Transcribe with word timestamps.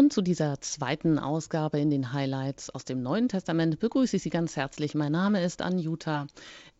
Und 0.00 0.14
zu 0.14 0.22
dieser 0.22 0.58
zweiten 0.62 1.18
Ausgabe 1.18 1.78
in 1.78 1.90
den 1.90 2.14
Highlights 2.14 2.70
aus 2.70 2.86
dem 2.86 3.02
Neuen 3.02 3.28
Testament 3.28 3.78
begrüße 3.80 4.16
ich 4.16 4.22
Sie 4.22 4.30
ganz 4.30 4.56
herzlich. 4.56 4.94
Mein 4.94 5.12
Name 5.12 5.44
ist 5.44 5.60
Anjuta 5.60 6.26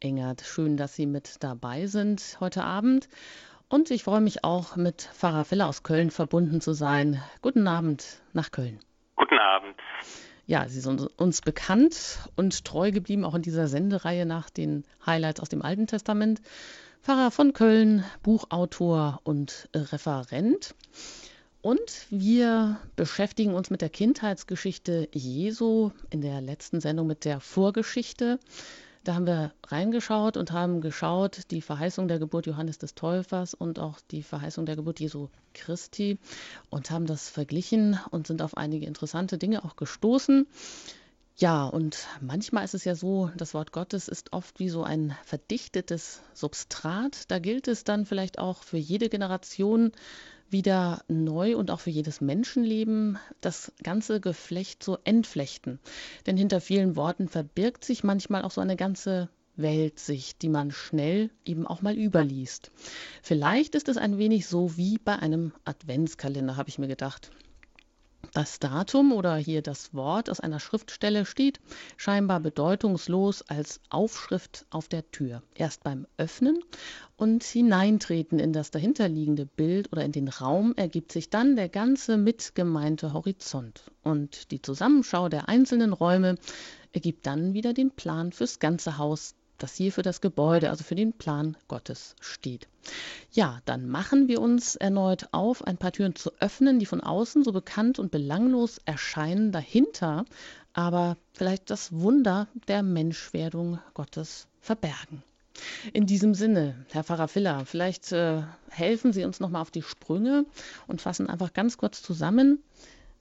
Engert. 0.00 0.40
Schön, 0.40 0.78
dass 0.78 0.94
Sie 0.94 1.04
mit 1.04 1.36
dabei 1.40 1.86
sind 1.86 2.38
heute 2.40 2.64
Abend. 2.64 3.10
Und 3.68 3.90
ich 3.90 4.04
freue 4.04 4.22
mich 4.22 4.42
auch, 4.42 4.76
mit 4.76 5.02
Pfarrer 5.02 5.44
Filler 5.44 5.68
aus 5.68 5.82
Köln 5.82 6.10
verbunden 6.10 6.62
zu 6.62 6.72
sein. 6.72 7.22
Guten 7.42 7.68
Abend 7.68 8.22
nach 8.32 8.52
Köln. 8.52 8.80
Guten 9.16 9.38
Abend. 9.38 9.76
Ja, 10.46 10.66
Sie 10.66 10.80
sind 10.80 11.02
uns 11.20 11.42
bekannt 11.42 12.20
und 12.36 12.64
treu 12.64 12.90
geblieben, 12.90 13.26
auch 13.26 13.34
in 13.34 13.42
dieser 13.42 13.68
Sendereihe 13.68 14.24
nach 14.24 14.48
den 14.48 14.86
Highlights 15.04 15.40
aus 15.40 15.50
dem 15.50 15.60
Alten 15.60 15.86
Testament. 15.86 16.40
Pfarrer 17.02 17.30
von 17.30 17.52
Köln, 17.52 18.02
Buchautor 18.22 19.20
und 19.24 19.68
Referent. 19.74 20.74
Und 21.62 22.06
wir 22.08 22.78
beschäftigen 22.96 23.54
uns 23.54 23.68
mit 23.68 23.82
der 23.82 23.90
Kindheitsgeschichte 23.90 25.08
Jesu 25.12 25.90
in 26.08 26.22
der 26.22 26.40
letzten 26.40 26.80
Sendung 26.80 27.06
mit 27.06 27.26
der 27.26 27.40
Vorgeschichte. 27.40 28.38
Da 29.04 29.14
haben 29.14 29.26
wir 29.26 29.52
reingeschaut 29.66 30.38
und 30.38 30.52
haben 30.52 30.80
geschaut, 30.80 31.50
die 31.50 31.60
Verheißung 31.60 32.08
der 32.08 32.18
Geburt 32.18 32.46
Johannes 32.46 32.78
des 32.78 32.94
Täufers 32.94 33.52
und 33.52 33.78
auch 33.78 33.98
die 34.10 34.22
Verheißung 34.22 34.64
der 34.64 34.76
Geburt 34.76 35.00
Jesu 35.00 35.28
Christi 35.52 36.18
und 36.70 36.90
haben 36.90 37.06
das 37.06 37.28
verglichen 37.28 37.98
und 38.10 38.26
sind 38.26 38.40
auf 38.40 38.56
einige 38.56 38.86
interessante 38.86 39.36
Dinge 39.36 39.64
auch 39.64 39.76
gestoßen. 39.76 40.46
Ja, 41.36 41.66
und 41.66 42.06
manchmal 42.20 42.64
ist 42.64 42.74
es 42.74 42.84
ja 42.84 42.94
so, 42.94 43.30
das 43.36 43.54
Wort 43.54 43.72
Gottes 43.72 44.08
ist 44.08 44.34
oft 44.34 44.58
wie 44.60 44.68
so 44.68 44.82
ein 44.82 45.16
verdichtetes 45.24 46.20
Substrat. 46.34 47.30
Da 47.30 47.38
gilt 47.38 47.68
es 47.68 47.84
dann 47.84 48.04
vielleicht 48.04 48.38
auch 48.38 48.62
für 48.62 48.76
jede 48.76 49.08
Generation 49.08 49.92
wieder 50.52 51.02
neu 51.08 51.56
und 51.56 51.70
auch 51.70 51.80
für 51.80 51.90
jedes 51.90 52.20
Menschenleben 52.20 53.18
das 53.40 53.72
ganze 53.82 54.20
Geflecht 54.20 54.82
so 54.82 54.98
entflechten. 55.04 55.78
Denn 56.26 56.36
hinter 56.36 56.60
vielen 56.60 56.96
Worten 56.96 57.28
verbirgt 57.28 57.84
sich 57.84 58.04
manchmal 58.04 58.42
auch 58.42 58.50
so 58.50 58.60
eine 58.60 58.76
ganze 58.76 59.28
Weltsicht, 59.56 60.42
die 60.42 60.48
man 60.48 60.70
schnell 60.70 61.30
eben 61.44 61.66
auch 61.66 61.82
mal 61.82 61.96
überliest. 61.96 62.70
Vielleicht 63.22 63.74
ist 63.74 63.88
es 63.88 63.96
ein 63.96 64.18
wenig 64.18 64.46
so 64.46 64.76
wie 64.76 64.98
bei 64.98 65.16
einem 65.16 65.52
Adventskalender, 65.64 66.56
habe 66.56 66.68
ich 66.68 66.78
mir 66.78 66.88
gedacht. 66.88 67.30
Das 68.32 68.60
Datum 68.60 69.12
oder 69.12 69.34
hier 69.36 69.60
das 69.60 69.92
Wort 69.92 70.30
aus 70.30 70.38
einer 70.38 70.60
Schriftstelle 70.60 71.26
steht 71.26 71.58
scheinbar 71.96 72.38
bedeutungslos 72.38 73.42
als 73.42 73.80
Aufschrift 73.90 74.66
auf 74.70 74.86
der 74.86 75.10
Tür. 75.10 75.42
Erst 75.56 75.82
beim 75.82 76.06
Öffnen 76.16 76.62
und 77.16 77.42
Hineintreten 77.42 78.38
in 78.38 78.52
das 78.52 78.70
dahinterliegende 78.70 79.46
Bild 79.46 79.92
oder 79.92 80.04
in 80.04 80.12
den 80.12 80.28
Raum 80.28 80.74
ergibt 80.76 81.10
sich 81.10 81.28
dann 81.30 81.56
der 81.56 81.68
ganze 81.68 82.16
mitgemeinte 82.16 83.12
Horizont. 83.12 83.90
Und 84.04 84.52
die 84.52 84.62
Zusammenschau 84.62 85.28
der 85.28 85.48
einzelnen 85.48 85.92
Räume 85.92 86.36
ergibt 86.92 87.26
dann 87.26 87.52
wieder 87.52 87.72
den 87.72 87.90
Plan 87.90 88.30
fürs 88.30 88.60
ganze 88.60 88.96
Haus 88.96 89.34
das 89.62 89.74
hier 89.74 89.92
für 89.92 90.02
das 90.02 90.20
Gebäude, 90.20 90.70
also 90.70 90.84
für 90.84 90.94
den 90.94 91.12
Plan 91.12 91.56
Gottes 91.68 92.16
steht. 92.20 92.68
Ja, 93.32 93.60
dann 93.64 93.88
machen 93.88 94.28
wir 94.28 94.40
uns 94.40 94.76
erneut 94.76 95.28
auf, 95.32 95.66
ein 95.66 95.76
paar 95.76 95.92
Türen 95.92 96.14
zu 96.14 96.32
öffnen, 96.40 96.78
die 96.78 96.86
von 96.86 97.00
außen 97.00 97.44
so 97.44 97.52
bekannt 97.52 97.98
und 97.98 98.10
belanglos 98.10 98.78
erscheinen, 98.84 99.52
dahinter 99.52 100.24
aber 100.72 101.16
vielleicht 101.32 101.70
das 101.70 101.92
Wunder 101.92 102.48
der 102.68 102.82
Menschwerdung 102.82 103.80
Gottes 103.94 104.46
verbergen. 104.60 105.22
In 105.92 106.06
diesem 106.06 106.34
Sinne, 106.34 106.86
Herr 106.90 107.04
Pfarrer 107.04 107.28
Filler, 107.28 107.66
vielleicht 107.66 108.12
äh, 108.12 108.42
helfen 108.70 109.12
Sie 109.12 109.24
uns 109.24 109.40
nochmal 109.40 109.62
auf 109.62 109.70
die 109.70 109.82
Sprünge 109.82 110.46
und 110.86 111.02
fassen 111.02 111.28
einfach 111.28 111.52
ganz 111.52 111.76
kurz 111.76 112.02
zusammen, 112.02 112.62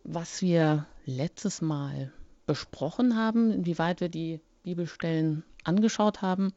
was 0.04 0.42
wir 0.42 0.86
letztes 1.06 1.62
Mal 1.62 2.14
besprochen 2.46 3.16
haben, 3.16 3.52
inwieweit 3.52 4.00
wir 4.02 4.10
die 4.10 4.40
Bibelstellen 4.64 5.44
angeschaut 5.70 6.22
haben. 6.22 6.54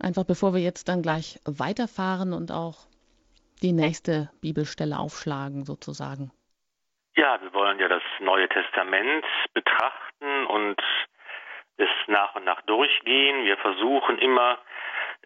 Einfach 0.00 0.24
bevor 0.24 0.54
wir 0.54 0.60
jetzt 0.60 0.88
dann 0.88 1.02
gleich 1.02 1.38
weiterfahren 1.44 2.32
und 2.32 2.50
auch 2.50 2.86
die 3.62 3.72
nächste 3.72 4.30
Bibelstelle 4.40 4.98
aufschlagen, 4.98 5.64
sozusagen. 5.64 6.32
Ja, 7.16 7.40
wir 7.40 7.52
wollen 7.54 7.78
ja 7.78 7.88
das 7.88 8.02
Neue 8.20 8.48
Testament 8.48 9.24
betrachten 9.52 10.46
und 10.46 10.80
es 11.76 11.88
nach 12.08 12.34
und 12.34 12.44
nach 12.44 12.60
durchgehen. 12.62 13.44
Wir 13.44 13.56
versuchen 13.58 14.18
immer, 14.18 14.58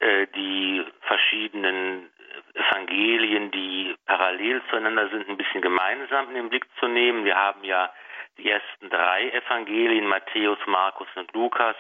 äh, 0.01 0.27
die 0.35 0.85
verschiedenen 1.03 2.11
Evangelien, 2.55 3.51
die 3.51 3.95
parallel 4.07 4.63
zueinander 4.71 5.09
sind, 5.09 5.29
ein 5.29 5.37
bisschen 5.37 5.63
gemeinsam 5.63 6.29
in 6.29 6.35
den 6.35 6.49
Blick 6.51 6.67
zu 6.79 6.87
nehmen. 6.87 7.25
Wir 7.25 7.37
haben 7.37 7.65
ja 7.65 7.93
die 8.37 8.51
ersten 8.51 8.91
drei 8.91 9.31
Evangelien, 9.31 10.07
Matthäus, 10.07 10.59
Markus 10.67 11.09
und 11.17 11.33
Lukas, 11.33 11.77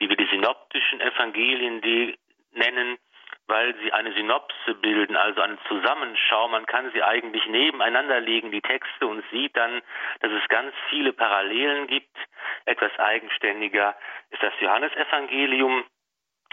die 0.00 0.08
wir 0.08 0.16
die 0.16 0.28
synoptischen 0.30 1.00
Evangelien 1.00 1.80
die 1.80 2.18
nennen, 2.52 2.98
weil 3.46 3.74
sie 3.82 3.92
eine 3.92 4.12
Synopse 4.14 4.74
bilden, 4.74 5.16
also 5.16 5.42
eine 5.42 5.58
Zusammenschau. 5.68 6.48
Man 6.48 6.66
kann 6.66 6.90
sie 6.92 7.02
eigentlich 7.02 7.46
nebeneinander 7.46 8.20
legen, 8.20 8.50
die 8.50 8.62
Texte, 8.62 9.06
und 9.06 9.22
sieht 9.30 9.56
dann, 9.56 9.82
dass 10.20 10.32
es 10.32 10.48
ganz 10.48 10.74
viele 10.88 11.12
Parallelen 11.12 11.86
gibt. 11.86 12.16
Etwas 12.64 12.96
eigenständiger 12.98 13.96
ist 14.30 14.42
das 14.42 14.54
Johannesevangelium. 14.60 15.84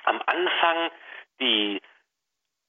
Am 0.03 0.21
Anfang 0.25 0.91
die 1.39 1.81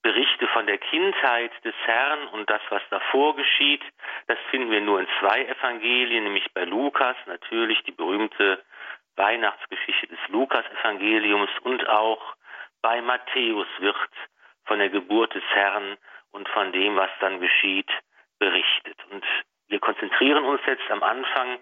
Berichte 0.02 0.48
von 0.48 0.66
der 0.66 0.78
Kindheit 0.78 1.52
des 1.64 1.74
Herrn 1.84 2.26
und 2.28 2.50
das, 2.50 2.60
was 2.70 2.82
davor 2.90 3.36
geschieht, 3.36 3.82
das 4.26 4.38
finden 4.50 4.70
wir 4.70 4.80
nur 4.80 5.00
in 5.00 5.06
zwei 5.20 5.44
Evangelien, 5.44 6.24
nämlich 6.24 6.52
bei 6.52 6.64
Lukas, 6.64 7.16
natürlich 7.26 7.82
die 7.84 7.92
berühmte 7.92 8.62
Weihnachtsgeschichte 9.16 10.08
des 10.08 10.18
Lukas-Evangeliums 10.28 11.50
und 11.62 11.86
auch 11.88 12.34
bei 12.80 13.00
Matthäus 13.00 13.66
wird 13.78 13.96
von 14.64 14.78
der 14.78 14.90
Geburt 14.90 15.34
des 15.34 15.44
Herrn 15.52 15.96
und 16.32 16.48
von 16.48 16.72
dem, 16.72 16.96
was 16.96 17.10
dann 17.20 17.40
geschieht, 17.40 17.90
berichtet. 18.38 18.96
Und 19.10 19.24
wir 19.68 19.80
konzentrieren 19.80 20.44
uns 20.44 20.60
jetzt 20.66 20.90
am 20.90 21.02
Anfang 21.02 21.58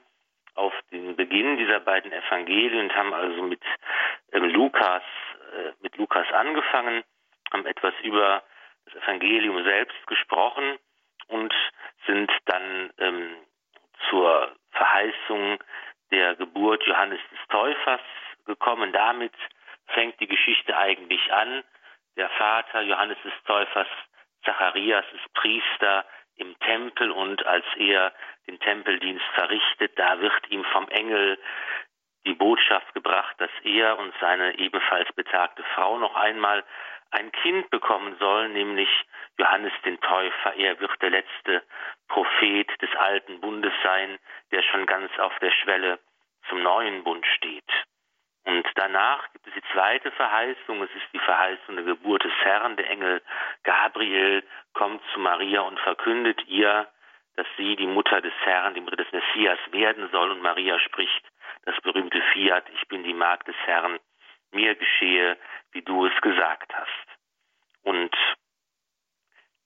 auf 0.55 0.72
den 0.91 1.16
Beginn 1.16 1.56
dieser 1.56 1.81
beiden 1.81 2.12
Evangelien 2.12 2.81
und 2.81 2.94
haben 2.94 3.15
also 3.15 3.43
mit 3.43 3.62
ähm, 4.33 4.44
Lukas, 4.44 5.03
äh, 5.53 5.72
mit 5.81 5.97
Lukas 5.97 6.27
angefangen, 6.33 7.05
haben 7.53 7.66
etwas 7.66 7.94
über 8.03 8.43
das 8.84 9.03
Evangelium 9.03 9.62
selbst 9.65 10.06
gesprochen 10.06 10.78
und 11.28 11.55
sind 12.06 12.31
dann 12.47 12.91
ähm, 12.99 13.37
zur 14.09 14.55
Verheißung 14.72 15.62
der 16.10 16.34
Geburt 16.37 16.82
Johannes 16.87 17.21
des 17.31 17.38
Täufers 17.48 18.00
gekommen. 18.47 18.93
Damit 18.93 19.32
fängt 19.88 20.19
die 20.21 20.26
Geschichte 20.26 20.76
eigentlich 20.76 21.32
an. 21.32 21.65
Der 22.16 22.28
Vater 22.31 22.82
Johannes 22.82 23.19
des 23.25 23.32
Täufers, 23.44 23.88
Zacharias, 24.44 25.04
ist 25.15 25.32
Priester 25.34 26.04
im 26.37 26.59
Tempel 26.60 27.10
und 27.10 27.44
als 27.47 27.65
er 27.76 28.12
den 28.47 28.59
Tempeldienst 28.60 29.25
verrichtet, 29.34 29.98
da 29.98 30.19
wird 30.21 30.50
ihm 30.50 30.65
vom 30.65 30.88
Engel 30.88 31.38
die 32.27 32.34
Botschaft 32.34 32.92
gebracht, 32.94 33.34
dass 33.38 33.50
er 33.62 33.98
und 33.98 34.12
seine 34.21 34.59
ebenfalls 34.59 35.10
betagte 35.12 35.62
Frau 35.75 35.98
noch 35.98 36.15
einmal 36.16 36.65
ein 37.10 37.32
Kind 37.32 37.71
bekommen 37.71 38.16
sollen, 38.19 38.53
nämlich 38.53 38.88
Johannes 39.38 39.72
den 39.84 40.00
Täufer. 40.00 40.54
Er 40.56 40.78
wird 40.81 40.91
der 41.03 41.10
letzte 41.10 41.62
Prophet 42.09 42.69
des 42.81 42.94
alten 42.97 43.41
Bundes 43.41 43.72
sein, 43.82 44.19
der 44.53 44.62
schon 44.62 44.87
ganz 44.87 45.10
auf 45.19 45.37
der 45.41 45.50
Schwelle 45.50 45.98
zum 46.48 46.62
neuen 46.62 47.04
Bund 47.04 47.26
steht. 47.37 47.71
Und 48.44 48.66
danach 48.75 49.31
gibt 49.32 49.47
es 49.47 49.54
die 49.54 49.72
zweite 49.72 50.10
Verheißung, 50.12 50.82
es 50.82 50.91
ist 50.91 51.12
die 51.12 51.19
Verheißung 51.19 51.76
der 51.76 51.84
Geburt 51.84 52.25
des 52.25 52.32
Herrn. 52.43 52.76
Der 52.76 52.88
Engel 52.88 53.22
Gabriel 53.65 54.42
kommt 54.72 55.03
zu 55.12 55.21
Maria 55.21 55.60
und 55.60 55.78
verkündet 55.81 56.42
ihr, 56.47 56.88
dass 57.37 57.47
sie 57.56 57.77
die 57.77 57.87
Mutter 57.87 58.21
des 58.21 58.32
Herrn, 58.44 58.75
die 58.75 58.81
Mutter 58.81 58.97
des 58.97 59.12
Messias 59.12 59.59
werden 59.71 60.09
soll. 60.10 60.30
Und 60.30 60.42
Maria 60.42 60.78
spricht 60.78 61.22
das 61.65 61.78
berühmte 61.83 62.21
Fiat, 62.33 62.65
ich 62.74 62.89
bin 62.89 63.03
die 63.03 63.15
Magd 63.15 63.47
des 63.48 63.57
Herrn, 63.66 63.98
mir 64.52 64.74
geschehe, 64.74 65.36
wie 65.72 65.82
du 65.82 66.06
es 66.06 66.20
gesagt 66.20 66.72
hast. 66.74 67.18
Und 67.82 68.14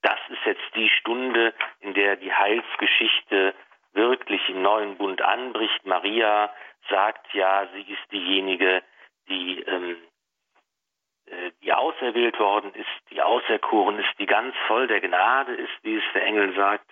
das 0.03 0.19
ist 0.29 0.45
jetzt 0.45 0.75
die 0.75 0.91
Stunde, 0.91 1.55
in 1.81 1.95
der 1.95 2.17
die 2.17 2.33
Heilsgeschichte 2.33 3.55
wirklich 3.93 4.49
im 4.49 4.63
neuen 4.63 4.97
Bund 4.97 5.23
anbricht. 5.23 5.87
Maria 5.87 6.53
sagt 6.89 7.33
ja, 7.33 7.67
sie 7.73 7.93
ist 7.93 8.13
diejenige, 8.13 8.83
die, 9.29 9.61
ähm, 9.63 9.97
äh, 11.27 11.51
die 11.63 11.73
auserwählt 11.73 12.39
worden 12.39 12.75
ist, 12.75 13.11
die 13.11 13.23
auserkoren 13.23 13.99
ist, 13.99 14.19
die 14.19 14.27
ganz 14.27 14.55
voll 14.67 14.87
der 14.87 15.01
Gnade 15.01 15.55
ist, 15.55 15.73
wie 15.83 15.97
es 15.97 16.05
der 16.13 16.27
Engel 16.27 16.55
sagt, 16.55 16.87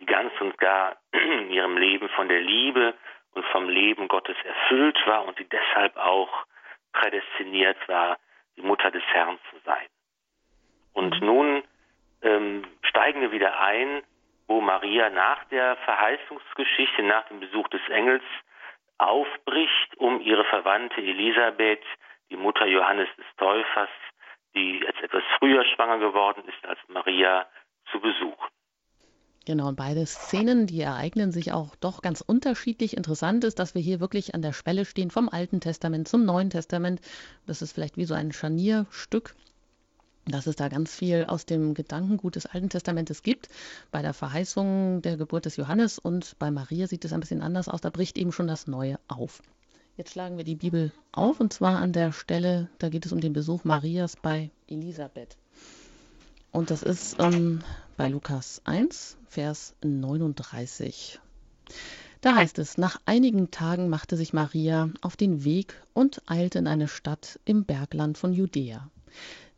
die 0.00 0.06
ganz 0.06 0.32
und 0.40 0.58
gar 0.58 0.96
in 1.12 1.50
ihrem 1.50 1.76
Leben 1.76 2.08
von 2.10 2.28
der 2.28 2.40
Liebe 2.40 2.94
und 3.34 3.44
vom 3.46 3.68
Leben 3.68 4.08
Gottes 4.08 4.36
erfüllt 4.44 4.98
war 5.06 5.24
und 5.26 5.38
die 5.38 5.48
deshalb 5.48 5.96
auch 5.96 6.46
prädestiniert 7.00 7.76
war, 7.88 8.18
die 8.56 8.62
Mutter 8.62 8.90
des 8.90 9.02
Herrn 9.12 9.38
zu 9.50 9.56
sein. 9.64 9.86
Und 10.92 11.20
mhm. 11.20 11.26
nun 11.26 11.62
ähm, 12.22 12.64
steigen 12.82 13.20
wir 13.20 13.32
wieder 13.32 13.60
ein 13.60 14.02
wo 14.48 14.60
Maria 14.60 15.10
nach 15.10 15.44
der 15.46 15.76
Verheißungsgeschichte, 15.76 17.02
nach 17.02 17.26
dem 17.28 17.40
Besuch 17.40 17.68
des 17.68 17.86
Engels 17.88 18.22
aufbricht, 18.98 19.96
um 19.98 20.20
ihre 20.20 20.44
Verwandte 20.44 21.00
Elisabeth, 21.00 21.84
die 22.30 22.36
Mutter 22.36 22.66
Johannes 22.66 23.08
des 23.16 23.26
Täufers, 23.36 23.90
die 24.54 24.80
jetzt 24.80 25.02
etwas 25.02 25.22
früher 25.38 25.64
schwanger 25.64 25.98
geworden 25.98 26.44
ist 26.46 26.66
als 26.66 26.78
Maria, 26.88 27.46
zu 27.90 28.00
besuchen. 28.00 28.48
Genau, 29.46 29.68
und 29.68 29.76
beide 29.76 30.04
Szenen, 30.06 30.66
die 30.66 30.80
ereignen 30.80 31.30
sich 31.30 31.52
auch 31.52 31.76
doch 31.76 32.02
ganz 32.02 32.20
unterschiedlich. 32.20 32.96
Interessant 32.96 33.44
ist, 33.44 33.60
dass 33.60 33.76
wir 33.76 33.80
hier 33.80 34.00
wirklich 34.00 34.34
an 34.34 34.42
der 34.42 34.52
Schwelle 34.52 34.84
stehen 34.84 35.12
vom 35.12 35.28
Alten 35.28 35.60
Testament 35.60 36.08
zum 36.08 36.24
Neuen 36.24 36.50
Testament. 36.50 37.00
Das 37.46 37.62
ist 37.62 37.70
vielleicht 37.70 37.96
wie 37.96 38.06
so 38.06 38.14
ein 38.14 38.32
Scharnierstück, 38.32 39.36
dass 40.24 40.48
es 40.48 40.56
da 40.56 40.66
ganz 40.66 40.96
viel 40.96 41.26
aus 41.26 41.46
dem 41.46 41.74
Gedankengut 41.74 42.34
des 42.34 42.46
Alten 42.46 42.70
Testamentes 42.70 43.22
gibt. 43.22 43.48
Bei 43.92 44.02
der 44.02 44.14
Verheißung 44.14 45.00
der 45.02 45.16
Geburt 45.16 45.44
des 45.44 45.54
Johannes 45.54 46.00
und 46.00 46.36
bei 46.40 46.50
Maria 46.50 46.88
sieht 46.88 47.04
es 47.04 47.12
ein 47.12 47.20
bisschen 47.20 47.40
anders 47.40 47.68
aus. 47.68 47.80
Da 47.80 47.90
bricht 47.90 48.18
eben 48.18 48.32
schon 48.32 48.48
das 48.48 48.66
Neue 48.66 48.98
auf. 49.06 49.42
Jetzt 49.96 50.10
schlagen 50.10 50.38
wir 50.38 50.44
die 50.44 50.56
Bibel 50.56 50.90
auf 51.12 51.38
und 51.38 51.52
zwar 51.52 51.78
an 51.78 51.92
der 51.92 52.10
Stelle, 52.10 52.68
da 52.78 52.88
geht 52.88 53.06
es 53.06 53.12
um 53.12 53.20
den 53.20 53.32
Besuch 53.32 53.62
Marias 53.62 54.16
bei 54.16 54.50
Elisabeth. 54.66 55.36
Und 56.56 56.70
das 56.70 56.82
ist 56.82 57.16
ähm, 57.18 57.60
bei 57.98 58.08
Lukas 58.08 58.62
1, 58.64 59.18
Vers 59.28 59.74
39. 59.82 61.20
Da 62.22 62.34
heißt 62.34 62.58
es, 62.58 62.78
nach 62.78 62.98
einigen 63.04 63.50
Tagen 63.50 63.90
machte 63.90 64.16
sich 64.16 64.32
Maria 64.32 64.88
auf 65.02 65.18
den 65.18 65.44
Weg 65.44 65.74
und 65.92 66.22
eilte 66.24 66.58
in 66.58 66.66
eine 66.66 66.88
Stadt 66.88 67.38
im 67.44 67.66
Bergland 67.66 68.16
von 68.16 68.32
Judäa. 68.32 68.88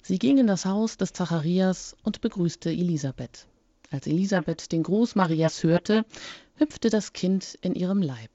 Sie 0.03 0.19
ging 0.19 0.39
in 0.39 0.49
das 0.49 0.65
Haus 0.65 0.97
des 0.97 1.12
Zacharias 1.12 1.95
und 2.03 2.21
begrüßte 2.21 2.71
Elisabeth. 2.71 3.47
Als 3.93 4.09
Elisabeth 4.09 4.73
den 4.73 4.83
Gruß 4.83 5.15
Marias 5.15 5.62
hörte, 5.62 6.05
hüpfte 6.56 6.91
das 6.91 7.12
Kind 7.12 7.56
in 7.61 7.77
ihrem 7.77 8.03
Leib. 8.03 8.33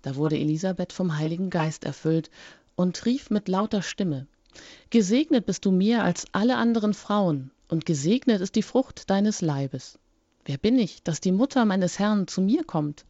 Da 0.00 0.16
wurde 0.16 0.38
Elisabeth 0.38 0.94
vom 0.94 1.18
Heiligen 1.18 1.50
Geist 1.50 1.84
erfüllt 1.84 2.30
und 2.76 3.04
rief 3.04 3.28
mit 3.28 3.46
lauter 3.46 3.82
Stimme, 3.82 4.26
Gesegnet 4.90 5.46
bist 5.46 5.64
du 5.64 5.72
mehr 5.72 6.04
als 6.04 6.26
alle 6.32 6.56
anderen 6.56 6.94
Frauen, 6.94 7.50
und 7.68 7.86
gesegnet 7.86 8.40
ist 8.40 8.56
die 8.56 8.62
Frucht 8.62 9.10
deines 9.10 9.40
Leibes. 9.40 9.98
Wer 10.44 10.58
bin 10.58 10.78
ich, 10.78 11.02
dass 11.02 11.20
die 11.20 11.32
Mutter 11.32 11.64
meines 11.64 11.98
Herrn 11.98 12.26
zu 12.26 12.40
mir 12.40 12.64
kommt? 12.64 13.04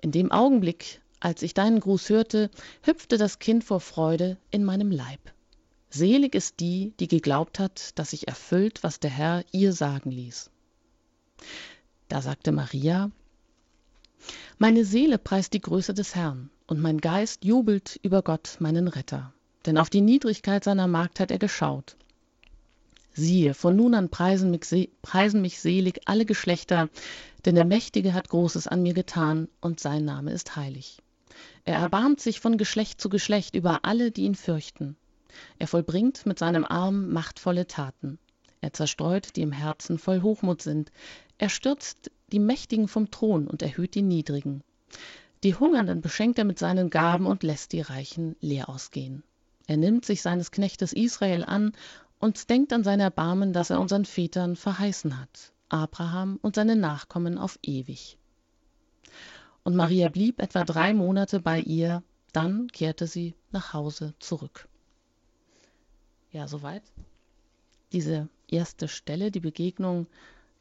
In 0.00 0.10
dem 0.10 0.32
Augenblick, 0.32 1.00
als 1.20 1.42
ich 1.42 1.54
deinen 1.54 1.80
Gruß 1.80 2.08
hörte, 2.10 2.50
hüpfte 2.82 3.16
das 3.16 3.38
Kind 3.38 3.64
vor 3.64 3.80
Freude 3.80 4.36
in 4.50 4.64
meinem 4.64 4.90
Leib. 4.90 5.20
Selig 5.90 6.34
ist 6.34 6.58
die, 6.58 6.92
die 6.98 7.06
geglaubt 7.06 7.60
hat, 7.60 7.96
dass 7.98 8.10
sich 8.10 8.26
erfüllt, 8.26 8.82
was 8.82 8.98
der 8.98 9.10
Herr 9.10 9.44
ihr 9.52 9.72
sagen 9.72 10.10
ließ. 10.10 10.50
Da 12.08 12.20
sagte 12.20 12.50
Maria, 12.50 13.10
Meine 14.58 14.84
Seele 14.84 15.18
preist 15.18 15.52
die 15.52 15.60
Größe 15.60 15.94
des 15.94 16.16
Herrn, 16.16 16.50
und 16.66 16.80
mein 16.80 17.00
Geist 17.00 17.44
jubelt 17.44 18.00
über 18.02 18.22
Gott, 18.22 18.56
meinen 18.58 18.88
Retter. 18.88 19.32
Denn 19.66 19.78
auf 19.78 19.88
die 19.88 20.00
Niedrigkeit 20.00 20.64
seiner 20.64 20.88
Magd 20.88 21.20
hat 21.20 21.30
er 21.30 21.38
geschaut. 21.38 21.96
Siehe, 23.14 23.54
von 23.54 23.76
nun 23.76 23.94
an 23.94 24.08
preisen 24.08 24.50
mich, 24.50 24.90
preisen 25.00 25.40
mich 25.40 25.60
selig 25.60 26.00
alle 26.04 26.26
Geschlechter, 26.26 26.88
denn 27.44 27.54
der 27.54 27.64
Mächtige 27.64 28.12
hat 28.12 28.28
Großes 28.28 28.66
an 28.66 28.82
mir 28.82 28.92
getan, 28.92 29.48
und 29.60 29.78
sein 29.78 30.04
Name 30.04 30.32
ist 30.32 30.56
heilig. 30.56 30.98
Er 31.64 31.76
erbarmt 31.76 32.20
sich 32.20 32.40
von 32.40 32.58
Geschlecht 32.58 33.00
zu 33.00 33.08
Geschlecht 33.08 33.54
über 33.54 33.84
alle, 33.84 34.10
die 34.10 34.24
ihn 34.24 34.34
fürchten. 34.34 34.96
Er 35.58 35.68
vollbringt 35.68 36.26
mit 36.26 36.38
seinem 36.38 36.64
Arm 36.64 37.10
machtvolle 37.10 37.66
Taten. 37.66 38.18
Er 38.60 38.72
zerstreut, 38.72 39.36
die 39.36 39.42
im 39.42 39.52
Herzen 39.52 39.98
voll 39.98 40.22
Hochmut 40.22 40.62
sind. 40.62 40.90
Er 41.38 41.48
stürzt 41.48 42.10
die 42.32 42.38
Mächtigen 42.38 42.88
vom 42.88 43.10
Thron 43.10 43.46
und 43.46 43.62
erhöht 43.62 43.94
die 43.94 44.02
Niedrigen. 44.02 44.62
Die 45.44 45.54
Hungernden 45.54 46.00
beschenkt 46.00 46.38
er 46.38 46.44
mit 46.44 46.58
seinen 46.58 46.90
Gaben 46.90 47.26
und 47.26 47.42
lässt 47.42 47.72
die 47.72 47.80
Reichen 47.82 48.34
leer 48.40 48.68
ausgehen. 48.68 49.22
Er 49.66 49.76
nimmt 49.76 50.04
sich 50.04 50.20
seines 50.22 50.50
Knechtes 50.50 50.92
Israel 50.92 51.44
an 51.44 51.72
und 52.24 52.48
denkt 52.48 52.72
an 52.72 52.84
sein 52.84 53.00
Erbarmen, 53.00 53.52
das 53.52 53.68
er 53.68 53.78
unseren 53.78 54.06
Vätern 54.06 54.56
verheißen 54.56 55.20
hat, 55.20 55.52
Abraham 55.68 56.38
und 56.40 56.54
seine 56.54 56.74
Nachkommen 56.74 57.36
auf 57.36 57.58
ewig. 57.62 58.16
Und 59.62 59.76
Maria 59.76 60.08
blieb 60.08 60.40
etwa 60.40 60.64
drei 60.64 60.94
Monate 60.94 61.40
bei 61.40 61.60
ihr, 61.60 62.02
dann 62.32 62.68
kehrte 62.68 63.06
sie 63.06 63.34
nach 63.52 63.74
Hause 63.74 64.14
zurück. 64.20 64.70
Ja, 66.32 66.48
soweit. 66.48 66.82
Diese 67.92 68.30
erste 68.48 68.88
Stelle, 68.88 69.30
die 69.30 69.40
Begegnung 69.40 70.06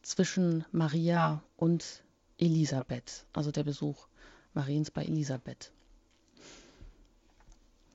zwischen 0.01 0.65
Maria 0.74 1.42
und 1.56 2.04
Elisabeth, 2.39 3.25
also 3.31 3.51
der 3.51 3.63
Besuch 3.63 4.07
Mariens 4.54 4.92
bei 4.92 5.06
Elisabeth. 5.06 5.71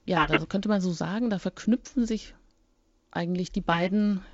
Ja, 0.06 0.26
da 0.26 0.38
könnte 0.46 0.70
man 0.70 0.80
so 0.80 0.90
sagen, 0.90 1.28
da 1.28 1.38
verknüpfen 1.38 2.06
sich 2.06 2.34
eigentlich 3.12 3.52
die 3.52 3.60
beiden 3.60 4.24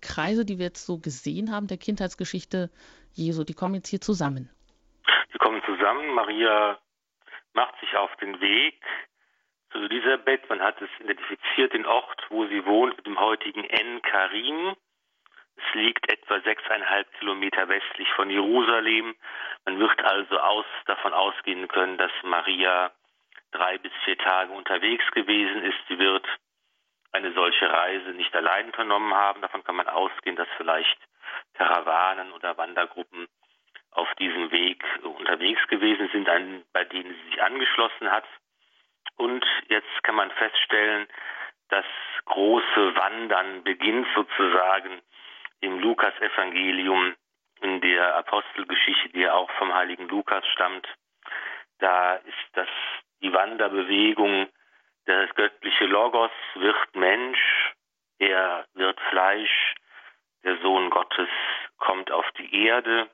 Kreise, 0.00 0.44
die 0.44 0.58
wir 0.58 0.66
jetzt 0.66 0.86
so 0.86 0.98
gesehen 0.98 1.52
haben, 1.52 1.66
der 1.66 1.76
Kindheitsgeschichte 1.76 2.70
Jesu, 3.12 3.44
die 3.44 3.54
kommen 3.54 3.74
jetzt 3.74 3.88
hier 3.88 4.00
zusammen. 4.00 4.50
Die 5.34 5.38
kommen 5.38 5.62
zusammen. 5.66 6.14
Maria 6.14 6.78
macht 7.52 7.78
sich 7.80 7.94
auf 7.96 8.14
den 8.16 8.40
Weg 8.40 8.80
zu 9.70 9.78
Elisabeth. 9.78 10.48
Man 10.48 10.60
hat 10.60 10.80
es 10.80 10.88
identifiziert, 11.00 11.74
den 11.74 11.86
Ort, 11.86 12.22
wo 12.30 12.46
sie 12.46 12.64
wohnt, 12.64 12.96
mit 12.96 13.06
dem 13.06 13.18
heutigen 13.18 13.64
En-Karim. 13.64 14.74
Es 15.56 15.74
liegt 15.74 16.10
etwa 16.10 16.40
sechseinhalb 16.40 17.12
Kilometer 17.18 17.68
westlich 17.68 18.08
von 18.16 18.30
Jerusalem. 18.30 19.14
Man 19.66 19.78
wird 19.78 20.02
also 20.02 20.38
aus, 20.38 20.64
davon 20.86 21.12
ausgehen 21.12 21.68
können, 21.68 21.98
dass 21.98 22.10
Maria 22.22 22.90
drei 23.52 23.78
bis 23.78 23.92
vier 24.04 24.16
Tage 24.18 24.52
unterwegs 24.52 25.04
gewesen 25.12 25.62
ist. 25.62 25.78
Sie 25.88 25.98
wird 25.98 26.26
Reise 27.82 28.10
nicht 28.10 28.34
allein 28.34 28.66
unternommen 28.66 29.14
haben. 29.14 29.40
Davon 29.42 29.64
kann 29.64 29.76
man 29.76 29.88
ausgehen, 29.88 30.36
dass 30.36 30.48
vielleicht 30.56 30.98
Karawanen 31.54 32.32
oder 32.32 32.56
Wandergruppen 32.56 33.28
auf 33.90 34.08
diesem 34.14 34.50
Weg 34.50 34.82
unterwegs 35.02 35.66
gewesen 35.68 36.08
sind, 36.12 36.26
bei 36.72 36.84
denen 36.84 37.14
sie 37.14 37.30
sich 37.30 37.42
angeschlossen 37.42 38.10
hat. 38.10 38.24
Und 39.16 39.44
jetzt 39.68 40.02
kann 40.02 40.14
man 40.14 40.30
feststellen, 40.30 41.06
das 41.68 41.84
große 42.24 42.96
Wandern 42.96 43.62
beginnt 43.64 44.06
sozusagen 44.14 45.02
im 45.60 45.78
Lukas-Evangelium, 45.80 47.14
in 47.60 47.80
der 47.80 48.16
Apostelgeschichte, 48.16 49.10
die 49.10 49.20
ja 49.20 49.34
auch 49.34 49.50
vom 49.52 49.72
heiligen 49.72 50.08
Lukas 50.08 50.44
stammt. 50.48 50.86
Da 51.78 52.14
ist 52.14 52.48
das 52.54 52.68
die 53.22 53.32
Wanderbewegung, 53.32 54.48
das 55.06 55.34
göttliche 55.34 55.86
Logos 55.86 56.30
wird 56.54 56.94
Mensch, 56.94 57.61
er 58.22 58.66
wird 58.74 59.00
Fleisch, 59.10 59.74
der 60.44 60.56
Sohn 60.58 60.90
Gottes 60.90 61.28
kommt 61.78 62.12
auf 62.12 62.24
die 62.38 62.66
Erde. 62.66 63.10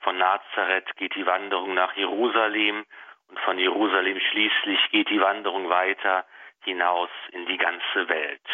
Von 0.00 0.16
Nazareth 0.16 0.96
geht 0.96 1.14
die 1.14 1.26
Wanderung 1.26 1.74
nach 1.74 1.94
Jerusalem 1.94 2.86
und 3.28 3.38
von 3.40 3.58
Jerusalem 3.58 4.18
schließlich 4.18 4.90
geht 4.90 5.10
die 5.10 5.20
Wanderung 5.20 5.68
weiter 5.68 6.24
hinaus 6.64 7.10
in 7.32 7.44
die 7.46 7.58
ganze 7.58 8.08
Welt. 8.08 8.48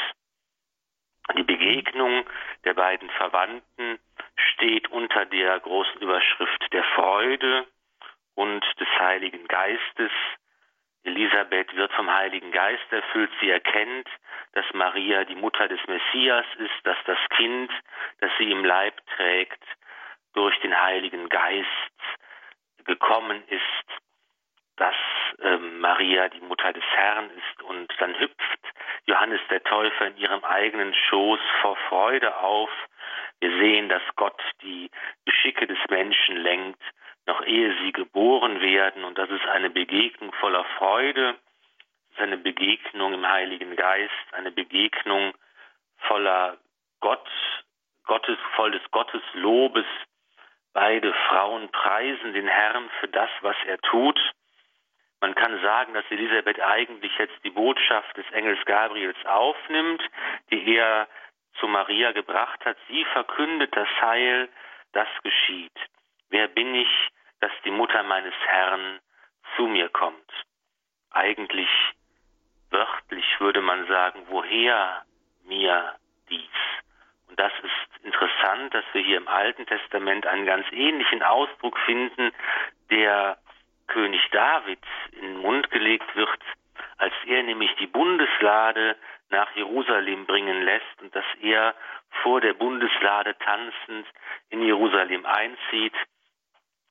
Die 1.37 1.45
Begegnung 1.45 2.25
der 2.64 2.75
beiden 2.75 3.11
Verwandten 3.11 4.00
steht 4.37 4.90
unter 4.90 5.25
der 5.25 5.61
großen 5.61 6.00
Überschrift 6.00 6.73
der 6.73 6.85
Freude 6.97 7.66
und 8.35 8.64
des 8.81 8.88
Heiligen 8.99 9.47
Geistes. 9.47 10.12
Elisabeth 11.07 11.75
wird 11.77 11.93
vom 11.93 12.13
Heiligen 12.13 12.53
Geist 12.53 12.91
erfüllt. 12.91 13.31
Sie 13.41 13.51
erkennt, 13.51 14.09
dass 14.53 14.65
Maria 14.75 15.25
die 15.25 15.35
Mutter 15.35 15.69
des 15.69 15.81
Messias 15.87 16.47
ist, 16.59 16.85
dass 16.85 16.99
das 17.07 17.19
Kind, 17.37 17.71
das 18.21 18.31
sie 18.39 18.51
im 18.51 18.65
Leib 18.65 18.95
trägt, 19.17 19.63
durch 20.35 20.59
den 20.61 20.79
Heiligen 20.79 21.29
Geist 21.29 21.67
gekommen 22.85 23.43
ist 23.49 24.03
dass 24.77 24.95
ähm, 25.41 25.81
Maria 25.81 26.29
die 26.29 26.41
Mutter 26.41 26.73
des 26.73 26.85
Herrn 26.95 27.31
ist 27.31 27.63
und 27.63 27.93
dann 27.99 28.19
hüpft 28.19 28.61
Johannes 29.07 29.41
der 29.51 29.63
Täufer 29.63 30.09
in 30.09 30.17
ihrem 30.19 30.45
eigenen 30.45 30.95
Schoß 30.95 31.41
vor 31.63 31.77
Freude 31.89 32.37
auf. 32.39 32.71
Wir 33.41 33.51
sehen, 33.59 33.89
dass 33.89 34.03
Gott 34.17 34.41
die 34.63 34.91
Geschicke 35.25 35.67
des 35.67 35.79
Menschen 35.89 36.37
lenkt, 36.37 36.83
noch 37.26 37.45
ehe 37.45 37.76
sie 37.83 37.92
geboren 37.92 38.61
werden 38.61 39.04
und 39.04 39.18
das 39.18 39.28
ist 39.30 39.47
eine 39.47 39.71
Begegnung 39.71 40.33
voller 40.35 40.64
Freude, 40.78 41.35
das 41.35 42.18
ist 42.18 42.23
eine 42.23 42.38
Begegnung 42.38 43.14
im 43.14 43.28
Heiligen 43.28 43.76
Geist, 43.76 44.12
eine 44.33 44.52
Begegnung 44.52 45.35
voller 45.99 46.59
Gott, 47.00 47.28
Gottes, 48.04 48.38
voll 48.54 48.71
des 48.71 48.90
Gottes 48.90 49.23
Lobes. 49.35 49.87
Beide 50.73 51.12
Frauen 51.28 51.71
preisen 51.71 52.33
den 52.33 52.47
Herrn 52.47 52.88
für 53.00 53.09
das, 53.09 53.30
was 53.40 53.56
er 53.66 53.78
tut. 53.78 54.18
Man 55.21 55.35
kann 55.35 55.61
sagen, 55.62 55.95
dass 55.95 56.04
Elisabeth 56.11 56.61
eigentlich 56.61 57.16
jetzt 57.18 57.42
die 57.42 57.50
Botschaft 57.50 58.16
des 58.16 58.30
Engels 58.33 58.62
Gabriels 58.66 59.16
aufnimmt, 59.25 60.02
die 60.50 60.76
er 60.76 61.09
zu 61.59 61.66
Maria 61.66 62.12
gebracht 62.12 62.64
hat. 62.64 62.76
Sie 62.88 63.04
verkündet 63.06 63.75
das 63.75 63.88
Heil, 64.00 64.49
das 64.92 65.09
geschieht. 65.23 65.73
Wer 66.30 66.49
bin 66.49 66.75
ich, 66.75 67.09
dass 67.40 67.52
die 67.64 67.71
Mutter 67.71 68.02
meines 68.02 68.35
Herrn 68.47 69.00
zu 69.56 69.66
mir 69.66 69.88
kommt? 69.88 70.33
Eigentlich 71.11 71.68
wörtlich 72.71 73.25
würde 73.40 73.62
man 73.62 73.87
sagen, 73.87 74.26
woher 74.28 75.04
mir 75.45 75.95
dies? 76.28 76.40
Und 77.28 77.38
das 77.38 77.52
ist 77.62 78.04
interessant, 78.04 78.75
dass 78.75 78.85
wir 78.92 79.02
hier 79.02 79.16
im 79.16 79.28
Alten 79.28 79.66
Testament 79.66 80.26
einen 80.26 80.47
ganz 80.47 80.66
ähnlichen 80.73 81.23
Ausdruck 81.23 81.78
finden, 81.80 82.33
der 82.90 83.38
König 83.87 84.21
David 84.30 84.80
in 85.12 85.23
den 85.23 85.38
Mund 85.38 85.71
gelegt 85.71 86.14
wird, 86.16 86.40
als 86.99 87.14
er 87.26 87.42
nämlich 87.42 87.75
die 87.76 87.87
Bundeslade 87.87 88.97
nach 89.30 89.54
Jerusalem 89.54 90.26
bringen 90.26 90.62
lässt 90.62 91.02
und 91.02 91.14
dass 91.14 91.25
er 91.40 91.75
vor 92.23 92.40
der 92.40 92.54
Bundeslade 92.54 93.37
tanzend 93.38 94.06
in 94.50 94.62
Jerusalem 94.62 95.26
einzieht. 95.26 95.95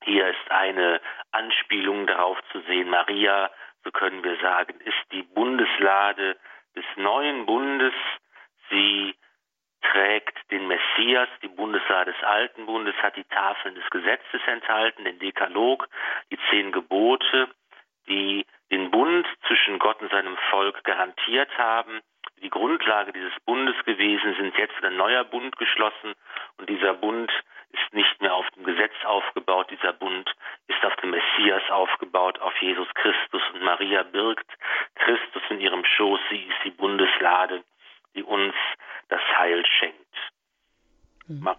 Hier 0.05 0.27
ist 0.27 0.51
eine 0.51 1.01
Anspielung 1.31 2.05
darauf 2.05 2.37
zu 2.51 2.61
sehen. 2.61 2.89
Maria, 2.89 3.49
so 3.83 3.91
können 3.91 4.23
wir 4.23 4.37
sagen, 4.37 4.79
ist 4.81 5.11
die 5.11 5.23
Bundeslade 5.23 6.37
des 6.75 6.85
neuen 6.95 7.47
Bundes. 7.47 7.93
Sie 8.69 9.15
trägt 9.81 10.37
den 10.51 10.67
Messias, 10.67 11.27
die 11.41 11.47
Bundeslade 11.47 12.13
des 12.13 12.23
Alten 12.23 12.67
Bundes, 12.67 12.95
hat 12.97 13.15
die 13.15 13.23
Tafeln 13.23 13.73
des 13.73 13.89
Gesetzes 13.89 14.41
enthalten, 14.45 15.05
den 15.05 15.17
Dekalog, 15.17 15.87
die 16.31 16.37
zehn 16.51 16.71
Gebote, 16.71 17.49
die 18.07 18.45
den 18.71 18.91
Bund 18.91 19.27
zwischen 19.47 19.79
Gott 19.79 19.99
und 20.01 20.11
seinem 20.11 20.37
Volk 20.51 20.83
garantiert 20.83 21.49
haben. 21.57 22.01
Die 22.43 22.51
Grundlage 22.51 23.11
dieses 23.11 23.33
Bundes 23.45 23.75
gewesen 23.85 24.35
sind 24.35 24.55
jetzt 24.55 24.83
ein 24.83 24.97
neuer 24.97 25.23
Bund 25.23 25.57
geschlossen 25.57 26.13
und 26.57 26.69
dieser 26.69 26.93
Bund 26.93 27.31
ist 27.75 27.93
nicht 27.93 28.21
mehr 28.21 28.33
auf 28.33 28.49
dem 28.51 28.63
Gesetz 28.63 28.93
aufgebaut, 29.05 29.69
dieser 29.69 29.93
Bund 29.93 30.29
ist 30.67 30.83
auf 30.83 30.95
dem 30.97 31.11
Messias 31.11 31.61
aufgebaut, 31.69 32.39
auf 32.39 32.53
Jesus 32.61 32.87
Christus 32.95 33.41
und 33.53 33.63
Maria 33.63 34.03
birgt 34.03 34.49
Christus 34.95 35.43
in 35.49 35.59
ihrem 35.59 35.83
Schoß, 35.83 36.19
sie 36.29 36.43
ist 36.43 36.63
die 36.63 36.71
Bundeslade, 36.71 37.63
die 38.15 38.23
uns 38.23 38.53
das 39.09 39.21
Heil 39.37 39.63
schenkt. 39.79 40.15
Mhm. 41.27 41.49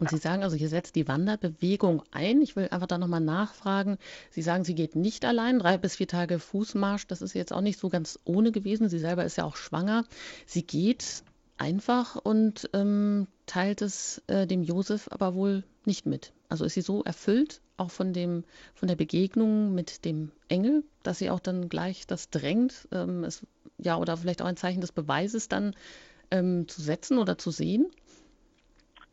Und 0.00 0.10
Sie 0.10 0.16
sagen 0.16 0.42
also, 0.42 0.56
hier 0.56 0.68
setzt 0.68 0.96
die 0.96 1.06
Wanderbewegung 1.06 2.02
ein. 2.10 2.42
Ich 2.42 2.56
will 2.56 2.68
einfach 2.70 2.88
da 2.88 2.98
nochmal 2.98 3.20
nachfragen. 3.20 3.98
Sie 4.28 4.42
sagen, 4.42 4.64
sie 4.64 4.74
geht 4.74 4.96
nicht 4.96 5.24
allein, 5.24 5.60
drei 5.60 5.78
bis 5.78 5.96
vier 5.96 6.08
Tage 6.08 6.40
Fußmarsch. 6.40 7.06
Das 7.06 7.22
ist 7.22 7.32
jetzt 7.32 7.52
auch 7.52 7.60
nicht 7.60 7.78
so 7.78 7.88
ganz 7.88 8.18
ohne 8.24 8.50
gewesen. 8.50 8.88
Sie 8.88 8.98
selber 8.98 9.24
ist 9.24 9.36
ja 9.36 9.44
auch 9.44 9.56
schwanger. 9.56 10.04
Sie 10.46 10.66
geht 10.66 11.22
einfach 11.58 12.16
und 12.16 12.68
ähm, 12.74 13.26
teilt 13.46 13.82
es 13.82 14.22
äh, 14.28 14.46
dem 14.46 14.62
Josef 14.62 15.08
aber 15.10 15.34
wohl 15.34 15.64
nicht 15.84 16.06
mit. 16.06 16.32
Also 16.48 16.64
ist 16.64 16.74
sie 16.74 16.80
so 16.80 17.02
erfüllt, 17.02 17.60
auch 17.76 17.90
von 17.90 18.12
dem, 18.12 18.44
von 18.74 18.88
der 18.88 18.96
Begegnung 18.96 19.74
mit 19.74 20.04
dem 20.04 20.30
Engel, 20.48 20.84
dass 21.02 21.18
sie 21.18 21.30
auch 21.30 21.40
dann 21.40 21.68
gleich 21.68 22.06
das 22.06 22.30
drängt, 22.30 22.88
ähm, 22.92 23.24
es, 23.24 23.46
ja, 23.78 23.96
oder 23.96 24.16
vielleicht 24.16 24.42
auch 24.42 24.46
ein 24.46 24.56
Zeichen 24.56 24.80
des 24.80 24.92
Beweises 24.92 25.48
dann 25.48 25.74
ähm, 26.30 26.68
zu 26.68 26.80
setzen 26.80 27.18
oder 27.18 27.38
zu 27.38 27.50
sehen? 27.50 27.90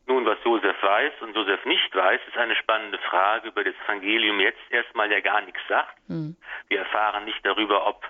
Nun, 0.06 0.26
was 0.26 0.38
Josef 0.44 0.76
weiß 0.82 1.12
und 1.22 1.34
Josef 1.34 1.64
nicht 1.64 1.94
weiß, 1.94 2.20
ist 2.26 2.36
eine 2.36 2.56
spannende 2.56 2.98
Frage, 2.98 3.48
über 3.48 3.62
das 3.62 3.74
Evangelium 3.84 4.40
jetzt 4.40 4.60
erstmal 4.70 5.10
ja 5.10 5.20
gar 5.20 5.40
nichts 5.42 5.60
sagt. 5.68 5.96
Hm. 6.08 6.36
Wir 6.68 6.80
erfahren 6.80 7.24
nicht 7.24 7.44
darüber, 7.44 7.86
ob 7.86 8.04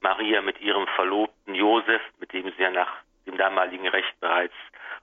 Maria 0.00 0.42
mit 0.42 0.60
ihrem 0.60 0.86
Verlobten 0.96 1.54
Josef, 1.54 2.02
mit 2.18 2.32
dem 2.32 2.52
sie 2.56 2.62
ja 2.62 2.70
nach 2.70 2.92
dem 3.26 3.36
damaligen 3.36 3.86
Recht 3.88 4.18
bereits 4.20 4.54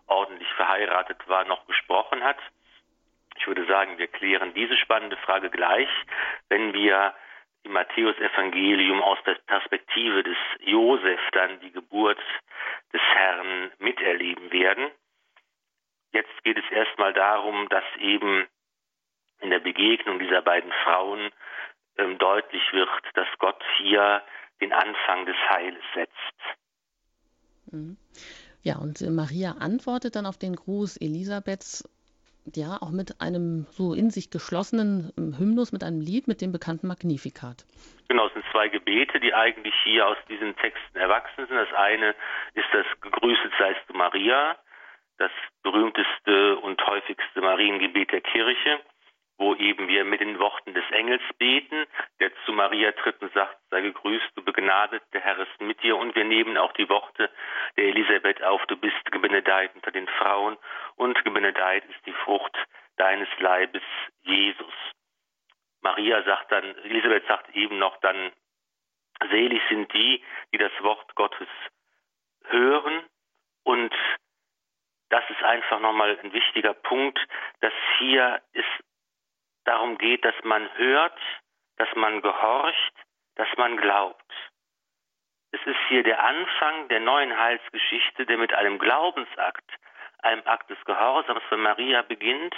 ordentlich 0.08 0.52
verheiratet 0.54 1.18
war, 1.28 1.46
noch 1.46 1.66
gesprochen 1.68 2.24
hat. 2.24 2.38
Ich 3.38 3.48
würde 3.48 3.66
sagen, 3.66 3.98
wir 3.98 4.08
klären 4.08 4.54
diese 4.54 4.76
spannende 4.78 5.18
Frage 5.18 5.50
gleich, 5.50 5.90
wenn 6.50 6.74
wir 6.74 7.14
im 7.64 7.74
Matthäus-Evangelium 7.74 9.02
aus 9.02 9.20
der 9.26 9.36
Perspektive 9.46 10.24
des 10.24 10.38
Josef 10.60 11.20
dann 11.34 11.60
die 11.60 11.72
Geburt 11.72 12.20
des 12.94 13.02
Herrn 13.02 13.72
miterleben 13.80 14.52
werden. 14.52 14.90
Jetzt 16.14 16.44
geht 16.44 16.58
es 16.58 16.72
erstmal 16.72 17.14
darum, 17.14 17.68
dass 17.70 17.84
eben 18.00 18.48
in 19.40 19.50
der 19.50 19.60
Begegnung 19.60 20.20
dieser 20.20 20.42
beiden 20.42 20.72
Frauen 20.84 21.32
ähm, 21.98 22.18
deutlich 22.18 22.64
wird, 22.74 22.90
dass 23.14 23.28
Gott 23.40 23.62
hier 23.78 24.24
den 24.62 24.74
Anfang 24.74 25.26
des 25.26 25.38
Heiles 25.50 25.84
setzt. 25.94 26.58
Mhm. 27.72 27.98
Ja, 28.64 28.78
und 28.78 29.02
Maria 29.02 29.56
antwortet 29.60 30.16
dann 30.16 30.26
auf 30.26 30.38
den 30.38 30.56
Gruß 30.56 30.98
Elisabeths 30.98 31.84
ja 32.56 32.78
auch 32.82 32.92
mit 32.92 33.20
einem 33.20 33.66
so 33.72 33.94
in 33.94 34.10
sich 34.10 34.30
geschlossenen 34.30 35.12
ähm, 35.18 35.38
Hymnus, 35.38 35.72
mit 35.72 35.84
einem 35.84 36.00
Lied, 36.00 36.28
mit 36.28 36.42
dem 36.42 36.52
bekannten 36.52 36.88
Magnificat. 36.88 37.66
Genau, 38.08 38.28
es 38.28 38.34
sind 38.34 38.46
zwei 38.52 38.70
Gebete, 38.70 39.20
die 39.20 39.34
eigentlich 39.34 39.74
hier 39.84 40.08
aus 40.08 40.18
diesen 40.30 40.56
Texten 40.56 40.98
erwachsen 40.98 41.46
sind. 41.48 41.58
Das 41.58 41.74
eine 41.74 42.16
ist 42.54 42.68
das 42.72 42.86
Gegrüßet 43.02 43.52
seist 43.60 43.82
du 43.88 43.94
Maria, 43.94 44.58
das 45.18 45.32
berühmteste 45.64 46.58
und 46.58 46.82
häufigste 46.86 47.42
Mariengebet 47.42 48.12
der 48.12 48.22
Kirche, 48.22 48.80
wo 49.38 49.54
eben 49.56 49.88
wir 49.88 50.04
mit 50.04 50.20
den 50.20 50.40
Worten 50.40 50.74
des 50.74 50.84
Engels 50.92 51.22
beten, 51.38 51.86
der 52.20 52.32
zu 52.46 52.54
Maria 52.54 52.92
tritt 52.94 53.22
und 53.22 53.32
sagt, 53.34 53.58
sei 53.70 53.82
gegrüßt, 53.82 54.32
du 54.36 54.44
begnadet, 54.44 55.04
der 55.14 55.22
Herr 55.22 55.38
ist 55.38 55.62
mit 55.62 55.82
dir. 55.84 55.96
Und 55.96 56.16
wir 56.16 56.26
nehmen 56.26 56.58
auch 56.58 56.74
die 56.74 56.90
Worte 56.90 57.30
der 57.78 57.86
Elisabeth 57.86 58.42
auf, 58.44 58.66
du 58.66 58.76
bist 58.78 59.06
gebenedeit 59.12 59.76
unter 59.76 59.92
den 59.92 60.08
Frauen 60.08 60.58
und 60.96 61.24
gebenedeit 61.24 61.86
ist 61.86 62.06
die 62.06 62.14
Frucht 62.14 62.58
deines 62.98 63.30
Leibes, 63.40 63.84
Jesus. 64.24 64.74
Maria 65.82 66.24
sagt 66.24 66.52
dann, 66.52 66.76
Elisabeth 66.84 67.28
sagt 67.28 67.56
eben 67.56 67.78
noch 67.78 67.98
dann, 67.98 68.32
selig 69.30 69.62
sind 69.70 69.94
die, 69.94 70.24
die 70.52 70.58
das 70.58 70.72
Wort 70.82 71.14
Gottes 71.16 71.48
hören 72.46 73.04
und 73.64 73.94
das 75.10 75.24
ist 75.30 75.44
einfach 75.44 75.80
nochmal 75.80 76.18
ein 76.22 76.34
wichtiger 76.34 76.74
Punkt, 76.74 77.20
dass 77.62 77.74
hier 78.00 78.42
es 78.54 78.66
darum 79.68 79.98
geht, 79.98 80.24
dass 80.24 80.36
man 80.44 80.70
hört, 80.78 81.20
dass 81.78 81.90
man 81.96 82.22
gehorcht, 82.22 82.94
dass 83.36 83.48
man 83.58 83.78
glaubt. 83.78 84.34
Es 85.52 85.62
ist 85.66 85.80
hier 85.88 86.04
der 86.04 86.24
Anfang 86.24 86.88
der 86.90 87.00
neuen 87.00 87.38
Heilsgeschichte, 87.38 88.26
der 88.26 88.38
mit 88.38 88.54
einem 88.54 88.80
Glaubensakt, 88.80 89.70
einem 90.20 90.42
Akt 90.46 90.70
des 90.70 90.84
Gehorsams 90.86 91.44
für 91.50 91.58
Maria 91.58 92.02
beginnt. 92.02 92.56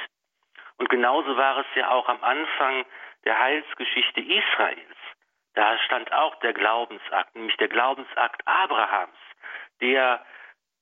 Und 0.78 0.90
genauso 0.90 1.36
war 1.36 1.58
es 1.58 1.68
ja 1.76 1.90
auch 1.90 2.08
am 2.08 2.24
Anfang 2.24 2.86
der 3.26 3.38
Heilsgeschichte 3.38 4.22
Israels. 4.22 4.98
Da 5.54 5.78
stand 5.80 6.12
auch 6.14 6.36
der 6.36 6.54
Glaubensakt, 6.54 7.36
nämlich 7.36 7.58
der 7.58 7.68
Glaubensakt 7.68 8.48
Abrahams, 8.48 9.18
der 9.82 10.26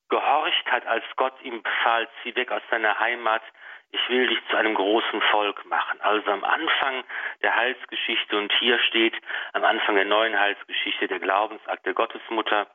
gehorcht 0.10 0.72
hat, 0.72 0.86
als 0.86 1.04
Gott 1.16 1.34
ihm 1.42 1.64
befahl, 1.64 2.08
zieh 2.22 2.36
weg 2.36 2.52
aus 2.52 2.62
deiner 2.70 3.00
Heimat, 3.00 3.42
ich 3.92 4.10
will 4.10 4.28
dich 4.28 4.40
zu 4.50 4.58
einem 4.58 4.76
großen 4.76 5.22
Volk 5.32 5.66
machen. 5.66 6.00
Also 6.02 6.32
am 6.32 6.44
Anfang 6.44 7.04
der 7.42 7.56
Heilsgeschichte 7.56 8.38
und 8.38 8.52
hier 8.60 8.80
steht 8.80 9.16
am 9.54 9.64
Anfang 9.64 9.96
der 9.96 10.06
neuen 10.06 10.38
Heilsgeschichte 10.38 11.08
der 11.08 11.20
Glaubensakt 11.20 11.86
der 11.86 11.94
Gottesmutter, 11.94 12.68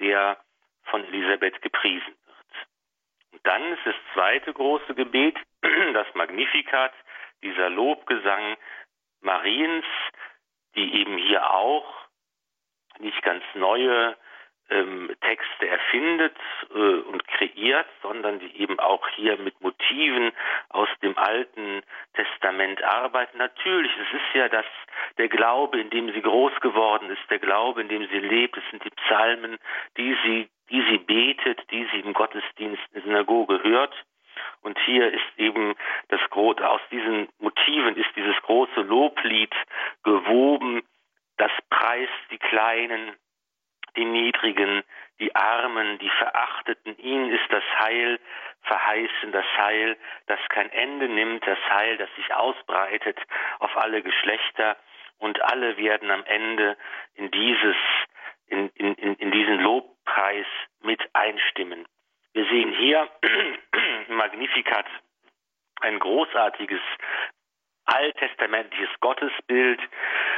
der 0.00 0.38
von 0.84 1.04
Elisabeth 1.04 1.60
gepriesen 1.62 2.14
wird. 2.26 2.66
Und 3.32 3.46
dann 3.46 3.72
ist 3.72 3.84
das 3.84 3.94
zweite 4.14 4.52
große 4.52 4.94
Gebet, 4.94 5.36
das 5.92 6.06
Magnificat, 6.14 6.92
dieser 7.42 7.68
Lobgesang 7.68 8.56
Mariens, 9.20 9.84
die 10.76 11.00
eben 11.00 11.18
hier 11.18 11.50
auch 11.50 11.86
nicht 12.98 13.22
ganz 13.22 13.42
neue 13.54 14.16
ähm, 14.70 15.10
Texte 15.20 15.68
erfindet 15.68 16.36
äh, 16.74 16.78
und 16.78 17.26
kreiert, 17.28 17.86
sondern 18.02 18.38
die 18.38 18.60
eben 18.60 18.78
auch 18.78 19.06
hier 19.10 19.36
mit 19.38 19.60
Motiven 19.60 20.32
aus 20.70 20.88
dem 21.02 21.16
Alten 21.18 21.82
Testament 22.14 22.82
arbeiten. 22.82 23.38
Natürlich, 23.38 23.92
es 23.92 24.20
ist 24.20 24.34
ja 24.34 24.48
das, 24.48 24.66
der 25.18 25.28
Glaube, 25.28 25.80
in 25.80 25.90
dem 25.90 26.12
sie 26.12 26.22
groß 26.22 26.52
geworden 26.60 27.10
ist, 27.10 27.22
der 27.30 27.38
Glaube, 27.38 27.82
in 27.82 27.88
dem 27.88 28.06
sie 28.08 28.20
lebt, 28.20 28.56
es 28.56 28.64
sind 28.70 28.84
die 28.84 28.90
Psalmen, 28.90 29.58
die 29.96 30.16
sie, 30.24 30.48
die 30.70 30.82
sie 30.90 30.98
betet, 30.98 31.60
die 31.70 31.86
sie 31.92 32.00
im 32.00 32.14
Gottesdienst 32.14 32.82
in 32.88 32.94
der 32.94 33.02
Synagoge 33.02 33.62
hört. 33.62 33.94
Und 34.62 34.78
hier 34.80 35.12
ist 35.12 35.38
eben 35.38 35.74
das 36.08 36.20
große, 36.30 36.68
aus 36.68 36.80
diesen 36.90 37.28
Motiven 37.38 37.96
ist 37.96 38.08
dieses 38.16 38.36
große 38.42 38.80
Loblied 38.80 39.54
gewoben, 40.02 40.82
das 41.36 41.50
preist 41.68 42.12
die 42.30 42.38
Kleinen, 42.38 43.14
die 43.96 44.04
Niedrigen, 44.04 44.82
die 45.20 45.34
Armen, 45.34 45.98
die 45.98 46.10
Verachteten. 46.10 46.96
Ihnen 46.98 47.30
ist 47.30 47.50
das 47.50 47.62
Heil 47.78 48.18
verheißen, 48.62 49.32
das 49.32 49.44
Heil, 49.56 49.96
das 50.26 50.40
kein 50.48 50.70
Ende 50.70 51.08
nimmt, 51.08 51.46
das 51.46 51.58
Heil, 51.70 51.96
das 51.96 52.08
sich 52.16 52.32
ausbreitet 52.34 53.18
auf 53.58 53.76
alle 53.76 54.02
Geschlechter 54.02 54.76
und 55.18 55.40
alle 55.42 55.76
werden 55.76 56.10
am 56.10 56.24
Ende 56.24 56.76
in 57.14 57.30
dieses, 57.30 57.76
in, 58.46 58.68
in, 58.70 58.94
in 58.94 59.30
diesen 59.30 59.60
Lobpreis 59.60 60.46
mit 60.82 61.00
einstimmen. 61.12 61.86
Wir 62.32 62.44
sehen 62.46 62.72
hier 62.72 63.08
Magnificat 64.08 64.86
ein 65.80 65.98
großartiges 65.98 66.80
alttestamentliches 67.86 68.88
Gottesbild, 69.00 69.80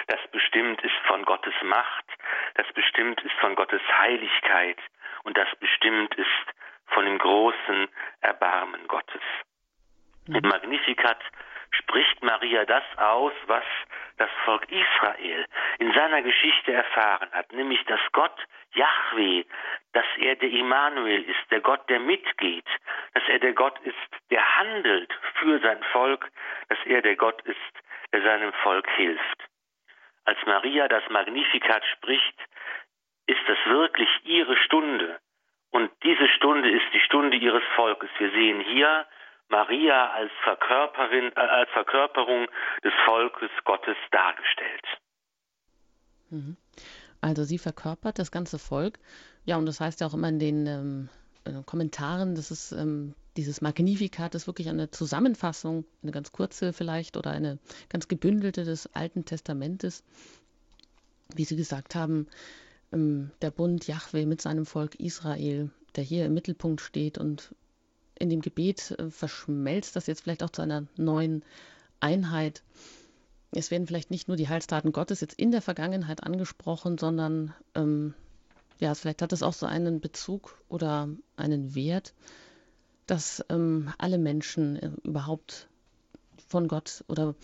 das 0.09 0.21
bestimmt 0.33 0.83
ist 0.83 0.97
von 1.07 1.25
Gottes 1.25 1.55
Macht, 1.62 2.05
das 2.55 2.67
bestimmt 2.75 3.21
ist 3.23 3.35
von 3.41 3.55
Gottes 3.55 3.83
Heiligkeit 3.99 4.79
und 5.25 5.37
das 5.37 5.49
bestimmt 5.61 6.15
ist 6.15 6.26
von 6.87 7.05
dem 7.05 7.19
großen 7.19 7.88
Erbarmen 8.21 8.87
Gottes. 8.88 9.23
Mit 10.26 10.45
mhm. 10.45 10.50
Magnificat 10.50 11.19
spricht 11.78 12.23
Maria 12.23 12.64
das 12.64 12.85
aus, 12.97 13.33
was 13.47 13.64
das 14.16 14.30
Volk 14.45 14.66
Israel 14.71 15.47
in 15.78 15.92
seiner 15.92 16.23
Geschichte 16.23 16.73
erfahren 16.73 17.28
hat, 17.33 17.52
nämlich 17.52 17.83
dass 17.85 18.00
Gott 18.12 18.37
Yahweh, 18.75 19.45
dass 19.92 20.06
er 20.18 20.37
der 20.37 20.50
Immanuel 20.50 21.23
ist, 21.23 21.50
der 21.50 21.61
Gott, 21.61 21.88
der 21.88 22.00
mitgeht, 22.00 22.68
dass 23.14 23.23
er 23.28 23.38
der 23.38 23.52
Gott 23.52 23.78
ist, 23.80 23.97
der 24.30 24.59
handelt 24.59 25.12
für 25.35 25.59
sein 25.61 25.83
Volk, 25.92 26.30
dass 26.68 26.78
er 26.87 27.02
der 27.02 27.16
Gott 27.16 27.40
ist, 27.42 27.56
der 28.12 28.23
seinem 28.23 28.52
Volk 28.62 28.88
hilft. 28.97 29.49
Als 30.25 30.38
Maria 30.47 30.88
das 30.88 31.09
Magnificat 31.09 31.85
spricht, 31.92 32.38
ist 33.26 33.40
das 33.47 33.59
wirklich 33.66 34.09
ihre 34.25 34.56
Stunde. 34.56 35.18
Und 35.71 35.90
diese 36.02 36.28
Stunde 36.28 36.71
ist 36.71 36.87
die 36.92 37.00
Stunde 37.00 37.37
ihres 37.37 37.64
Volkes. 37.75 38.11
Wir 38.18 38.30
sehen 38.30 38.61
hier 38.61 39.06
Maria 39.49 40.11
als, 40.12 40.31
Verkörperin, 40.43 41.33
äh, 41.35 41.41
als 41.41 41.71
Verkörperung 41.71 42.47
des 42.85 42.93
Volkes 43.05 43.50
Gottes 43.65 43.97
dargestellt. 44.11 44.87
Mhm. 46.31 46.57
Also 47.21 47.45
sie 47.45 47.59
verkörpert 47.59 48.19
das 48.19 48.31
ganze 48.31 48.59
Volk. 48.59 48.99
Ja, 49.45 49.57
und 49.57 49.67
das 49.67 49.81
heißt 49.81 50.00
ja 50.00 50.07
auch 50.07 50.15
immer 50.15 50.29
in 50.29 50.38
den 50.38 50.67
ähm, 50.67 51.09
äh, 51.45 51.62
Kommentaren, 51.65 52.35
dass 52.35 52.50
es 52.50 52.73
ähm, 52.73 53.15
dieses 53.37 53.61
Magnificat 53.61 54.35
ist 54.35 54.47
wirklich 54.47 54.69
eine 54.69 54.91
Zusammenfassung, 54.91 55.85
eine 56.03 56.12
ganz 56.12 56.33
kurze 56.33 56.73
vielleicht 56.73 57.17
oder 57.17 57.31
eine 57.31 57.59
ganz 57.88 58.09
gebündelte 58.09 58.65
des 58.65 58.95
Alten 58.95 59.25
Testamentes. 59.25 60.05
Wie 61.35 61.45
Sie 61.45 61.57
gesagt 61.57 61.95
haben, 61.95 62.29
ähm, 62.93 63.31
der 63.43 63.50
Bund 63.50 63.87
Yahweh 63.87 64.26
mit 64.26 64.41
seinem 64.41 64.67
Volk 64.67 64.95
Israel, 64.97 65.71
der 65.97 66.05
hier 66.05 66.26
im 66.26 66.35
Mittelpunkt 66.35 66.81
steht 66.81 67.19
und 67.19 67.55
in 68.19 68.31
dem 68.31 68.41
Gebet 68.41 68.93
äh, 68.93 69.11
verschmelzt 69.11 69.97
das 69.97 70.07
jetzt 70.07 70.23
vielleicht 70.23 70.43
auch 70.43 70.51
zu 70.51 70.63
einer 70.63 70.87
neuen 70.97 71.45
Einheit. 72.01 72.63
Es 73.53 73.71
werden 73.71 73.87
vielleicht 73.87 74.11
nicht 74.11 74.29
nur 74.29 74.37
die 74.37 74.49
Heilstaten 74.49 74.93
Gottes 74.93 75.21
jetzt 75.21 75.39
in 75.39 75.51
der 75.51 75.63
Vergangenheit 75.63 76.23
angesprochen, 76.23 76.99
sondern 76.99 77.55
ähm, 77.75 78.15
ja, 78.79 78.95
vielleicht 78.95 79.23
hat 79.23 79.33
es 79.33 79.43
auch 79.43 79.55
so 79.55 79.67
einen 79.67 80.01
Bezug 80.01 80.63
oder 80.69 81.09
einen 81.37 81.75
Wert, 81.75 82.15
dass 83.07 83.45
ähm, 83.49 83.93
alle 83.99 84.19
Menschen 84.19 84.77
äh, 84.77 84.91
überhaupt 85.05 85.69
von 86.49 86.69
Gott 86.69 87.05
oder 87.09 87.35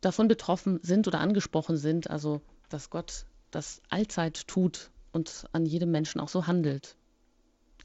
davon 0.00 0.28
betroffen 0.28 0.80
sind 0.82 1.06
oder 1.06 1.20
angesprochen 1.20 1.76
sind, 1.76 2.10
also 2.10 2.40
dass 2.68 2.90
Gott 2.90 3.26
das 3.50 3.82
allzeit 3.88 4.46
tut 4.48 4.90
und 5.12 5.44
an 5.52 5.66
jedem 5.66 5.90
Menschen 5.90 6.20
auch 6.20 6.28
so 6.28 6.46
handelt. 6.46 6.96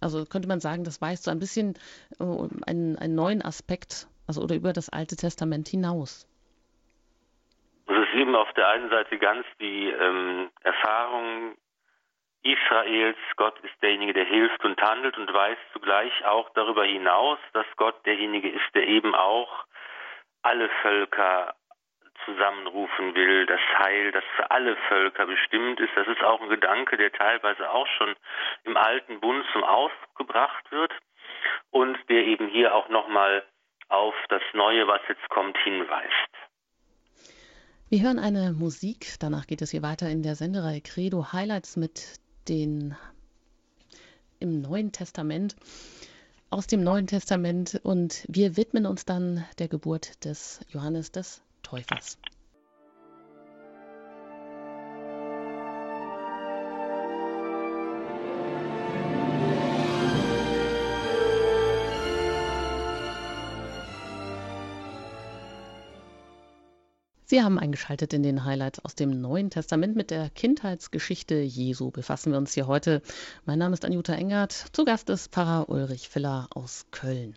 Also 0.02 0.26
könnte 0.26 0.48
man 0.48 0.60
sagen, 0.60 0.84
das 0.84 1.02
weist 1.02 1.24
so 1.24 1.32
ein 1.32 1.40
bisschen 1.40 1.76
äh, 2.20 2.24
einen, 2.68 2.98
einen 2.98 3.16
neuen 3.16 3.42
Aspekt, 3.42 4.08
also 4.28 4.42
oder 4.42 4.56
über 4.56 4.74
das 4.74 4.90
Alte 4.90 5.16
Testament 5.16 5.68
hinaus. 5.68 6.28
Es 7.88 7.96
ist 7.96 8.14
eben 8.16 8.36
auf 8.36 8.52
der 8.54 8.68
einen 8.70 8.90
Seite 8.90 9.18
ganz 9.18 9.46
die 9.60 9.90
ähm, 9.90 10.50
Erfahrung 10.62 11.56
Israels, 12.44 13.18
Gott 13.36 13.60
ist 13.60 13.82
derjenige, 13.82 14.14
der 14.14 14.26
hilft 14.26 14.64
und 14.64 14.82
handelt 14.82 15.18
und 15.18 15.34
weist 15.34 15.62
zugleich 15.74 16.26
auch 16.26 16.50
darüber 16.52 16.86
hinaus, 16.86 17.38
dass 17.54 17.66
Gott 17.76 18.06
derjenige 18.06 18.50
ist, 18.50 18.74
der 18.74 18.88
eben 18.88 19.14
auch 19.14 19.66
alle 20.42 20.70
Völker 20.82 21.54
zusammenrufen 22.30 23.16
will, 23.16 23.46
das 23.46 23.60
Heil, 23.78 24.12
das 24.12 24.24
für 24.36 24.50
alle 24.52 24.76
Völker 24.88 25.26
bestimmt 25.26 25.80
ist. 25.80 25.92
Das 25.96 26.08
ist 26.08 26.24
auch 26.24 26.42
ein 26.42 26.50
Gedanke, 26.50 26.98
der 26.98 27.12
teilweise 27.12 27.70
auch 27.70 27.88
schon 27.98 28.16
im 28.64 28.78
alten 28.78 29.20
Bund 29.20 29.46
zum 29.54 29.64
Ausdruck 29.64 30.16
gebracht 30.16 30.72
wird 30.72 30.92
und 31.72 31.98
der 32.10 32.26
eben 32.26 32.48
hier 32.48 32.74
auch 32.74 32.90
nochmal 32.90 33.44
auf 33.90 34.16
das 34.30 34.42
Neue, 34.54 34.88
was 34.88 35.02
jetzt 35.08 35.28
kommt, 35.30 35.58
hinweist. 35.60 36.30
Wir 37.90 38.04
hören 38.04 38.20
eine 38.20 38.54
Musik, 38.54 39.16
danach 39.20 39.48
geht 39.48 39.62
es 39.64 39.72
hier 39.72 39.82
weiter 39.82 40.08
in 40.10 40.22
der 40.22 40.36
Sendereihe 40.36 40.82
Credo 40.82 41.34
Highlights 41.34 41.76
mit 41.76 42.20
den 42.48 42.96
im 44.40 44.62
Neuen 44.62 44.92
Testament, 44.92 45.56
aus 46.52 46.68
dem 46.68 46.84
Neuen 46.84 47.08
Testament 47.08 47.80
und 47.84 48.26
wir 48.28 48.58
widmen 48.58 48.86
uns 48.86 49.06
dann 49.06 49.46
der 49.58 49.68
Geburt 49.68 50.24
des 50.24 50.66
Johannes 50.70 51.12
des 51.12 51.42
Täufers. 51.70 52.18
Sie 67.32 67.44
haben 67.44 67.60
eingeschaltet 67.60 68.12
in 68.14 68.24
den 68.24 68.44
Highlights 68.44 68.84
aus 68.84 68.96
dem 68.96 69.22
Neuen 69.22 69.52
Testament 69.52 69.96
mit 69.96 70.10
der 70.10 70.32
Kindheitsgeschichte 70.32 71.36
Jesu. 71.36 71.92
Befassen 71.92 72.32
wir 72.32 72.40
uns 72.40 72.56
hier 72.56 72.66
heute. 72.66 73.04
Mein 73.46 73.60
Name 73.60 73.76
ist 73.76 73.86
Anjuta 73.86 74.16
Engert. 74.16 74.52
Zu 74.74 74.84
Gast 74.84 75.12
ist 75.12 75.32
Pfarrer 75.32 75.70
Ulrich 75.70 76.10
Filler 76.10 76.48
aus 76.50 76.88
Köln. 76.90 77.36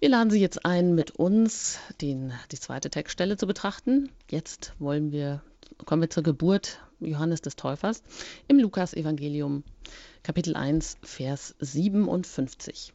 Wir 0.00 0.10
laden 0.10 0.28
Sie 0.28 0.38
jetzt 0.38 0.66
ein, 0.66 0.94
mit 0.94 1.12
uns 1.12 1.78
den, 2.02 2.34
die 2.50 2.58
zweite 2.58 2.90
Textstelle 2.90 3.38
zu 3.38 3.46
betrachten. 3.46 4.10
Jetzt 4.30 4.74
wollen 4.78 5.12
wir, 5.12 5.40
kommen 5.86 6.02
wir 6.02 6.10
zur 6.10 6.24
Geburt 6.24 6.80
Johannes 7.00 7.40
des 7.40 7.56
Täufers 7.56 8.02
im 8.48 8.58
Lukas-Evangelium, 8.58 9.64
Kapitel 10.24 10.56
1, 10.56 10.98
Vers 11.04 11.54
57. 11.58 12.92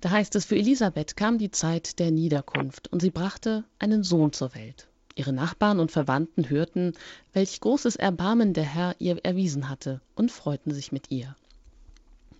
Da 0.00 0.08
heißt 0.08 0.36
es, 0.36 0.46
für 0.46 0.56
Elisabeth 0.56 1.18
kam 1.18 1.36
die 1.36 1.50
Zeit 1.50 1.98
der 1.98 2.12
Niederkunft 2.12 2.88
und 2.88 3.02
sie 3.02 3.10
brachte 3.10 3.64
einen 3.78 4.04
Sohn 4.04 4.32
zur 4.32 4.54
Welt. 4.54 4.88
Ihre 5.18 5.32
Nachbarn 5.32 5.80
und 5.80 5.90
Verwandten 5.90 6.48
hörten, 6.48 6.92
welch 7.32 7.60
großes 7.60 7.96
Erbarmen 7.96 8.54
der 8.54 8.62
Herr 8.62 8.94
ihr 9.00 9.18
erwiesen 9.24 9.68
hatte, 9.68 10.00
und 10.14 10.30
freuten 10.30 10.72
sich 10.72 10.92
mit 10.92 11.10
ihr. 11.10 11.34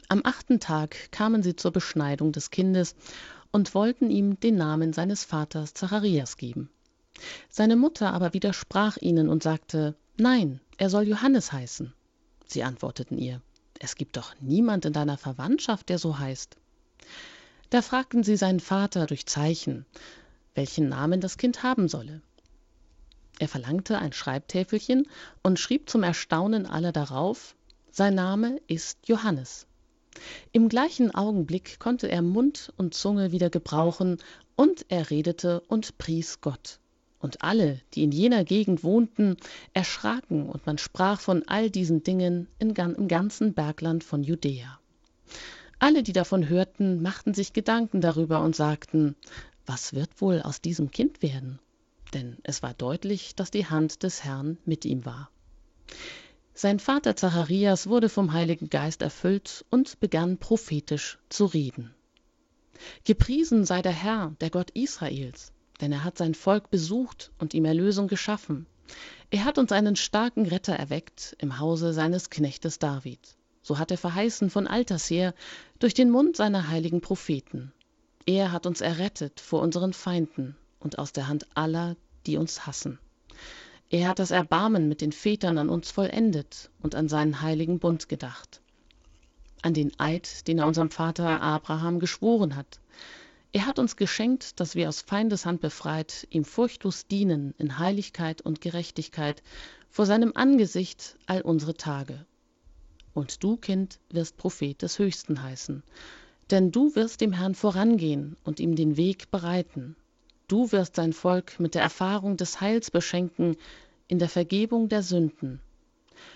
Am 0.08 0.20
achten 0.22 0.60
Tag 0.60 1.10
kamen 1.10 1.42
sie 1.42 1.56
zur 1.56 1.72
Beschneidung 1.72 2.30
des 2.30 2.52
Kindes 2.52 2.94
und 3.50 3.74
wollten 3.74 4.10
ihm 4.10 4.38
den 4.38 4.54
Namen 4.54 4.92
seines 4.92 5.24
Vaters 5.24 5.74
Zacharias 5.74 6.36
geben. 6.36 6.70
Seine 7.50 7.74
Mutter 7.74 8.12
aber 8.12 8.32
widersprach 8.32 8.96
ihnen 8.98 9.28
und 9.28 9.42
sagte, 9.42 9.96
Nein, 10.16 10.60
er 10.76 10.88
soll 10.88 11.08
Johannes 11.08 11.50
heißen. 11.50 11.92
Sie 12.46 12.62
antworteten 12.62 13.18
ihr, 13.18 13.42
Es 13.80 13.96
gibt 13.96 14.16
doch 14.16 14.36
niemand 14.40 14.84
in 14.84 14.92
deiner 14.92 15.18
Verwandtschaft, 15.18 15.88
der 15.88 15.98
so 15.98 16.20
heißt. 16.20 16.56
Da 17.70 17.82
fragten 17.82 18.22
sie 18.22 18.36
seinen 18.36 18.60
Vater 18.60 19.06
durch 19.06 19.26
Zeichen, 19.26 19.84
welchen 20.54 20.88
Namen 20.88 21.20
das 21.20 21.38
Kind 21.38 21.64
haben 21.64 21.88
solle. 21.88 22.22
Er 23.38 23.48
verlangte 23.48 23.98
ein 23.98 24.12
Schreibtäfelchen 24.12 25.06
und 25.42 25.58
schrieb 25.58 25.88
zum 25.88 26.02
Erstaunen 26.02 26.66
aller 26.66 26.92
darauf, 26.92 27.54
sein 27.90 28.14
Name 28.14 28.60
ist 28.66 29.06
Johannes. 29.06 29.66
Im 30.52 30.68
gleichen 30.68 31.14
Augenblick 31.14 31.78
konnte 31.78 32.10
er 32.10 32.22
Mund 32.22 32.72
und 32.76 32.94
Zunge 32.94 33.30
wieder 33.32 33.50
gebrauchen, 33.50 34.18
und 34.56 34.86
er 34.88 35.10
redete 35.10 35.60
und 35.68 35.98
pries 35.98 36.40
Gott. 36.40 36.80
Und 37.20 37.42
alle, 37.42 37.80
die 37.94 38.02
in 38.02 38.10
jener 38.10 38.44
Gegend 38.44 38.82
wohnten, 38.82 39.36
erschraken, 39.72 40.48
und 40.48 40.66
man 40.66 40.78
sprach 40.78 41.20
von 41.20 41.44
all 41.46 41.70
diesen 41.70 42.02
Dingen 42.02 42.48
im 42.58 42.74
ganzen 42.74 43.54
Bergland 43.54 44.02
von 44.02 44.24
Judäa. 44.24 44.80
Alle, 45.78 46.02
die 46.02 46.12
davon 46.12 46.48
hörten, 46.48 47.02
machten 47.02 47.34
sich 47.34 47.52
Gedanken 47.52 48.00
darüber 48.00 48.40
und 48.42 48.56
sagten, 48.56 49.14
was 49.64 49.94
wird 49.94 50.20
wohl 50.20 50.42
aus 50.42 50.60
diesem 50.60 50.90
Kind 50.90 51.22
werden? 51.22 51.60
Denn 52.10 52.36
es 52.42 52.62
war 52.62 52.74
deutlich, 52.74 53.34
dass 53.34 53.50
die 53.50 53.66
Hand 53.66 54.02
des 54.02 54.24
Herrn 54.24 54.58
mit 54.64 54.84
ihm 54.84 55.04
war. 55.04 55.30
Sein 56.54 56.80
Vater 56.80 57.14
Zacharias 57.14 57.86
wurde 57.86 58.08
vom 58.08 58.32
Heiligen 58.32 58.68
Geist 58.68 59.02
erfüllt 59.02 59.64
und 59.70 60.00
begann 60.00 60.38
prophetisch 60.38 61.18
zu 61.28 61.44
reden. 61.46 61.94
Gepriesen 63.04 63.64
sei 63.64 63.82
der 63.82 63.92
Herr, 63.92 64.34
der 64.40 64.50
Gott 64.50 64.70
Israels, 64.72 65.52
denn 65.80 65.92
er 65.92 66.04
hat 66.04 66.18
sein 66.18 66.34
Volk 66.34 66.70
besucht 66.70 67.30
und 67.38 67.54
ihm 67.54 67.64
Erlösung 67.64 68.08
geschaffen. 68.08 68.66
Er 69.30 69.44
hat 69.44 69.58
uns 69.58 69.72
einen 69.72 69.96
starken 69.96 70.46
Retter 70.46 70.74
erweckt 70.74 71.36
im 71.38 71.58
Hause 71.58 71.92
seines 71.92 72.30
Knechtes 72.30 72.78
David. 72.78 73.20
So 73.62 73.78
hat 73.78 73.90
er 73.90 73.98
verheißen 73.98 74.50
von 74.50 74.66
alters 74.66 75.10
her 75.10 75.34
durch 75.78 75.94
den 75.94 76.10
Mund 76.10 76.36
seiner 76.36 76.68
heiligen 76.68 77.00
Propheten. 77.00 77.72
Er 78.26 78.50
hat 78.50 78.66
uns 78.66 78.80
errettet 78.80 79.40
vor 79.40 79.60
unseren 79.62 79.92
Feinden 79.92 80.56
und 80.80 80.98
aus 80.98 81.12
der 81.12 81.28
Hand 81.28 81.46
aller, 81.54 81.96
die 82.26 82.36
uns 82.36 82.66
hassen. 82.66 82.98
Er 83.90 84.08
hat 84.08 84.18
das 84.18 84.30
Erbarmen 84.30 84.88
mit 84.88 85.00
den 85.00 85.12
Vätern 85.12 85.56
an 85.56 85.70
uns 85.70 85.90
vollendet 85.90 86.70
und 86.80 86.94
an 86.94 87.08
seinen 87.08 87.40
heiligen 87.40 87.78
Bund 87.78 88.08
gedacht. 88.08 88.60
An 89.62 89.72
den 89.72 89.98
Eid, 89.98 90.46
den 90.46 90.58
er 90.58 90.66
unserem 90.66 90.90
Vater 90.90 91.40
Abraham 91.40 91.98
geschworen 91.98 92.54
hat. 92.54 92.80
Er 93.52 93.64
hat 93.64 93.78
uns 93.78 93.96
geschenkt, 93.96 94.60
dass 94.60 94.74
wir 94.74 94.90
aus 94.90 95.00
Feindeshand 95.00 95.62
befreit 95.62 96.26
ihm 96.30 96.44
furchtlos 96.44 97.06
dienen 97.06 97.54
in 97.56 97.78
Heiligkeit 97.78 98.42
und 98.42 98.60
Gerechtigkeit 98.60 99.42
vor 99.88 100.04
seinem 100.04 100.32
Angesicht 100.34 101.16
all 101.26 101.40
unsere 101.40 101.74
Tage. 101.74 102.26
Und 103.14 103.42
du, 103.42 103.56
Kind, 103.56 104.00
wirst 104.10 104.36
Prophet 104.36 104.82
des 104.82 104.98
Höchsten 104.98 105.42
heißen, 105.42 105.82
denn 106.50 106.70
du 106.70 106.94
wirst 106.94 107.22
dem 107.22 107.32
Herrn 107.32 107.54
vorangehen 107.54 108.36
und 108.44 108.60
ihm 108.60 108.76
den 108.76 108.98
Weg 108.98 109.30
bereiten. 109.30 109.96
Du 110.48 110.72
wirst 110.72 110.96
sein 110.96 111.12
Volk 111.12 111.60
mit 111.60 111.74
der 111.74 111.82
Erfahrung 111.82 112.36
des 112.36 112.60
Heils 112.60 112.90
beschenken 112.90 113.56
in 114.08 114.18
der 114.18 114.28
Vergebung 114.28 114.88
der 114.88 115.02
Sünden 115.02 115.60